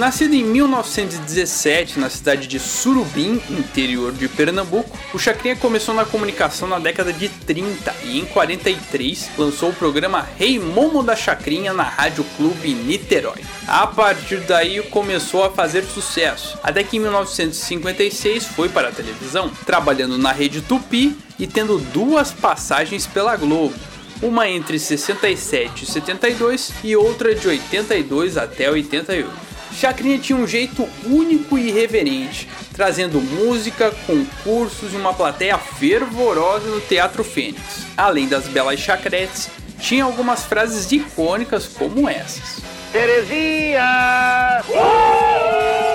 Nascido 0.00 0.32
em 0.32 0.42
1917 0.42 2.00
na 2.00 2.08
cidade 2.08 2.46
de 2.46 2.58
Surubim, 2.58 3.38
interior 3.50 4.12
de 4.12 4.28
Pernambuco, 4.28 4.98
o 5.12 5.18
Chacrinha 5.18 5.54
começou 5.54 5.94
na 5.94 6.06
comunicação 6.06 6.66
na 6.66 6.78
década 6.78 7.12
de 7.12 7.28
30 7.28 7.94
e 8.04 8.18
em 8.18 8.24
43 8.24 9.28
lançou 9.36 9.68
o 9.68 9.74
programa 9.74 10.26
Rei 10.38 10.58
Momo 10.58 11.02
da 11.02 11.14
Chacrinha 11.14 11.74
na 11.74 11.82
Rádio 11.82 12.24
Clube 12.38 12.72
Niterói. 12.72 13.42
A 13.68 13.86
partir 13.86 14.38
daí 14.38 14.82
começou 14.84 15.44
a 15.44 15.50
fazer 15.50 15.84
sucesso, 15.84 16.58
até 16.62 16.82
que 16.82 16.96
em 16.96 17.00
1956 17.00 18.46
foi 18.46 18.70
para 18.70 18.88
a 18.88 18.92
televisão, 18.92 19.50
trabalhando 19.66 20.16
na 20.16 20.32
Rede 20.32 20.62
Tupi 20.62 21.14
e 21.38 21.46
tendo 21.46 21.76
duas 21.76 22.32
passagens 22.32 23.06
pela 23.06 23.36
Globo 23.36 23.74
uma 24.22 24.48
entre 24.48 24.78
67 24.78 25.84
e 25.84 25.86
72 25.86 26.72
e 26.84 26.96
outra 26.96 27.34
de 27.34 27.48
82 27.48 28.36
até 28.36 28.70
88. 28.70 29.49
Chacrinha 29.72 30.18
tinha 30.18 30.38
um 30.38 30.46
jeito 30.46 30.88
único 31.04 31.56
e 31.56 31.68
irreverente, 31.68 32.48
trazendo 32.74 33.20
música, 33.20 33.90
concursos 34.06 34.92
e 34.92 34.96
uma 34.96 35.14
plateia 35.14 35.56
fervorosa 35.58 36.68
no 36.68 36.80
Teatro 36.80 37.24
Fênix. 37.24 37.86
Além 37.96 38.28
das 38.28 38.48
belas 38.48 38.78
chacretes, 38.80 39.48
tinha 39.78 40.04
algumas 40.04 40.44
frases 40.44 40.90
icônicas 40.92 41.66
como 41.66 42.08
essas. 42.08 42.62
Terezinha! 42.92 44.62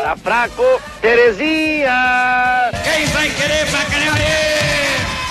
Tá 0.03 0.15
fraco? 0.21 0.81
Terezinha! 1.01 2.71
Quem 2.83 3.05
vai 3.07 3.29
querer 3.29 3.65
pra 3.69 3.79
aí? 3.79 4.85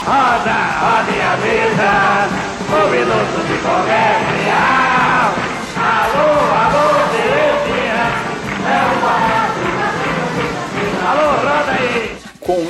Roda, 0.04 0.56
roda 0.80 1.14
a 1.24 1.36
mesa, 1.38 2.28
um 2.70 2.90
minuto 2.90 3.38
de 3.46 3.56
comercial. 3.62 4.13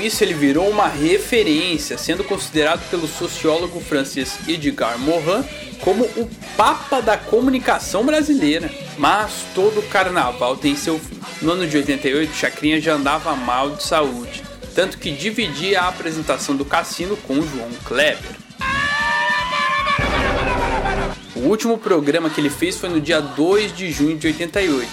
Isso, 0.04 0.22
ele 0.22 0.34
virou 0.34 0.68
uma 0.68 0.86
referência, 0.86 1.96
sendo 1.96 2.22
considerado 2.22 2.88
pelo 2.90 3.08
sociólogo 3.08 3.80
francês 3.80 4.38
Edgar 4.46 4.98
Morin 4.98 5.44
como 5.80 6.04
o 6.04 6.28
papa 6.56 7.00
da 7.00 7.16
comunicação 7.16 8.04
brasileira. 8.04 8.70
Mas 8.98 9.46
todo 9.54 9.82
carnaval 9.88 10.56
tem 10.56 10.76
seu 10.76 10.98
fim. 10.98 11.18
No 11.40 11.52
ano 11.52 11.66
de 11.66 11.76
88, 11.76 12.34
Chacrinha 12.34 12.80
já 12.80 12.94
andava 12.94 13.34
mal 13.34 13.70
de 13.70 13.82
saúde, 13.82 14.42
tanto 14.74 14.98
que 14.98 15.10
dividia 15.10 15.80
a 15.80 15.88
apresentação 15.88 16.54
do 16.54 16.64
cassino 16.64 17.16
com 17.16 17.34
João 17.42 17.70
Kleber. 17.84 18.44
O 21.34 21.48
último 21.48 21.78
programa 21.78 22.30
que 22.30 22.40
ele 22.40 22.50
fez 22.50 22.76
foi 22.76 22.88
no 22.88 23.00
dia 23.00 23.20
2 23.20 23.76
de 23.76 23.90
junho 23.90 24.16
de 24.16 24.26
88, 24.28 24.88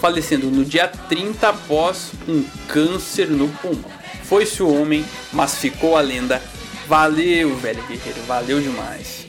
falecendo 0.00 0.50
no 0.50 0.64
dia 0.64 0.88
30 0.88 1.48
após 1.48 2.12
um 2.28 2.44
câncer 2.68 3.28
no 3.28 3.48
pulmão. 3.48 4.03
Foi-se 4.28 4.62
o 4.62 4.80
homem, 4.80 5.04
mas 5.32 5.56
ficou 5.56 5.96
a 5.96 6.00
lenda. 6.00 6.42
Valeu, 6.86 7.56
velho 7.56 7.82
guerreiro, 7.86 8.22
valeu 8.26 8.60
demais. 8.60 9.26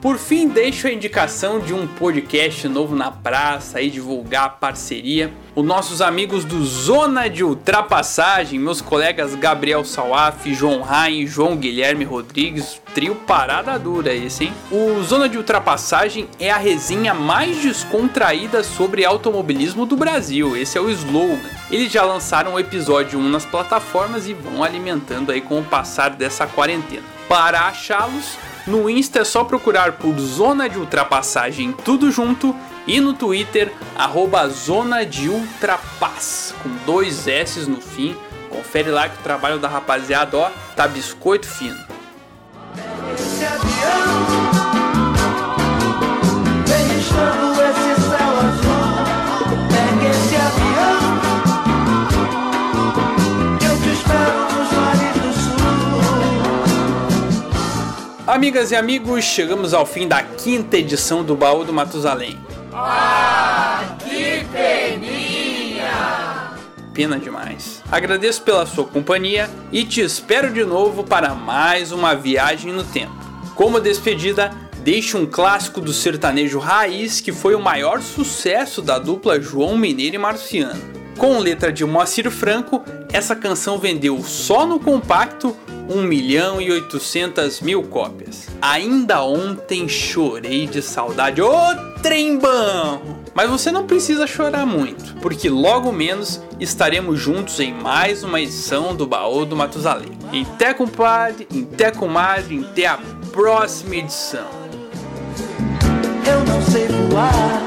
Por 0.00 0.18
fim, 0.18 0.46
deixo 0.46 0.86
a 0.86 0.92
indicação 0.92 1.58
de 1.58 1.72
um 1.72 1.86
podcast 1.86 2.68
novo 2.68 2.94
na 2.94 3.10
praça 3.10 3.80
e 3.80 3.90
divulgar 3.90 4.44
a 4.44 4.48
parceria. 4.50 5.32
Os 5.54 5.64
nossos 5.64 6.02
amigos 6.02 6.44
do 6.44 6.64
Zona 6.66 7.28
de 7.28 7.42
Ultrapassagem, 7.42 8.58
meus 8.58 8.82
colegas 8.82 9.34
Gabriel 9.34 9.84
Salaf, 9.84 10.52
João 10.52 10.82
Rain 10.82 11.26
João 11.26 11.56
Guilherme 11.56 12.04
Rodrigues, 12.04 12.80
trio 12.94 13.14
parada 13.14 13.78
dura 13.78 14.14
esse, 14.14 14.44
hein? 14.44 14.52
O 14.70 15.02
Zona 15.02 15.30
de 15.30 15.38
Ultrapassagem 15.38 16.28
é 16.38 16.50
a 16.50 16.58
resenha 16.58 17.14
mais 17.14 17.62
descontraída 17.62 18.62
sobre 18.62 19.04
automobilismo 19.04 19.86
do 19.86 19.96
Brasil, 19.96 20.54
esse 20.54 20.76
é 20.76 20.80
o 20.80 20.90
slogan. 20.90 21.40
Eles 21.70 21.90
já 21.90 22.04
lançaram 22.04 22.54
o 22.54 22.60
episódio 22.60 23.18
1 23.18 23.28
nas 23.30 23.46
plataformas 23.46 24.28
e 24.28 24.34
vão 24.34 24.62
alimentando 24.62 25.32
aí 25.32 25.40
com 25.40 25.58
o 25.58 25.64
passar 25.64 26.10
dessa 26.10 26.46
quarentena. 26.46 27.15
Para 27.28 27.62
achá-los, 27.66 28.38
no 28.66 28.88
Insta 28.88 29.20
é 29.20 29.24
só 29.24 29.42
procurar 29.42 29.92
por 29.92 30.16
Zona 30.18 30.68
de 30.68 30.78
Ultrapassagem 30.78 31.72
tudo 31.72 32.10
junto 32.10 32.54
e 32.86 33.00
no 33.00 33.14
Twitter, 33.14 33.72
arroba 33.96 34.48
Zona 34.48 35.04
de 35.04 35.28
Ultrapass, 35.28 36.54
com 36.62 36.68
dois 36.84 37.26
S 37.26 37.68
no 37.68 37.80
fim. 37.80 38.16
Confere 38.48 38.90
lá 38.90 39.08
que 39.08 39.18
o 39.18 39.22
trabalho 39.22 39.58
da 39.58 39.68
rapaziada, 39.68 40.36
ó, 40.36 40.50
tá 40.76 40.86
biscoito 40.86 41.48
fino. 41.48 41.84
Amigas 58.36 58.70
e 58.70 58.76
amigos, 58.76 59.24
chegamos 59.24 59.72
ao 59.72 59.86
fim 59.86 60.06
da 60.06 60.22
quinta 60.22 60.76
edição 60.76 61.24
do 61.24 61.34
Baú 61.34 61.64
do 61.64 61.72
Matusalém. 61.72 62.38
Ah, 62.70 63.96
que 63.98 64.44
peninha! 64.52 65.88
Pena 66.92 67.18
demais. 67.18 67.82
Agradeço 67.90 68.42
pela 68.42 68.66
sua 68.66 68.84
companhia 68.84 69.48
e 69.72 69.86
te 69.86 70.02
espero 70.02 70.52
de 70.52 70.66
novo 70.66 71.02
para 71.02 71.34
mais 71.34 71.92
uma 71.92 72.14
viagem 72.14 72.74
no 72.74 72.84
tempo. 72.84 73.16
Como 73.54 73.80
despedida, 73.80 74.50
deixe 74.84 75.16
um 75.16 75.24
clássico 75.24 75.80
do 75.80 75.94
sertanejo 75.94 76.58
raiz 76.58 77.22
que 77.22 77.32
foi 77.32 77.54
o 77.54 77.60
maior 77.60 78.02
sucesso 78.02 78.82
da 78.82 78.98
dupla 78.98 79.40
João 79.40 79.78
Mineiro 79.78 80.16
e 80.16 80.18
Marciano. 80.18 80.82
Com 81.16 81.38
letra 81.38 81.72
de 81.72 81.86
Moacir 81.86 82.30
Franco, 82.30 82.84
essa 83.12 83.34
canção 83.34 83.78
vendeu 83.78 84.22
só 84.22 84.66
no 84.66 84.78
compacto 84.80 85.56
1 85.88 86.02
milhão 86.02 86.60
e 86.60 86.70
800 86.70 87.60
mil 87.60 87.82
cópias. 87.84 88.48
Ainda 88.60 89.22
ontem 89.22 89.88
chorei 89.88 90.66
de 90.66 90.82
saudade. 90.82 91.40
Ô 91.40 91.52
trembão! 92.02 93.16
Mas 93.34 93.50
você 93.50 93.70
não 93.70 93.86
precisa 93.86 94.26
chorar 94.26 94.64
muito, 94.64 95.14
porque 95.20 95.48
logo 95.48 95.92
menos 95.92 96.40
estaremos 96.58 97.20
juntos 97.20 97.60
em 97.60 97.72
mais 97.72 98.22
uma 98.22 98.40
edição 98.40 98.96
do 98.96 99.06
Baú 99.06 99.44
do 99.44 99.54
Matusalém. 99.54 100.16
Até 100.54 100.72
compadre, 100.72 101.46
até 101.72 101.90
comadre, 101.90 102.66
até 102.70 102.86
a 102.86 102.98
próxima 103.32 103.96
edição. 103.96 104.48
Eu 106.26 106.44
não 106.44 106.62
sei 106.62 106.88
voar 106.88 107.62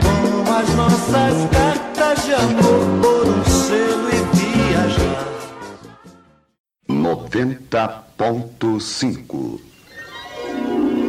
como 0.00 0.58
as 0.58 0.68
nossas 0.76 1.50
cartas 1.50 2.24
de 2.24 2.34
amor 2.34 3.02
por 3.02 3.53
selo 3.66 4.08
e 4.10 4.18
viajar. 4.36 5.24
90.5 6.88 9.60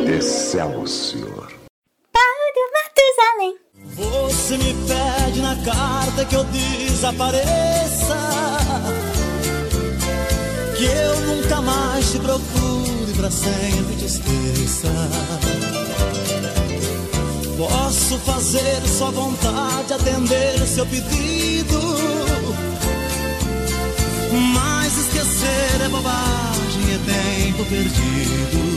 Excelsior. 0.07 1.47
Paulo 2.13 2.61
Matusalém. 2.75 3.53
Você 3.95 4.57
me 4.57 4.73
pede 4.87 5.41
na 5.41 5.55
carta 5.63 6.25
que 6.25 6.35
eu 6.35 6.43
desapareça. 6.45 8.15
Que 10.77 10.85
eu 10.85 11.19
nunca 11.21 11.61
mais 11.61 12.11
te 12.11 12.19
procure, 12.19 13.13
pra 13.17 13.31
sempre 13.31 13.95
te 13.97 14.05
esqueça. 14.05 14.89
Posso 17.57 18.17
fazer 18.19 18.81
sua 18.85 19.11
vontade, 19.11 19.93
atender 19.93 20.59
seu 20.67 20.85
pedido. 20.85 21.79
Mas 24.53 24.97
esquecer 24.97 25.81
é 25.85 25.87
bobagem, 25.87 26.83
é 26.93 26.99
tempo 27.45 27.63
perdido. 27.65 28.75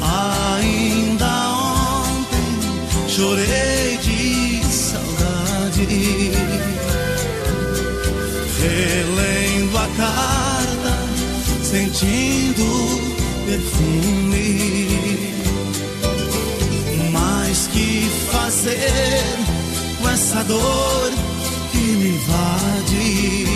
Ainda 0.00 1.26
ontem 2.06 3.08
chorei 3.08 3.98
de 3.98 4.64
saudade, 4.64 6.32
relendo 8.60 9.76
a 9.76 9.88
carta, 9.96 10.98
sentindo 11.64 13.12
perfume. 13.44 15.11
Fazer 18.52 19.24
com 19.98 20.08
essa 20.10 20.44
dor 20.44 21.12
que 21.70 21.78
me 21.78 22.08
invade? 22.10 23.46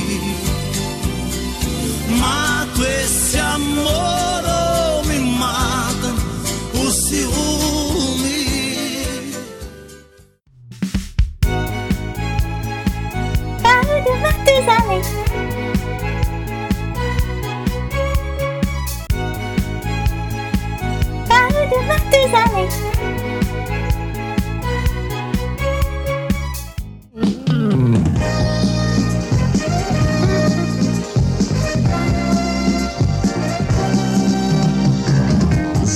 Mato 2.19 2.83
esse 2.83 3.39
amor 3.39 3.46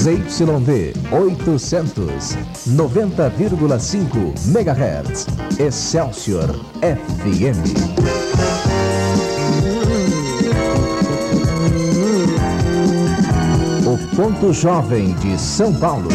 ZYD 0.01 0.94
800, 1.12 2.38
90,5 2.68 4.46
MHz. 4.46 5.26
Excelsior 5.61 6.48
FM. 6.80 7.61
O 13.84 14.16
ponto 14.16 14.55
jovem 14.55 15.12
de 15.16 15.38
São 15.38 15.74
Paulo. 15.74 16.09